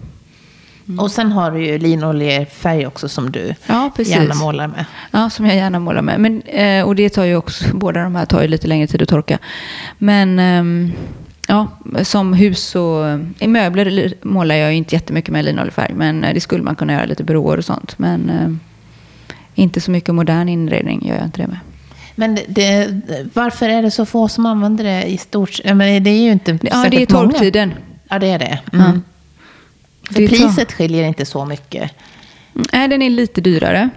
Mm. 0.87 0.99
Och 0.99 1.11
sen 1.11 1.31
har 1.31 1.51
du 1.51 1.65
ju 1.65 1.77
linoljefärg 1.77 2.87
också 2.87 3.09
som 3.09 3.31
du 3.31 3.55
ja, 3.67 3.91
gärna 3.97 4.35
målar 4.35 4.67
med. 4.67 4.85
Ja, 5.11 5.29
som 5.29 5.45
jag 5.45 5.55
gärna 5.55 5.79
målar 5.79 6.01
med. 6.01 6.19
Men, 6.19 6.41
eh, 6.41 6.87
och 6.87 6.95
det 6.95 7.09
tar 7.09 7.23
ju 7.23 7.35
också, 7.35 7.65
båda 7.73 8.03
de 8.03 8.15
här 8.15 8.25
tar 8.25 8.41
ju 8.41 8.47
lite 8.47 8.67
längre 8.67 8.87
tid 8.87 9.01
att 9.01 9.09
torka. 9.09 9.39
Men 9.97 10.39
ehm, 10.39 10.93
ja, 11.47 11.67
som 12.03 12.33
hus 12.33 12.75
och 12.75 13.19
i 13.39 13.47
möbler 13.47 14.13
målar 14.21 14.55
jag 14.55 14.73
inte 14.73 14.95
jättemycket 14.95 15.31
med 15.31 15.45
linoljefärg. 15.45 15.93
Men 15.93 16.21
det 16.21 16.41
skulle 16.41 16.63
man 16.63 16.75
kunna 16.75 16.93
göra 16.93 17.05
lite 17.05 17.23
byråer 17.23 17.57
och 17.57 17.65
sånt. 17.65 17.99
Men 17.99 18.59
inte 19.55 19.81
så 19.81 19.91
mycket 19.91 20.15
modern 20.15 20.49
inredning 20.49 21.07
gör 21.07 21.15
jag 21.15 21.25
inte 21.25 21.41
det 21.41 21.47
med. 21.47 21.59
Men 22.15 22.39
det, 22.47 23.01
varför 23.33 23.69
är 23.69 23.81
det 23.81 23.91
så 23.91 24.05
få 24.05 24.27
som 24.27 24.45
använder 24.45 24.83
det 24.83 25.03
i 25.03 25.17
stort? 25.17 25.59
Men 25.63 26.03
det 26.03 26.09
är 26.09 26.23
ju 26.23 26.31
inte 26.31 26.59
Ja, 26.61 26.87
det 26.91 27.01
är 27.01 27.05
torktiden. 27.05 27.73
Ja, 28.09 28.19
det 28.19 28.27
är 28.27 28.39
det. 28.39 28.59
Mm. 28.73 28.85
Mm. 28.85 29.01
För 30.07 30.13
det 30.13 30.27
priset 30.27 30.69
tar... 30.69 30.75
skiljer 30.75 31.03
inte 31.03 31.25
så 31.25 31.45
mycket. 31.45 31.91
Nej, 32.53 32.87
den 32.87 33.01
är 33.01 33.09
lite 33.09 33.41
dyrare. 33.41 33.89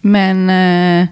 Men 0.00 0.50
eh, 0.50 1.08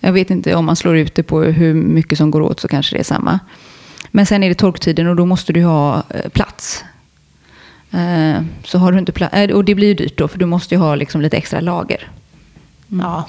jag 0.00 0.12
vet 0.12 0.30
inte 0.30 0.54
om 0.54 0.64
man 0.64 0.76
slår 0.76 0.96
ut 0.96 1.14
det 1.14 1.22
på 1.22 1.42
hur 1.42 1.74
mycket 1.74 2.18
som 2.18 2.30
går 2.30 2.40
åt 2.40 2.60
så 2.60 2.68
kanske 2.68 2.96
det 2.96 3.00
är 3.00 3.04
samma. 3.04 3.40
Men 4.10 4.26
sen 4.26 4.42
är 4.42 4.48
det 4.48 4.54
torktiden 4.54 5.06
och 5.06 5.16
då 5.16 5.26
måste 5.26 5.52
du 5.52 5.64
ha 5.64 6.02
eh, 6.08 6.30
plats. 6.30 6.84
Eh, 7.90 8.42
så 8.64 8.78
har 8.78 8.92
du 8.92 8.98
inte 8.98 9.12
plats, 9.12 9.34
eh, 9.34 9.50
och 9.50 9.64
det 9.64 9.74
blir 9.74 9.88
ju 9.88 9.94
dyrt 9.94 10.18
då 10.18 10.28
för 10.28 10.38
du 10.38 10.46
måste 10.46 10.74
ju 10.74 10.78
ha 10.78 10.94
liksom 10.94 11.20
lite 11.20 11.36
extra 11.36 11.60
lager. 11.60 12.08
Mm. 12.90 13.06
Ja. 13.06 13.26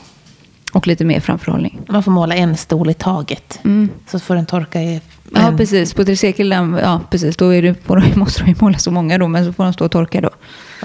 Och 0.74 0.88
lite 0.88 1.06
mer 1.06 1.20
framförhållning. 1.20 1.80
Man 1.88 2.04
får 2.04 2.12
måla 2.12 2.36
en 2.36 2.58
stol 2.58 2.90
i 2.90 2.94
taget. 2.94 3.60
Mm. 3.64 3.90
Så 4.08 4.20
får 4.20 4.36
den 4.36 4.46
torka 4.46 4.82
i... 4.82 4.94
En... 4.96 5.02
Ja, 5.36 5.54
precis. 5.58 5.94
På 5.94 6.06
tricykel, 6.06 6.52
ja, 6.82 7.02
precis. 7.12 7.38
Då 7.38 7.54
är 7.54 7.62
det, 7.62 7.74
får, 7.84 8.04
måste 8.16 8.44
de 8.44 8.56
måla 8.60 8.78
så 8.78 8.92
många 8.92 9.18
då, 9.18 9.28
men 9.28 9.46
så 9.46 9.54
får 9.54 9.64
de 9.64 9.74
stå 9.74 9.86
och 9.86 9.92
torka 9.92 10.22
då. 10.22 10.30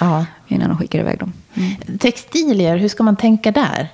Ja. 0.00 0.26
Innan 0.48 0.68
de 0.68 0.78
skickar 0.78 0.98
iväg 0.98 1.18
dem. 1.18 1.32
Mm. 1.54 1.98
Textilier, 1.98 2.76
hur 2.76 2.88
ska 2.88 3.02
man 3.02 3.16
tänka 3.16 3.50
där? 3.52 3.88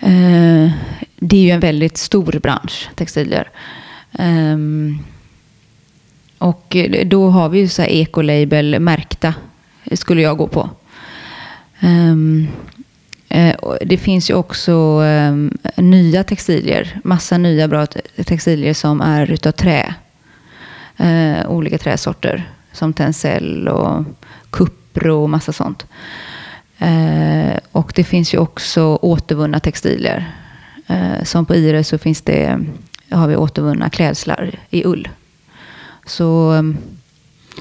Eh, 0.00 0.70
det 1.16 1.36
är 1.36 1.40
ju 1.40 1.50
en 1.50 1.60
väldigt 1.60 1.96
stor 1.96 2.38
bransch, 2.42 2.88
textilier. 2.94 3.48
Um, 4.18 4.98
och 6.38 6.76
då 7.06 7.30
har 7.30 7.48
vi 7.48 7.58
ju 7.58 7.68
så 7.68 7.82
här 7.82 7.88
ecolabel 7.88 8.80
märkta, 8.80 9.34
skulle 9.92 10.22
jag 10.22 10.36
gå 10.36 10.46
på. 10.46 10.70
Um, 11.82 12.48
det 13.80 13.96
finns 13.96 14.30
ju 14.30 14.34
också 14.34 14.72
ehm, 15.04 15.58
nya 15.76 16.24
textilier, 16.24 17.00
massa 17.04 17.38
nya 17.38 17.68
bra 17.68 17.86
textilier 18.26 18.74
som 18.74 19.00
är 19.00 19.30
utav 19.30 19.52
trä. 19.52 19.94
Uh, 21.00 21.50
olika 21.50 21.78
träsorter 21.78 22.50
som 22.72 22.92
tencel 22.92 23.68
och 23.68 24.04
kupro 24.50 25.22
och 25.22 25.30
massa 25.30 25.52
sånt. 25.52 25.86
Uh, 26.82 27.58
och 27.72 27.92
det 27.96 28.04
finns 28.04 28.34
ju 28.34 28.38
också 28.38 28.98
återvunna 29.02 29.60
textilier. 29.60 30.32
som 31.22 31.46
på 31.46 31.54
Ire 31.54 31.84
så 31.84 31.98
finns 31.98 32.22
det, 32.22 32.60
har 33.10 33.28
vi 33.28 33.36
återvunna 33.36 33.90
klädslar 33.90 34.58
i 34.70 34.84
ull. 34.84 35.08
Så, 36.06 36.54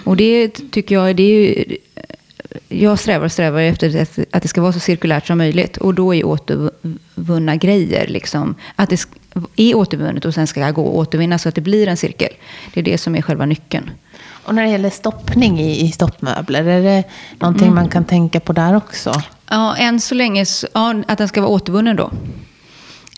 och 0.03 0.17
det 0.17 0.49
tycker 0.71 0.95
jag, 0.95 1.15
det 1.15 1.23
är 1.23 1.27
ju 1.27 1.77
jag 2.67 2.99
strävar 2.99 3.25
och 3.25 3.31
strävar 3.31 3.61
efter 3.61 4.07
att 4.31 4.41
det 4.41 4.47
ska 4.47 4.61
vara 4.61 4.73
så 4.73 4.79
cirkulärt 4.79 5.27
som 5.27 5.37
möjligt. 5.37 5.77
Och 5.77 5.93
då 5.93 6.15
är 6.15 6.25
återvunna 6.25 7.55
grejer, 7.55 8.07
liksom, 8.07 8.55
att 8.75 8.89
det 8.89 9.05
är 9.55 9.75
återvunnet 9.75 10.25
och 10.25 10.33
sen 10.33 10.47
ska 10.47 10.71
gå 10.71 10.87
att 10.87 11.07
återvinna 11.07 11.37
så 11.37 11.49
att 11.49 11.55
det 11.55 11.61
blir 11.61 11.87
en 11.87 11.97
cirkel. 11.97 12.29
Det 12.73 12.79
är 12.79 12.83
det 12.83 12.97
som 12.97 13.15
är 13.15 13.21
själva 13.21 13.45
nyckeln. 13.45 13.89
Och 14.45 14.55
när 14.55 14.63
det 14.63 14.69
gäller 14.69 14.89
stoppning 14.89 15.59
i, 15.59 15.81
i 15.81 15.91
stoppmöbler, 15.91 16.63
är 16.65 16.81
det 16.81 17.03
någonting 17.39 17.67
mm. 17.67 17.75
man 17.75 17.89
kan 17.89 18.05
tänka 18.05 18.39
på 18.39 18.53
där 18.53 18.75
också? 18.75 19.21
Ja, 19.49 19.75
än 19.75 20.01
så 20.01 20.15
länge, 20.15 20.45
ja, 20.73 20.95
att 21.07 21.17
den 21.17 21.27
ska 21.27 21.41
vara 21.41 21.51
återvunnen 21.51 21.95
då. 21.95 22.11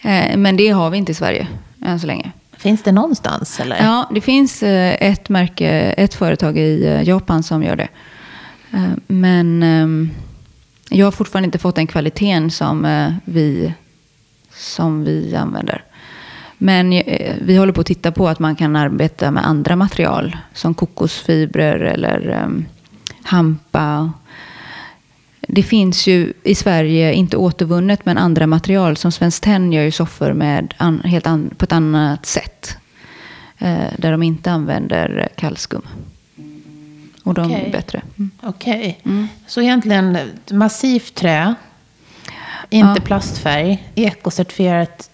Eh, 0.04 0.38
men 0.38 0.58
det 0.58 0.70
har 0.70 0.90
vi 0.90 0.98
inte 0.98 1.12
i 1.12 1.16
Sverige 1.16 1.48
än 1.82 2.00
så 2.00 2.08
länge. 2.08 2.32
Finns 2.58 2.84
det 2.84 2.92
någonstans? 2.92 3.60
Eller? 3.60 3.84
Ja, 3.84 4.10
det 4.12 4.22
finns 4.22 4.64
eh, 4.64 4.96
ett 5.00 5.30
märke, 5.30 5.70
ett 5.98 6.14
företag 6.14 6.58
i 6.58 6.86
eh, 6.86 7.04
Japan 7.04 7.44
som 7.44 7.64
gör 7.64 7.76
det. 7.76 7.88
Eh, 8.74 8.92
men 9.08 9.64
ehm, 9.64 10.10
jag 10.90 11.06
har 11.06 11.12
fortfarande 11.12 11.46
inte 11.46 11.58
fått 11.58 11.76
den 11.76 11.88
kvaliteten 11.88 12.52
som 12.52 12.88
vi, 13.26 13.74
som 14.54 15.04
vi 15.04 15.36
använder. 15.36 15.84
Men 16.58 16.90
vi 17.42 17.58
håller 17.58 17.74
på 17.74 17.82
att 17.82 17.88
titta 17.88 18.12
på 18.12 18.28
att 18.28 18.40
man 18.40 18.56
kan 18.56 18.76
arbeta 18.76 19.32
med 19.32 19.48
andra 19.48 19.76
material. 19.76 20.38
Som 20.54 20.74
kokosfibrer 20.74 21.80
eller 21.80 22.30
ehm, 22.30 22.66
hampa. 23.24 24.12
Det 25.48 25.64
finns 25.64 26.08
ju 26.08 26.34
i 26.44 26.56
Sverige, 26.56 27.14
inte 27.14 27.38
återvunnet, 27.38 28.06
men 28.06 28.18
andra 28.18 28.48
material. 28.48 28.98
Som 28.98 29.12
Svenskt 29.12 29.44
Tenn 29.44 29.74
gör 29.74 29.84
ju 29.84 29.92
soffor 29.92 30.34
med 30.34 30.74
an, 30.78 31.02
helt 31.06 31.28
an, 31.28 31.54
på 31.58 31.66
ett 31.66 31.72
annat 31.72 32.26
sätt. 32.26 32.78
Eh, 33.58 33.84
där 33.98 34.12
de 34.12 34.24
inte 34.24 34.52
använder 34.52 35.30
kallskum. 35.36 35.82
Och 37.24 37.34
de 37.34 37.52
okay. 37.52 37.66
är 37.66 37.72
bättre. 37.72 38.02
Mm. 38.18 38.32
Okej. 38.44 39.00
Okay. 39.02 39.14
Mm. 39.14 39.28
Så 39.48 39.62
egentligen 39.62 40.18
massivt 40.52 41.16
trä, 41.16 41.56
inte 42.70 42.94
ja. 42.96 43.02
plastfärg, 43.06 43.84
ekocertifierat 43.96 45.10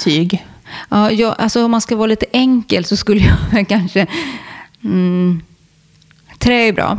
tyg. 0.00 0.46
Ja, 0.88 1.10
jag, 1.10 1.34
alltså 1.38 1.64
om 1.64 1.70
man 1.70 1.80
ska 1.80 1.96
vara 1.96 2.06
lite 2.06 2.26
enkel 2.32 2.84
så 2.84 2.96
skulle 2.96 3.20
jag 3.52 3.68
kanske... 3.68 4.06
Mm, 4.84 5.42
trä 6.38 6.68
är 6.68 6.72
bra. 6.72 6.98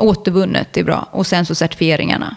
Återvunnet 0.00 0.76
är 0.76 0.84
bra. 0.84 1.08
Och 1.10 1.26
sen 1.26 1.46
så 1.46 1.54
certifieringarna. 1.54 2.36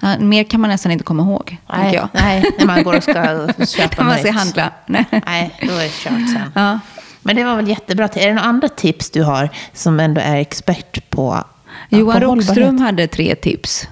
Ja, 0.00 0.18
mer 0.18 0.44
kan 0.44 0.60
man 0.60 0.70
nästan 0.70 0.92
inte 0.92 1.04
komma 1.04 1.22
ihåg. 1.22 1.56
Nej, 1.72 1.94
jag. 1.94 2.08
nej 2.12 2.44
när 2.58 2.66
man 2.66 2.82
går 2.82 2.96
och 2.96 3.02
ska 3.02 3.12
köpa 3.66 4.02
När 4.02 4.04
man 4.04 4.18
ska 4.18 4.30
handla. 4.30 4.70
Nej. 4.86 5.04
nej, 5.10 5.58
då 5.62 5.74
är 5.74 5.82
det 5.82 5.90
kört 5.90 6.12
sen. 6.12 6.52
Ja. 6.54 6.80
Men 7.22 7.36
det 7.36 7.44
var 7.44 7.56
väl 7.56 7.68
jättebra. 7.68 8.04
Är 8.04 8.26
det 8.28 8.34
några 8.34 8.48
andra 8.48 8.68
tips 8.68 9.10
du 9.10 9.22
har 9.22 9.48
som 9.72 10.00
ändå 10.00 10.20
är 10.20 10.36
expert 10.36 11.10
på 11.10 11.44
Johan 11.88 12.20
Rockström 12.20 12.78
hade 12.78 13.06
tre 13.06 13.34
tips 13.34 13.88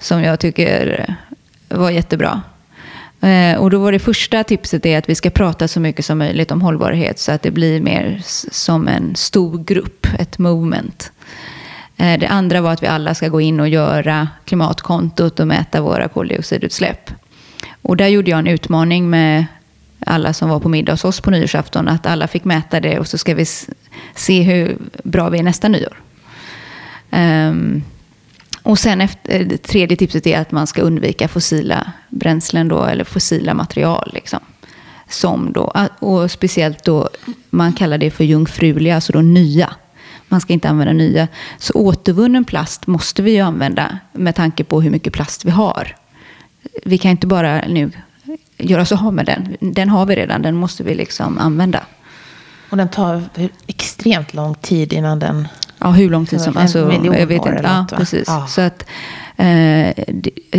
som 0.00 0.22
jag 0.22 0.40
tycker 0.40 1.16
var 1.68 1.90
jättebra. 1.90 2.42
Eh, 3.20 3.58
och 3.58 3.70
då 3.70 3.78
var 3.78 3.92
det 3.92 3.98
första 3.98 4.44
tipset 4.44 4.86
är 4.86 4.98
att 4.98 5.08
vi 5.08 5.14
ska 5.14 5.30
prata 5.30 5.68
så 5.68 5.80
mycket 5.80 6.04
som 6.04 6.18
möjligt 6.18 6.50
om 6.50 6.62
hållbarhet 6.62 7.18
så 7.18 7.32
att 7.32 7.42
det 7.42 7.50
blir 7.50 7.80
mer 7.80 8.20
som 8.50 8.88
en 8.88 9.16
stor 9.16 9.64
grupp, 9.64 10.06
ett 10.18 10.38
movement. 10.38 11.12
Eh, 11.96 12.18
det 12.18 12.26
andra 12.26 12.60
var 12.60 12.72
att 12.72 12.82
vi 12.82 12.86
alla 12.86 13.14
ska 13.14 13.28
gå 13.28 13.40
in 13.40 13.60
och 13.60 13.68
göra 13.68 14.28
klimatkontot 14.44 15.40
och 15.40 15.46
mäta 15.46 15.80
våra 15.80 16.08
koldioxidutsläpp. 16.08 17.10
Och 17.82 17.96
där 17.96 18.06
gjorde 18.06 18.30
jag 18.30 18.38
en 18.38 18.46
utmaning 18.46 19.10
med 19.10 19.44
alla 20.06 20.32
som 20.32 20.48
var 20.48 20.60
på 20.60 20.68
middag 20.68 20.92
hos 20.92 21.04
oss 21.04 21.20
på 21.20 21.30
nyårsafton. 21.30 21.88
Att 21.88 22.06
alla 22.06 22.28
fick 22.28 22.44
mäta 22.44 22.80
det 22.80 22.98
och 22.98 23.06
så 23.06 23.18
ska 23.18 23.34
vi 23.34 23.44
se 24.14 24.42
hur 24.42 24.76
bra 25.04 25.28
vi 25.28 25.38
är 25.38 25.42
nästa 25.42 25.68
nyår. 25.68 25.96
Um, 27.10 27.82
och 28.62 28.78
sen 28.78 29.00
efter, 29.00 29.40
eh, 29.40 29.46
det 29.46 29.62
tredje 29.62 29.96
tipset 29.96 30.26
är 30.26 30.40
att 30.40 30.52
man 30.52 30.66
ska 30.66 30.82
undvika 30.82 31.28
fossila 31.28 31.92
bränslen 32.08 32.68
då, 32.68 32.84
eller 32.84 33.04
fossila 33.04 33.54
material. 33.54 34.10
Liksom. 34.14 34.40
Som 35.08 35.52
då, 35.52 35.72
ah, 35.74 35.86
och 35.98 36.30
speciellt 36.30 36.84
då, 36.84 37.08
man 37.50 37.72
kallar 37.72 37.98
det 37.98 38.10
för 38.10 38.24
jungfruliga, 38.24 38.94
alltså 38.94 39.12
då 39.12 39.20
nya. 39.20 39.70
Man 40.28 40.40
ska 40.40 40.52
inte 40.52 40.68
använda 40.68 40.92
nya. 40.92 41.28
Så 41.58 41.72
återvunnen 41.72 42.44
plast 42.44 42.86
måste 42.86 43.22
vi 43.22 43.30
ju 43.30 43.40
använda 43.40 43.98
med 44.12 44.34
tanke 44.34 44.64
på 44.64 44.80
hur 44.80 44.90
mycket 44.90 45.12
plast 45.12 45.44
vi 45.44 45.50
har. 45.50 45.96
Vi 46.84 46.98
kan 46.98 47.10
inte 47.10 47.26
bara 47.26 47.64
nu 47.68 47.90
göra 48.58 48.82
oss 48.82 48.92
av 48.92 49.14
med 49.14 49.26
den. 49.26 49.56
Den 49.72 49.88
har 49.88 50.06
vi 50.06 50.16
redan, 50.16 50.42
den 50.42 50.56
måste 50.56 50.82
vi 50.82 50.94
liksom 50.94 51.38
använda. 51.38 51.80
Och 52.70 52.76
den 52.76 52.88
tar 52.88 53.22
extremt 53.66 54.34
lång 54.34 54.54
tid 54.54 54.92
innan 54.92 55.18
den... 55.18 55.48
Ja, 55.78 55.90
hur 55.90 56.10
lång 56.10 56.26
tid 56.26 56.40
som... 56.40 56.56
Alltså, 56.56 56.78
jag 56.78 57.26
vet 57.26 57.46
inte. 57.46 57.60
Ja, 57.62 57.80
något, 57.80 57.90
precis. 57.90 58.24
Ja. 58.26 58.46
Så, 58.46 58.60
att, 58.60 58.84
eh, 59.36 60.04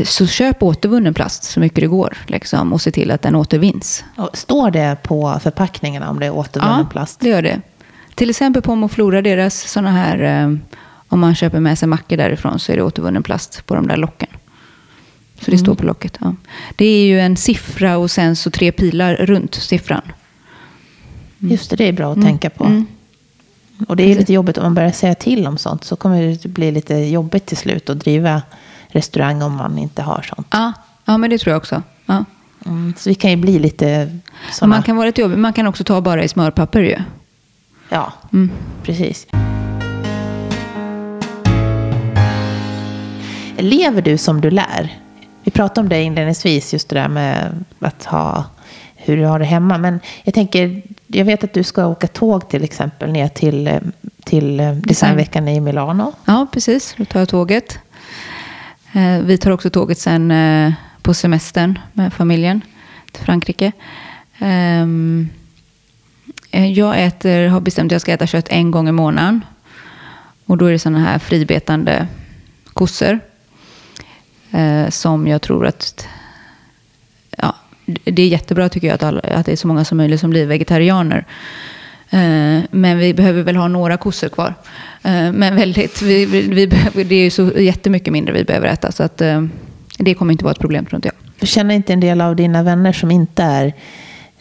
så 0.03 0.28
köp 0.28 0.64
återvunnen 0.64 1.14
plast 1.14 1.43
så 1.43 1.59
mycket 1.59 1.80
det 1.80 1.88
går. 1.88 2.18
Liksom, 2.28 2.74
och 2.74 2.82
se 2.82 2.91
till 2.91 3.12
att 3.12 3.22
den 3.22 3.36
återvinns. 3.36 4.03
Och 4.18 4.30
står 4.34 4.72
det 4.72 4.97
på 5.03 5.39
förpackningarna 5.43 6.09
om 6.09 6.20
det 6.20 6.26
är 6.26 6.32
återvunnen 6.32 6.80
ja, 6.80 6.86
plast? 6.91 7.20
det 7.20 7.30
gör 7.30 7.41
det. 7.41 7.62
Till 8.16 8.30
exempel 8.30 8.62
på 8.62 8.76
Moflora, 8.76 9.22
deras 9.22 9.72
sådana 9.72 9.91
här... 9.91 10.43
Eh, 10.43 10.55
om 11.12 11.20
man 11.20 11.36
köper 11.36 11.59
med 11.59 11.80
sig 11.80 11.88
mackor 11.88 12.18
därifrån 12.18 12.59
så 12.59 12.72
är 12.72 12.76
det 12.76 12.84
återvunnen 12.84 13.24
plast 13.24 13.66
på 13.66 13.76
de 13.76 13.88
där 13.88 13.97
locken. 13.97 14.30
Så 15.39 15.45
det 15.45 15.51
mm. 15.51 15.66
står 15.66 15.76
på 15.76 15.86
locket. 15.86 16.18
Ja. 16.22 16.36
Det 16.76 16.86
är 16.86 17.05
ju 17.05 17.20
en 17.20 17.38
siffra 17.38 17.97
och 17.97 18.12
sen 18.12 18.36
så 18.36 18.51
tre 18.51 18.72
pilar 18.72 19.16
runt 19.16 19.55
siffran. 19.55 20.01
Mm. 21.42 21.52
Just 21.52 21.70
det, 21.70 21.76
det 21.76 21.88
är 21.88 21.94
bra 21.94 22.12
att 22.12 22.18
mm. 22.18 22.28
tänka 22.28 22.50
på. 22.50 22.64
Mm. 22.64 22.86
Och 23.88 23.96
det 23.96 24.12
är 24.12 24.16
lite 24.16 24.34
jobbigt 24.34 24.58
om 24.58 24.64
man 24.64 24.74
börjar 24.74 24.92
säga 24.92 25.16
till 25.16 25.48
om 25.48 25.58
sånt. 25.58 25.84
Så 25.84 25.96
kommer 25.96 26.22
det 26.22 26.48
bli 26.48 26.72
lite 26.72 26.96
jobbigt 26.96 27.46
till 27.46 27.58
slut 27.58 27.89
att 27.89 28.00
driva 28.00 28.42
restaurang 28.88 29.42
om 29.42 29.56
man 29.56 29.78
inte 29.78 30.02
har 30.02 30.22
sånt. 30.36 30.48
Ja, 30.52 30.74
ja 31.06 31.18
men 31.18 31.30
det 31.30 31.38
tror 31.38 31.52
jag 31.52 31.58
också. 31.58 31.84
Ja. 32.06 32.26
Mm, 32.66 32.94
så 32.98 33.10
vi 33.10 33.16
kan 33.16 33.32
ju 33.32 33.38
bli 33.38 33.60
lite 33.60 34.20
sådana. 34.52 34.76
Man 34.76 34.84
kan 34.84 34.96
vara 34.96 35.06
lite 35.06 35.22
jobbig. 35.22 35.38
Man 35.38 35.54
kan 35.54 35.68
också 35.68 35.84
ta 35.84 36.02
bara 36.02 36.24
i 36.24 36.28
smörpapper 36.28 36.82
ju. 36.82 36.98
Ja, 37.89 38.14
mm. 38.34 38.52
precis. 38.84 39.28
Lever 43.58 44.02
du 44.02 44.18
som 44.18 44.42
du 44.42 44.52
lär? 44.52 45.00
Vi 45.44 45.52
pratade 45.52 45.82
om 45.82 45.89
det 45.89 46.04
inledningsvis, 46.04 46.74
just 46.74 46.89
det 46.89 46.96
där 46.96 47.08
med 47.08 47.64
att 47.80 48.06
ha 48.06 48.46
hur 48.96 49.18
du 49.18 49.26
har 49.26 49.39
det 49.39 49.46
hemma. 49.46 49.78
Men 49.78 50.00
jag 50.24 50.34
tänker, 50.34 50.82
jag 51.08 51.26
vet 51.26 51.44
att 51.44 51.54
du 51.54 51.64
ska 51.64 51.88
åka 51.88 52.08
tåg 52.08 52.50
till 52.50 52.64
exempel 52.64 53.12
ner 53.12 53.28
till, 53.28 53.80
till 54.24 54.58
designveckan 54.76 55.48
i 55.48 55.60
Milano. 55.60 56.14
Ja, 56.26 56.48
precis. 56.52 56.96
Då 56.98 57.06
tar 57.06 57.20
jag 57.20 57.30
tåget. 57.30 57.80
Eh, 58.92 59.20
vi 59.20 59.38
tar 59.38 59.52
också 59.52 59.70
tåget 59.70 60.00
sen 60.00 60.32
eh, 60.32 60.74
på 61.02 61.14
semestern 61.14 61.80
med 61.94 62.14
familjen 62.14 62.62
till 63.12 63.24
Frankrike. 63.24 63.72
Ehm, 64.39 65.30
eh, 66.52 66.72
jag 66.72 67.04
äter, 67.04 67.48
har 67.48 67.60
bestämt 67.60 67.88
att 67.88 67.92
jag 67.92 68.02
ska 68.02 68.14
äta 68.14 68.28
kött 68.28 68.50
en 68.50 68.72
gång 68.72 68.89
i 68.89 68.92
månaden. 68.92 69.46
Och 70.46 70.58
då 70.58 70.66
är 70.66 70.72
det 70.72 70.80
sådana 70.80 71.00
här 71.00 71.20
fribetande 71.20 72.08
kossor. 72.74 73.20
Eh, 74.52 74.89
som 74.89 75.28
jag 75.28 75.41
tror 75.41 75.66
att... 75.66 76.08
Ja, 77.38 77.56
det 77.86 78.22
är 78.22 78.28
jättebra 78.28 78.70
tycker 78.70 78.88
jag 78.88 78.95
att, 78.95 79.04
alla, 79.04 79.20
att 79.20 79.45
det 79.45 79.52
är 79.52 79.56
så 79.56 79.68
många 79.68 79.86
som 79.86 79.97
möjligt 79.97 80.20
som 80.20 80.30
blir 80.30 80.45
vegetarianer. 80.45 81.26
Eh, 82.10 82.60
men 82.72 82.97
vi 82.97 83.14
behöver 83.14 83.43
väl 83.43 83.56
ha 83.56 83.68
några 83.68 83.97
kossor 83.97 84.30
kvar. 84.30 84.54
Eh, 85.04 85.32
men 85.32 85.56
väldigt, 85.56 86.02
vi, 86.02 86.26
vi 86.26 86.68
behöver, 86.68 87.04
det 87.04 87.16
är 87.16 87.24
ju 87.24 87.30
så 87.30 87.52
jättemycket 87.56 88.14
mindre 88.14 88.34
vi 88.34 88.43
behöver 88.43 88.68
äta. 88.68 88.91
Så 88.91 89.04
att, 89.04 89.22
eh, 89.22 89.45
det 89.97 90.14
kommer 90.14 90.32
inte 90.32 90.43
vara 90.43 90.52
ett 90.52 90.60
problem 90.60 90.86
tror 90.86 90.97
inte 90.97 91.08
jag. 91.08 91.16
Du 91.39 91.47
känner 91.47 91.76
inte 91.76 91.93
en 91.93 91.99
del 91.99 92.22
av 92.22 92.36
dina 92.36 92.64
vänner 92.64 92.93
som 92.93 93.12
inte 93.12 93.43
är 93.43 93.74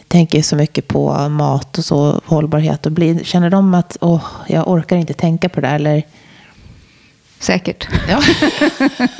tänker 0.07 0.41
så 0.41 0.55
mycket 0.55 0.87
på 0.87 1.29
mat 1.29 1.77
och 1.77 1.85
så 1.85 2.21
hållbarhet. 2.25 2.85
Och 2.85 2.91
blir, 2.91 3.23
känner 3.23 3.49
de 3.49 3.73
att 3.73 3.97
åh, 4.01 4.25
jag 4.47 4.67
orkar 4.67 4.97
inte 4.97 5.13
tänka 5.13 5.49
på 5.49 5.61
det 5.61 5.67
där? 5.67 5.75
Eller? 5.75 6.03
Säkert. 7.39 7.87
Ja. 8.09 8.21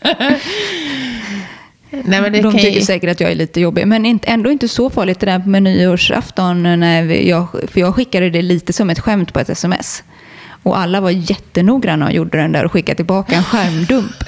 Nej, 1.90 2.20
men 2.20 2.32
det 2.32 2.40
de 2.40 2.52
tycker 2.52 2.70
ju... 2.70 2.80
säkert 2.80 3.10
att 3.10 3.20
jag 3.20 3.30
är 3.30 3.34
lite 3.34 3.60
jobbig. 3.60 3.86
Men 3.86 4.06
inte, 4.06 4.28
ändå 4.28 4.50
inte 4.50 4.68
så 4.68 4.90
farligt 4.90 5.20
det 5.20 5.26
där 5.26 5.38
med 5.38 5.62
nyårsafton. 5.62 6.62
När 6.62 7.04
jag, 7.04 7.48
för 7.72 7.80
jag 7.80 7.94
skickade 7.94 8.30
det 8.30 8.42
lite 8.42 8.72
som 8.72 8.90
ett 8.90 9.00
skämt 9.00 9.32
på 9.32 9.40
ett 9.40 9.48
sms. 9.48 10.02
Och 10.62 10.78
alla 10.78 11.00
var 11.00 11.10
jättenoggranna 11.10 12.06
och 12.06 12.12
gjorde 12.12 12.38
den 12.38 12.52
där 12.52 12.64
och 12.64 12.72
skickade 12.72 12.96
tillbaka 12.96 13.36
en 13.36 13.44
skärmdump. 13.44 14.24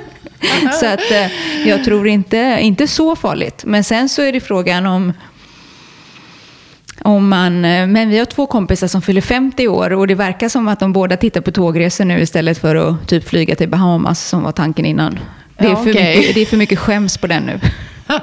så 0.80 0.86
att 0.86 1.10
eh, 1.10 1.30
jag 1.68 1.84
tror 1.84 2.08
inte, 2.08 2.58
inte 2.60 2.86
så 2.86 3.16
farligt. 3.16 3.64
Men 3.64 3.84
sen 3.84 4.08
så 4.08 4.22
är 4.22 4.32
det 4.32 4.40
frågan 4.40 4.86
om 4.86 5.12
om 7.02 7.28
man, 7.28 7.64
eh, 7.64 7.86
men 7.86 8.08
vi 8.08 8.18
har 8.18 8.24
två 8.26 8.46
kompisar 8.46 8.86
som 8.86 9.02
fyller 9.02 9.20
50 9.20 9.68
år 9.68 9.92
och 9.92 10.06
det 10.06 10.14
verkar 10.14 10.48
som 10.48 10.68
att 10.68 10.80
de 10.80 10.92
båda 10.92 11.16
tittar 11.16 11.40
på 11.40 11.50
tågresor 11.50 12.04
nu 12.04 12.20
istället 12.20 12.58
för 12.58 12.76
att 12.76 13.08
typ 13.08 13.28
flyga 13.28 13.54
till 13.54 13.68
Bahamas 13.68 14.28
som 14.28 14.42
var 14.42 14.52
tanken 14.52 14.86
innan. 14.86 15.18
Det 15.58 15.64
är, 15.64 15.70
ja, 15.70 15.76
för, 15.76 15.90
okay. 15.90 16.16
mycket, 16.16 16.34
det 16.34 16.40
är 16.40 16.46
för 16.46 16.56
mycket 16.56 16.78
skäms 16.78 17.18
på 17.18 17.26
den 17.26 17.42
nu. 17.42 17.60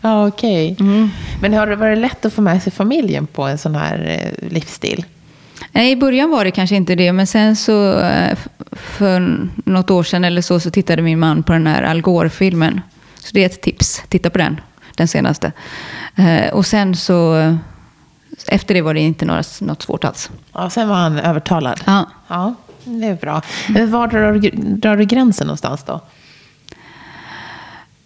ja, 0.00 0.26
okej. 0.28 0.72
Okay. 0.72 0.86
Mm. 0.86 1.10
Men 1.40 1.54
har 1.54 1.66
det 1.66 1.76
varit 1.76 1.98
lätt 1.98 2.24
att 2.24 2.32
få 2.32 2.42
med 2.42 2.62
sig 2.62 2.72
familjen 2.72 3.26
på 3.26 3.42
en 3.42 3.58
sån 3.58 3.74
här 3.74 4.32
eh, 4.40 4.48
livsstil? 4.48 5.04
Nej, 5.72 5.90
i 5.90 5.96
början 5.96 6.30
var 6.30 6.44
det 6.44 6.50
kanske 6.50 6.76
inte 6.76 6.94
det, 6.94 7.12
men 7.12 7.26
sen 7.26 7.56
så 7.56 8.00
eh, 8.00 8.38
för 8.72 9.48
något 9.64 9.90
år 9.90 10.02
sedan 10.02 10.24
eller 10.24 10.42
så, 10.42 10.60
så 10.60 10.70
tittade 10.70 11.02
min 11.02 11.18
man 11.18 11.42
på 11.42 11.52
den 11.52 11.66
här 11.66 11.82
Al 11.82 12.00
Gore-filmen. 12.00 12.80
Så 13.18 13.30
det 13.32 13.42
är 13.42 13.46
ett 13.46 13.62
tips, 13.62 14.02
titta 14.08 14.30
på 14.30 14.38
den, 14.38 14.60
den 15.00 15.08
senaste. 15.08 15.52
Eh, 16.16 16.52
och 16.52 16.66
sen 16.66 16.96
så, 16.96 17.34
efter 18.48 18.74
det 18.74 18.82
var 18.82 18.94
det 18.94 19.00
inte 19.00 19.24
några, 19.24 19.42
något 19.60 19.82
svårt 19.82 20.04
alls. 20.04 20.30
Ja, 20.52 20.70
sen 20.70 20.88
var 20.88 20.96
han 20.96 21.18
övertalad. 21.18 21.80
Ja. 21.86 22.06
Ja, 22.28 22.54
det 22.84 23.06
är 23.06 23.14
bra. 23.14 23.42
Var 23.68 24.06
drar 24.08 24.32
du, 24.32 24.50
drar 24.54 24.96
du 24.96 25.04
gränsen 25.04 25.46
någonstans 25.46 25.82
då? 25.84 26.00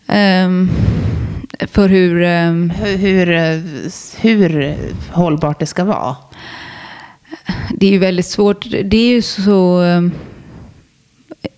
Ehm, 0.06 0.70
för 1.60 1.88
hur... 1.88 2.22
ehm, 2.22 2.70
Hur, 2.70 2.96
hur, 2.96 3.26
hur 4.20 4.76
hållbart 5.12 5.60
det 5.60 5.66
ska 5.66 5.84
vara? 5.84 6.16
Det 7.70 7.86
är 7.86 7.90
ju 7.90 7.98
väldigt 7.98 8.26
svårt. 8.26 8.66
Det 8.84 8.96
är 8.96 9.08
ju 9.08 9.22
så 9.22 9.82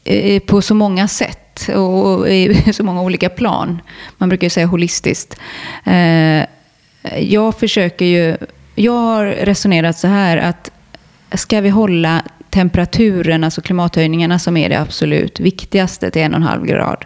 eh, 0.05 0.41
på 0.43 0.63
så 0.63 0.75
många 0.75 1.09
sätt 1.09 1.39
och 1.75 2.29
i 2.29 2.63
så 2.73 2.85
många 2.85 3.03
olika 3.03 3.29
plan. 3.29 3.81
Man 4.19 4.29
brukar 4.29 4.45
ju 4.45 4.51
säga 4.51 4.67
holistiskt. 4.67 5.41
Eh, 5.85 6.45
jag 7.19 7.59
försöker 7.59 8.05
ju... 8.05 8.37
Jag 8.75 8.93
har 8.93 9.27
resonerat 9.27 9.99
så 9.99 10.09
här 10.09 10.37
att 10.37 10.71
ska 11.33 11.61
vi 11.61 11.69
hålla 11.69 12.23
temperaturen, 12.51 13.45
alltså 13.45 13.61
klimathöjningarna 13.61 14.39
som 14.39 14.57
är 14.57 14.69
det 14.69 14.81
absolut 14.81 15.41
viktigaste 15.41 16.11
till 16.11 16.23
en 16.23 16.35
och 16.35 16.37
en 16.37 16.43
halv 16.43 16.67
grad. 16.67 17.05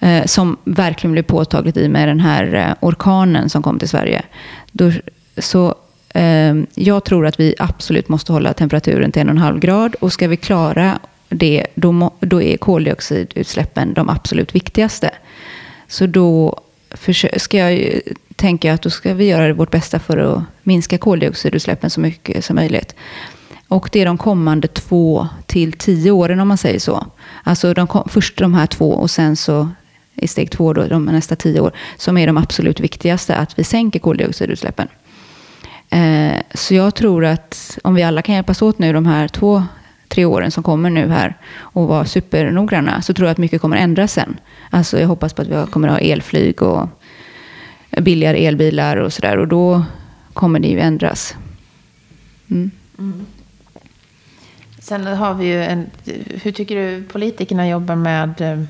Eh, 0.00 0.24
som 0.24 0.56
verkligen 0.64 1.12
blev 1.12 1.22
påtagligt 1.22 1.76
i 1.76 1.88
med 1.88 2.08
den 2.08 2.20
här 2.20 2.54
eh, 2.54 2.88
orkanen 2.88 3.50
som 3.50 3.62
kom 3.62 3.78
till 3.78 3.88
Sverige. 3.88 4.22
Då, 4.72 4.92
så 5.38 5.74
jag 6.74 7.04
tror 7.04 7.26
att 7.26 7.40
vi 7.40 7.54
absolut 7.58 8.08
måste 8.08 8.32
hålla 8.32 8.52
temperaturen 8.52 9.12
till 9.12 9.22
en 9.22 9.28
och 9.28 9.34
en 9.34 9.38
halv 9.38 9.58
grad. 9.58 9.94
Och 10.00 10.12
ska 10.12 10.28
vi 10.28 10.36
klara 10.36 10.98
det, 11.32 11.66
då, 11.74 12.10
då 12.20 12.42
är 12.42 12.56
koldioxidutsläppen 12.56 13.94
de 13.94 14.08
absolut 14.08 14.54
viktigaste. 14.54 15.10
Så 15.88 16.06
då 16.06 16.60
ska 17.36 17.58
jag 17.58 18.00
tänka 18.36 18.72
att 18.72 18.82
då 18.82 18.90
ska 18.90 19.14
vi 19.14 19.24
göra 19.24 19.52
vårt 19.52 19.70
bästa 19.70 19.98
för 19.98 20.16
att 20.16 20.42
minska 20.62 20.98
koldioxidutsläppen 20.98 21.90
så 21.90 22.00
mycket 22.00 22.44
som 22.44 22.56
möjligt. 22.56 22.94
Och 23.68 23.88
det 23.92 24.00
är 24.00 24.06
de 24.06 24.18
kommande 24.18 24.68
två 24.68 25.28
till 25.46 25.72
tio 25.72 26.10
åren 26.10 26.40
om 26.40 26.48
man 26.48 26.58
säger 26.58 26.78
så. 26.78 27.06
Alltså 27.44 27.74
de 27.74 27.86
kom, 27.86 28.08
först 28.08 28.38
de 28.38 28.54
här 28.54 28.66
två 28.66 28.90
och 28.90 29.10
sen 29.10 29.36
så 29.36 29.68
i 30.14 30.28
steg 30.28 30.50
två 30.50 30.72
då, 30.72 30.86
de 30.86 31.04
nästa 31.04 31.36
tio 31.36 31.60
år, 31.60 31.72
som 31.96 32.18
är 32.18 32.26
de 32.26 32.36
absolut 32.36 32.80
viktigaste, 32.80 33.36
att 33.36 33.58
vi 33.58 33.64
sänker 33.64 33.98
koldioxidutsläppen. 33.98 34.88
Eh, 35.90 36.36
så 36.54 36.74
jag 36.74 36.94
tror 36.94 37.24
att 37.24 37.78
om 37.84 37.94
vi 37.94 38.02
alla 38.02 38.22
kan 38.22 38.34
hjälpas 38.34 38.62
åt 38.62 38.78
nu 38.78 38.92
de 38.92 39.06
här 39.06 39.28
två, 39.28 39.64
tre 40.12 40.24
åren 40.24 40.50
som 40.50 40.62
kommer 40.62 40.90
nu 40.90 41.08
här 41.08 41.36
och 41.58 41.88
vara 41.88 42.04
supernoggranna, 42.04 43.02
så 43.02 43.14
tror 43.14 43.26
jag 43.26 43.32
att 43.32 43.38
mycket 43.38 43.60
kommer 43.60 43.76
ändras 43.76 44.12
sen. 44.12 44.36
Alltså 44.70 45.00
jag 45.00 45.08
hoppas 45.08 45.32
på 45.32 45.42
att 45.42 45.48
vi 45.48 45.66
kommer 45.70 45.88
att 45.88 45.94
ha 45.94 46.00
elflyg 46.00 46.62
och 46.62 46.88
billigare 48.00 48.46
elbilar 48.46 48.96
och 48.96 49.12
sådär. 49.12 49.38
Och 49.38 49.48
då 49.48 49.84
kommer 50.32 50.60
det 50.60 50.68
ju 50.68 50.80
ändras. 50.80 51.36
Mm. 52.50 52.70
Sen 54.78 55.06
har 55.06 55.34
vi 55.34 55.46
ju 55.46 55.64
en... 55.64 55.90
Hur 56.42 56.52
tycker 56.52 56.76
du 56.76 57.02
politikerna 57.02 57.68
jobbar 57.68 57.96
med 57.96 58.40
eh, 58.40 58.64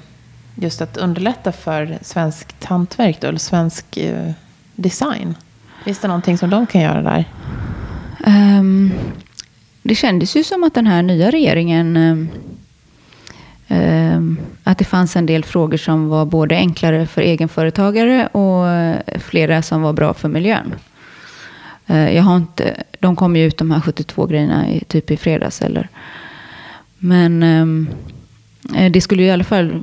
just 0.54 0.80
att 0.80 0.96
underlätta 0.96 1.52
för 1.52 1.98
svenskt 2.02 2.64
hantverk 2.64 3.20
då, 3.20 3.28
eller 3.28 3.38
svensk 3.38 3.96
eh, 3.96 4.30
design? 4.74 5.34
Finns 5.84 5.98
det 5.98 6.08
någonting 6.08 6.38
som 6.38 6.50
de 6.50 6.66
kan 6.66 6.80
göra 6.80 7.02
där? 7.02 7.24
Ehm, 8.26 8.90
det 9.82 9.94
kändes 9.94 10.36
ju 10.36 10.44
som 10.44 10.64
att 10.64 10.74
den 10.74 10.86
här 10.86 11.02
nya 11.02 11.30
regeringen... 11.30 11.96
Ehm, 11.96 12.28
ehm, 13.68 14.38
att 14.64 14.78
det 14.78 14.84
fanns 14.84 15.16
en 15.16 15.26
del 15.26 15.44
frågor 15.44 15.76
som 15.76 16.08
var 16.08 16.24
både 16.24 16.56
enklare 16.56 17.06
för 17.06 17.22
egenföretagare 17.22 18.26
och 18.26 18.66
flera 19.20 19.62
som 19.62 19.82
var 19.82 19.92
bra 19.92 20.14
för 20.14 20.28
miljön. 20.28 20.74
Eh, 21.86 22.16
jag 22.16 22.22
har 22.22 22.36
inte, 22.36 22.82
de 23.00 23.16
kom 23.16 23.36
ju 23.36 23.44
ut 23.44 23.56
de 23.58 23.70
här 23.70 23.80
72 23.80 24.26
grejerna 24.26 24.70
i, 24.70 24.80
typ 24.80 25.10
i 25.10 25.16
fredags. 25.16 25.62
Eller. 25.62 25.88
Men 26.98 27.42
ehm, 27.42 27.88
eh, 28.76 28.92
det 28.92 29.00
skulle 29.00 29.22
ju 29.22 29.28
i 29.28 29.32
alla 29.32 29.44
fall 29.44 29.82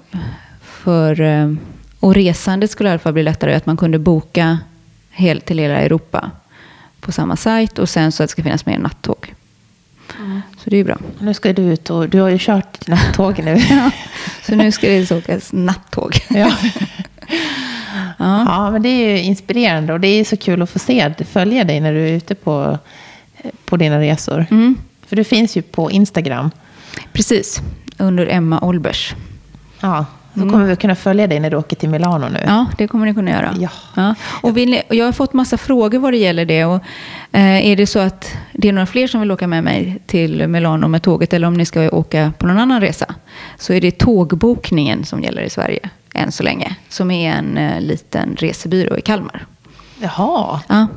för... 0.61 1.21
eh, 1.21 1.53
Och 1.99 2.15
resandet 2.15 2.71
skulle 2.71 2.89
i 2.89 2.91
alla 2.91 2.99
fall 2.99 3.13
bli 3.13 3.23
lättare. 3.23 3.55
Att 3.55 3.65
man 3.65 3.77
kunde 3.77 3.99
boka 3.99 4.59
till 5.45 5.59
hela 5.59 5.81
Europa 5.81 6.31
på 6.99 7.11
samma 7.11 7.35
sajt. 7.35 7.79
Och 7.79 7.89
sen 7.89 8.11
så 8.11 8.23
att 8.23 8.29
det 8.29 8.31
ska 8.31 8.43
finnas 8.43 8.65
mer 8.65 8.77
nattåg. 8.79 9.33
Så 10.57 10.69
det 10.69 10.75
är 10.75 10.77
ju 10.77 10.83
bra. 10.83 10.97
Nu 11.19 11.33
ska 11.33 11.53
du 11.53 11.61
ut 11.61 11.89
och 11.89 12.09
du 12.09 12.19
har 12.19 12.29
ju 12.29 12.37
kört 12.39 12.87
nattåg 12.87 13.39
nu. 13.43 13.57
Ja. 13.69 13.91
Så 14.45 14.55
nu 14.55 14.71
ska 14.71 14.87
det 14.87 15.11
åkas 15.11 15.53
nattåg. 15.53 16.17
ja. 16.29 16.51
Ja. 18.21 18.45
ja, 18.47 18.71
men 18.71 18.81
det 18.81 18.89
är 18.89 19.09
ju 19.09 19.21
inspirerande 19.21 19.93
och 19.93 19.99
det 19.99 20.07
är 20.07 20.23
så 20.25 20.37
kul 20.37 20.61
att 20.61 20.69
få 20.69 20.79
se, 20.79 21.13
följa 21.31 21.63
dig 21.63 21.79
när 21.79 21.93
du 21.93 21.99
är 21.99 22.13
ute 22.13 22.35
på, 22.35 22.77
på 23.65 23.77
dina 23.77 23.99
resor. 23.99 24.45
Mm. 24.51 24.77
För 25.07 25.15
du 25.15 25.23
finns 25.23 25.57
ju 25.57 25.61
på 25.61 25.91
Instagram. 25.91 26.51
Precis, 27.13 27.61
under 27.97 28.27
Emma 28.27 28.59
Olbers. 28.59 29.15
Ja, 29.79 30.05
då 30.39 30.49
kommer 30.49 30.65
vi 30.65 30.75
kunna 30.75 30.95
följa 30.95 31.27
dig 31.27 31.39
när 31.39 31.49
du 31.49 31.57
åker 31.57 31.75
till 31.75 31.89
Milano 31.89 32.29
nu. 32.29 32.39
Ja, 32.45 32.65
det 32.77 32.87
kommer 32.87 33.05
ni 33.05 33.13
kunna 33.13 33.31
göra. 33.31 33.55
Ja. 33.95 34.15
Och 34.41 34.57
vill 34.57 34.69
ni, 34.69 34.81
och 34.89 34.95
jag 34.95 35.05
har 35.05 35.11
fått 35.11 35.33
massa 35.33 35.57
frågor 35.57 35.99
vad 35.99 36.13
det 36.13 36.17
gäller 36.17 36.45
det. 36.45 36.65
Och, 36.65 36.75
eh, 37.31 37.67
är 37.67 37.75
det 37.75 37.87
så 37.87 37.99
att 37.99 38.31
det 38.53 38.67
är 38.69 38.73
några 38.73 38.85
fler 38.85 39.07
som 39.07 39.19
vill 39.21 39.31
åka 39.31 39.47
med 39.47 39.63
mig 39.63 40.01
till 40.05 40.47
Milano 40.47 40.87
med 40.87 41.01
tåget 41.03 41.33
eller 41.33 41.47
om 41.47 41.53
ni 41.53 41.65
ska 41.65 41.89
åka 41.89 42.33
på 42.37 42.47
någon 42.47 42.59
annan 42.59 42.81
resa 42.81 43.05
så 43.57 43.73
är 43.73 43.81
det 43.81 43.91
tågbokningen 43.97 45.05
som 45.05 45.21
gäller 45.23 45.41
i 45.41 45.49
Sverige 45.49 45.89
än 46.13 46.31
så 46.31 46.43
länge. 46.43 46.75
Som 46.89 47.11
är 47.11 47.31
en 47.31 47.57
eh, 47.57 47.81
liten 47.81 48.35
resebyrå 48.39 48.97
i 48.97 49.01
Kalmar. 49.01 49.45
Jaha, 50.01 50.59
Ja. 50.67 50.87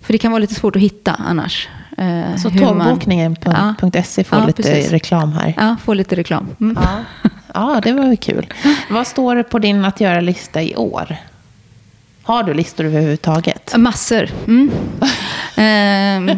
För 0.00 0.12
det 0.12 0.18
kan 0.18 0.32
vara 0.32 0.38
lite 0.40 0.54
svårt 0.54 0.76
att 0.76 0.82
hitta 0.82 1.12
annars. 1.28 1.68
eh, 1.98 2.36
så 2.36 2.48
hur 2.48 2.60
man- 2.60 2.78
tågbokningen.se 2.78 4.24
får 4.24 4.38
Ja, 4.38 4.46
lite 4.46 4.62
precis. 4.62 4.90
reklam 4.90 5.32
här. 5.32 5.54
Ja, 5.56 5.76
få 5.84 5.94
lite 5.94 6.16
reklam. 6.16 6.48
Mm. 6.60 6.78
Ja. 6.82 7.30
ja, 7.56 7.80
det 7.84 7.92
var 7.92 8.06
väl 8.06 8.16
kul. 8.16 8.46
Vad 8.90 9.06
står 9.06 9.36
det 9.36 9.44
på 9.44 9.58
din 9.58 9.84
att 9.84 10.00
göra-lista 10.00 10.62
i 10.62 10.76
år? 10.76 11.16
Har 12.22 12.42
du 12.42 12.54
listor 12.54 12.84
överhuvudtaget? 12.84 13.74
Massor. 13.76 14.28
Mm. 14.46 14.70
Ehm, 15.58 16.30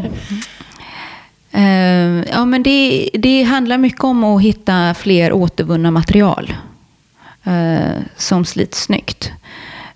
ehm, 1.52 2.24
ja, 2.32 2.44
men 2.44 2.62
det, 2.62 3.10
det 3.14 3.42
handlar 3.42 3.78
mycket 3.78 4.04
om 4.04 4.24
att 4.24 4.42
hitta 4.42 4.94
fler 4.94 5.32
återvunna 5.32 5.90
material 5.90 6.54
eh, 7.44 8.02
som 8.16 8.44
slits 8.44 8.82
snyggt. 8.82 9.32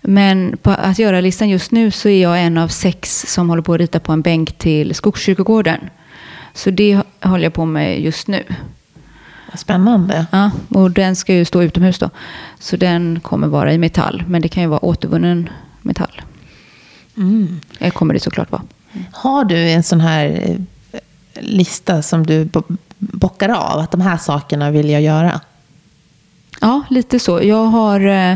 Men 0.00 0.56
på 0.62 0.70
att 0.70 0.98
göra-listan 0.98 1.48
just 1.48 1.70
nu 1.72 1.90
så 1.90 2.08
är 2.08 2.22
jag 2.22 2.42
en 2.42 2.58
av 2.58 2.68
sex 2.68 3.24
som 3.28 3.48
håller 3.48 3.62
på 3.62 3.74
att 3.74 3.80
rita 3.80 4.00
på 4.00 4.12
en 4.12 4.22
bänk 4.22 4.58
till 4.58 4.94
Skogskyrkogården. 4.94 5.90
Så 6.54 6.70
det 6.70 7.02
håller 7.20 7.44
jag 7.44 7.54
på 7.54 7.64
med 7.64 8.00
just 8.00 8.28
nu. 8.28 8.44
Spännande. 9.56 10.26
Ja, 10.30 10.50
och 10.68 10.90
den 10.90 11.16
ska 11.16 11.34
ju 11.34 11.44
stå 11.44 11.62
utomhus 11.62 11.98
då. 11.98 12.10
Så 12.58 12.76
den 12.76 13.20
kommer 13.20 13.46
vara 13.48 13.72
i 13.72 13.78
metall. 13.78 14.24
Men 14.26 14.42
det 14.42 14.48
kan 14.48 14.62
ju 14.62 14.68
vara 14.68 14.84
återvunnen 14.84 15.48
metall. 15.82 16.20
Mm. 17.16 17.60
Det 17.78 17.90
kommer 17.90 18.14
det 18.14 18.20
såklart 18.20 18.50
vara. 18.52 18.62
Har 19.12 19.44
du 19.44 19.70
en 19.70 19.82
sån 19.82 20.00
här 20.00 20.26
eh, 20.92 21.00
lista 21.40 22.02
som 22.02 22.26
du 22.26 22.44
bo- 22.44 22.76
bockar 22.98 23.48
av? 23.48 23.78
Att 23.78 23.90
de 23.90 24.00
här 24.00 24.16
sakerna 24.16 24.70
vill 24.70 24.90
jag 24.90 25.02
göra? 25.02 25.40
Ja, 26.60 26.82
lite 26.90 27.18
så. 27.18 27.42
Jag 27.42 27.64
har 27.64 28.00
eh, 28.00 28.32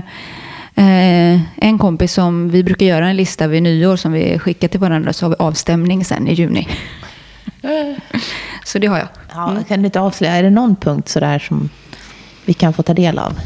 eh, 0.75 1.41
en 1.57 1.79
kompis 1.79 2.13
som 2.13 2.51
vi 2.51 2.63
brukar 2.65 2.87
göra 2.87 3.09
en 3.09 3.17
lista 3.17 3.47
vid 3.47 3.63
nyår 3.63 3.97
som 3.97 4.13
vi 4.13 4.39
skickar 4.39 4.69
till 4.69 4.81
varandra. 4.81 5.13
Så 5.13 5.25
har 5.25 5.31
vi 5.31 5.37
avstämning 5.39 6.05
sen 6.05 6.29
i 6.29 6.33
juni. 6.35 6.69
Så 8.65 8.79
det 8.79 8.87
har 8.87 8.99
jag. 8.99 9.09
Ja, 9.33 9.57
Kan 9.69 9.79
du 9.79 9.87
inte 9.87 10.01
avslöja, 10.01 10.35
är 10.35 10.43
det 10.43 10.51
någon 10.51 10.77
punkt 10.77 11.09
sådär 11.09 11.39
som 11.39 11.69
vi 12.45 12.55
kan 12.55 12.73
få 12.73 12.83
ta 12.83 12.95
del 12.95 13.19
av? 13.19 13.41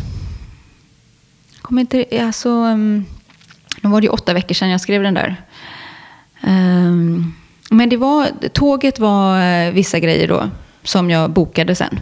Kommer 1.63 1.81
inte, 1.81 2.05
alltså, 2.27 2.49
um, 2.49 3.05
nu 3.81 3.91
var 3.91 4.01
det 4.01 4.05
ju 4.05 4.11
åtta 4.11 4.33
veckor 4.33 4.55
sedan 4.55 4.69
jag 4.71 4.81
skrev 4.81 5.03
den 5.03 5.15
där. 5.15 5.37
Ehm, 6.41 7.35
men 7.71 7.89
det 7.89 7.97
var, 7.97 8.49
tåget 8.53 8.99
var 8.99 9.41
eh, 9.43 9.73
vissa 9.73 9.99
grejer 9.99 10.29
då 10.29 10.51
som 10.83 11.11
jag 11.11 11.31
bokade 11.31 11.75
sen. 11.75 12.01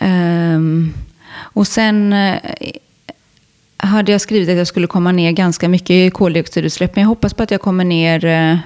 Ehm, 0.00 0.94
och 1.34 1.66
sen 1.66 2.12
eh, 2.12 2.40
hade 3.76 4.12
jag 4.12 4.20
skrivit 4.20 4.48
att 4.48 4.56
jag 4.56 4.66
skulle 4.66 4.86
komma 4.86 5.12
ner 5.12 5.32
ganska 5.32 5.68
mycket 5.68 5.90
i 5.90 6.10
koldioxidutsläpp. 6.10 6.96
Men 6.96 7.02
jag 7.02 7.08
hoppas 7.08 7.34
på 7.34 7.42
att 7.42 7.50
jag 7.50 7.60
kommer 7.60 7.84
ner... 7.84 8.60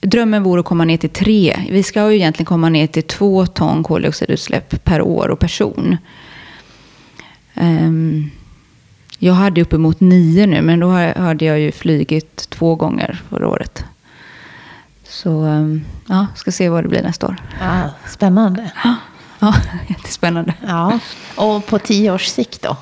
drömmen 0.00 0.42
vore 0.42 0.60
att 0.60 0.66
komma 0.66 0.84
ner 0.84 0.96
till 0.96 1.10
tre. 1.10 1.66
Vi 1.70 1.82
ska 1.82 2.10
ju 2.10 2.16
egentligen 2.16 2.46
komma 2.46 2.68
ner 2.68 2.86
till 2.86 3.02
två 3.02 3.46
ton 3.46 3.82
koldioxidutsläpp 3.82 4.84
per 4.84 5.02
år 5.02 5.28
och 5.28 5.38
person. 5.38 5.96
Ehm, 7.54 8.30
jag 9.18 9.34
hade 9.34 9.62
uppemot 9.62 10.00
nio 10.00 10.46
nu, 10.46 10.62
men 10.62 10.80
då 10.80 10.90
hade 11.16 11.44
jag 11.44 11.60
ju 11.60 11.72
flygit 11.72 12.50
två 12.50 12.74
gånger 12.74 13.22
förra 13.28 13.48
året. 13.48 13.84
Så 15.08 15.30
um, 15.30 15.84
ja, 16.06 16.26
ska 16.36 16.52
se 16.52 16.68
vad 16.68 16.84
det 16.84 16.88
blir 16.88 17.02
nästa 17.02 17.26
år. 17.26 17.36
Ja, 17.60 17.90
spännande. 18.06 18.70
Ja, 18.84 18.96
jättespännande. 19.88 20.54
Ja. 20.66 20.98
Och 21.36 21.66
på 21.66 21.78
tio 21.78 22.12
års 22.12 22.26
sikt 22.26 22.62
då? 22.62 22.76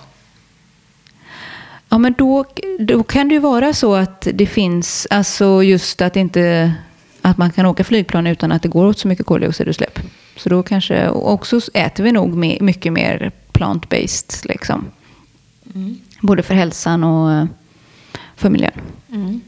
Ja, 1.88 1.98
men 1.98 2.14
då, 2.18 2.44
då 2.78 3.02
kan 3.02 3.28
det 3.28 3.34
ju 3.34 3.40
vara 3.40 3.72
så 3.72 3.94
att 3.94 4.28
det 4.34 4.46
finns, 4.46 5.06
alltså 5.10 5.62
just 5.62 6.00
att 6.02 6.16
inte 6.16 6.74
att 7.22 7.38
man 7.38 7.50
kan 7.50 7.66
åka 7.66 7.84
flygplan 7.84 8.26
utan 8.26 8.52
att 8.52 8.62
det 8.62 8.68
går 8.68 8.86
åt 8.86 8.98
så 8.98 9.08
mycket 9.08 9.26
koldioxidutsläpp. 9.26 9.98
Så 10.36 10.48
då 10.48 10.62
kanske, 10.62 11.08
och 11.08 11.32
också 11.32 11.60
äter 11.74 12.04
vi 12.04 12.12
nog 12.12 12.34
mycket 12.60 12.92
mer 12.92 13.32
plant-based. 13.52 14.46
Liksom. 14.48 14.84
Mm. 15.74 15.98
Både 16.20 16.42
för 16.42 16.54
hälsan 16.54 17.04
och 17.04 17.32
eh, 17.32 17.44
för 18.36 18.50
miljön. 18.50 18.72
Mm. 19.12 19.40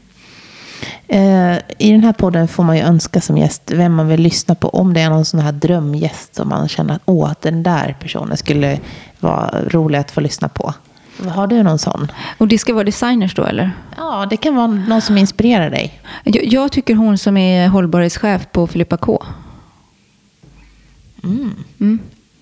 Eh, 1.07 1.57
I 1.77 1.91
den 1.91 2.03
här 2.03 2.13
podden 2.13 2.47
får 2.47 2.63
man 2.63 2.77
ju 2.77 2.83
önska 2.83 3.21
som 3.21 3.37
gäst 3.37 3.71
vem 3.71 3.93
man 3.93 4.07
vill 4.07 4.21
lyssna 4.21 4.55
på. 4.55 4.69
Om 4.69 4.93
det 4.93 5.01
är 5.01 5.09
någon 5.09 5.25
sån 5.25 5.39
här 5.39 5.51
drömgäst 5.51 6.35
som 6.35 6.49
man 6.49 6.69
känner 6.69 6.95
att 6.95 7.01
åh, 7.05 7.31
den 7.41 7.63
där 7.63 7.97
personen 7.99 8.37
skulle 8.37 8.79
vara 9.19 9.61
rolig 9.67 9.99
att 9.99 10.11
få 10.11 10.21
lyssna 10.21 10.49
på. 10.49 10.73
Har 11.27 11.47
du 11.47 11.63
någon 11.63 11.79
sån? 11.79 12.11
Och 12.37 12.47
det 12.47 12.57
ska 12.57 12.73
vara 12.73 12.83
designers 12.83 13.35
då 13.35 13.43
eller? 13.43 13.71
Ja, 13.97 14.27
det 14.29 14.37
kan 14.37 14.55
vara 14.55 14.67
någon 14.67 15.01
som 15.01 15.17
inspirerar 15.17 15.69
dig. 15.69 16.01
Jag, 16.23 16.45
jag 16.45 16.71
tycker 16.71 16.95
hon 16.95 17.17
som 17.17 17.37
är 17.37 17.67
hållbarhetschef 17.67 18.47
på 18.51 18.67
Filippa 18.67 18.97
K. 18.97 19.23
Mm. 21.23 21.53
Mm. 21.79 21.99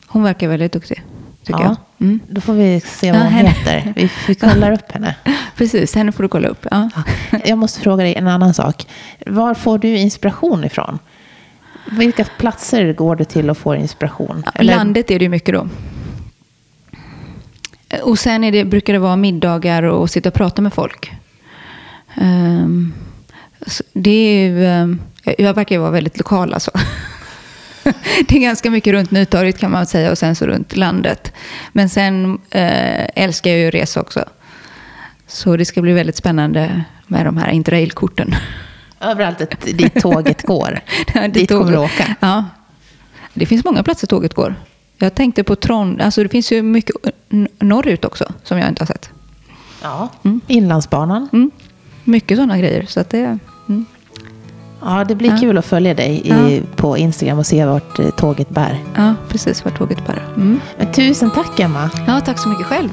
Hon 0.07 0.23
verkar 0.23 0.47
väldigt 0.47 0.71
duktig. 0.71 1.03
Tycker 1.43 1.59
ja, 1.59 1.75
jag. 1.97 2.07
Mm. 2.07 2.19
Då 2.29 2.41
får 2.41 2.53
vi 2.53 2.81
se 2.81 3.11
vad 3.11 3.19
ja, 3.19 3.23
hon 3.23 3.33
henne. 3.33 3.49
heter. 3.49 3.93
Vi, 3.95 4.11
vi 4.27 4.35
kollar 4.35 4.71
upp 4.71 4.91
henne. 4.91 5.15
Precis, 5.55 5.95
henne 5.95 6.11
får 6.11 6.23
du 6.23 6.29
kolla 6.29 6.47
upp. 6.47 6.67
Ja. 6.71 6.89
Jag 7.45 7.57
måste 7.57 7.79
fråga 7.81 8.03
dig 8.03 8.15
en 8.15 8.27
annan 8.27 8.53
sak. 8.53 8.87
Var 9.25 9.53
får 9.53 9.77
du 9.77 9.97
inspiration 9.97 10.63
ifrån? 10.63 10.99
Vilka 11.91 12.23
platser 12.23 12.93
går 12.93 13.15
du 13.15 13.23
till 13.23 13.49
och 13.49 13.57
får 13.57 13.75
inspiration? 13.75 14.43
Ja, 14.55 14.61
landet 14.61 15.11
är 15.11 15.19
det 15.19 15.25
ju 15.25 15.29
mycket 15.29 15.55
då. 15.55 15.67
Och 18.03 18.19
sen 18.19 18.43
är 18.43 18.51
det, 18.51 18.65
brukar 18.65 18.93
det 18.93 18.99
vara 18.99 19.15
middagar 19.15 19.83
och 19.83 20.09
sitta 20.09 20.29
och 20.29 20.35
prata 20.35 20.61
med 20.61 20.73
folk. 20.73 21.11
Um, 22.21 22.93
det 23.93 24.09
är 24.09 24.47
ju, 24.47 24.65
um, 24.65 25.01
jag 25.37 25.53
verkar 25.53 25.75
ju 25.75 25.81
vara 25.81 25.91
väldigt 25.91 26.17
lokal 26.17 26.53
alltså. 26.53 26.71
det 28.27 28.35
är 28.35 28.39
ganska 28.39 28.71
mycket 28.71 28.93
runt 28.93 29.11
Nytorget 29.11 29.57
kan 29.57 29.71
man 29.71 29.85
säga 29.85 30.11
och 30.11 30.17
sen 30.17 30.35
så 30.35 30.45
runt 30.45 30.75
landet. 30.75 31.33
Men 31.71 31.89
sen 31.89 32.33
uh, 32.33 33.07
älskar 33.15 33.51
jag 33.51 33.59
ju 33.59 33.67
att 33.67 33.73
resa 33.73 34.01
också. 34.01 34.25
Så 35.27 35.57
det 35.57 35.65
ska 35.65 35.81
bli 35.81 35.93
väldigt 35.93 36.15
spännande 36.15 36.83
med 37.07 37.25
de 37.25 37.37
här 37.37 37.49
interrailkorten. 37.49 38.35
Överallt 38.99 39.65
dit 39.65 40.01
tåget 40.01 40.43
går. 40.43 40.79
dit, 41.13 41.33
dit 41.33 41.49
kommer 41.49 41.71
du 41.71 41.77
åka. 41.77 42.15
Ja. 42.19 42.45
Det 43.33 43.45
finns 43.45 43.65
många 43.65 43.83
platser 43.83 44.07
tåget 44.07 44.33
går. 44.33 44.55
Jag 44.97 45.15
tänkte 45.15 45.43
på 45.43 45.55
Trond, 45.55 46.01
alltså 46.01 46.23
det 46.23 46.29
finns 46.29 46.51
ju 46.51 46.61
mycket 46.61 46.95
norrut 47.59 48.05
också 48.05 48.25
som 48.43 48.57
jag 48.57 48.69
inte 48.69 48.81
har 48.81 48.87
sett. 48.87 49.09
Ja, 49.81 50.09
mm. 50.23 50.41
Inlandsbanan. 50.47 51.29
Mm. 51.33 51.51
Mycket 52.03 52.37
sådana 52.37 52.57
grejer. 52.57 52.85
Så 52.87 52.99
att 52.99 53.09
det, 53.09 53.39
mm. 53.69 53.85
Ja, 54.81 55.03
det 55.07 55.15
blir 55.15 55.29
ja. 55.29 55.37
kul 55.37 55.57
att 55.57 55.65
följa 55.65 55.93
dig 55.93 56.21
i, 56.25 56.29
ja. 56.29 56.63
på 56.75 56.97
Instagram 56.97 57.39
och 57.39 57.45
se 57.45 57.65
vart 57.65 57.99
eh, 57.99 58.09
tåget 58.09 58.49
bär. 58.49 58.83
Ja, 58.95 59.13
precis 59.29 59.65
vart 59.65 59.77
tåget 59.77 60.07
bär. 60.07 60.23
Mm. 60.35 60.59
Men 60.77 60.91
tusen 60.91 61.31
tack 61.31 61.59
Emma. 61.59 61.89
Ja, 62.07 62.21
tack 62.21 62.39
så 62.39 62.49
mycket 62.49 62.65
själv. 62.65 62.89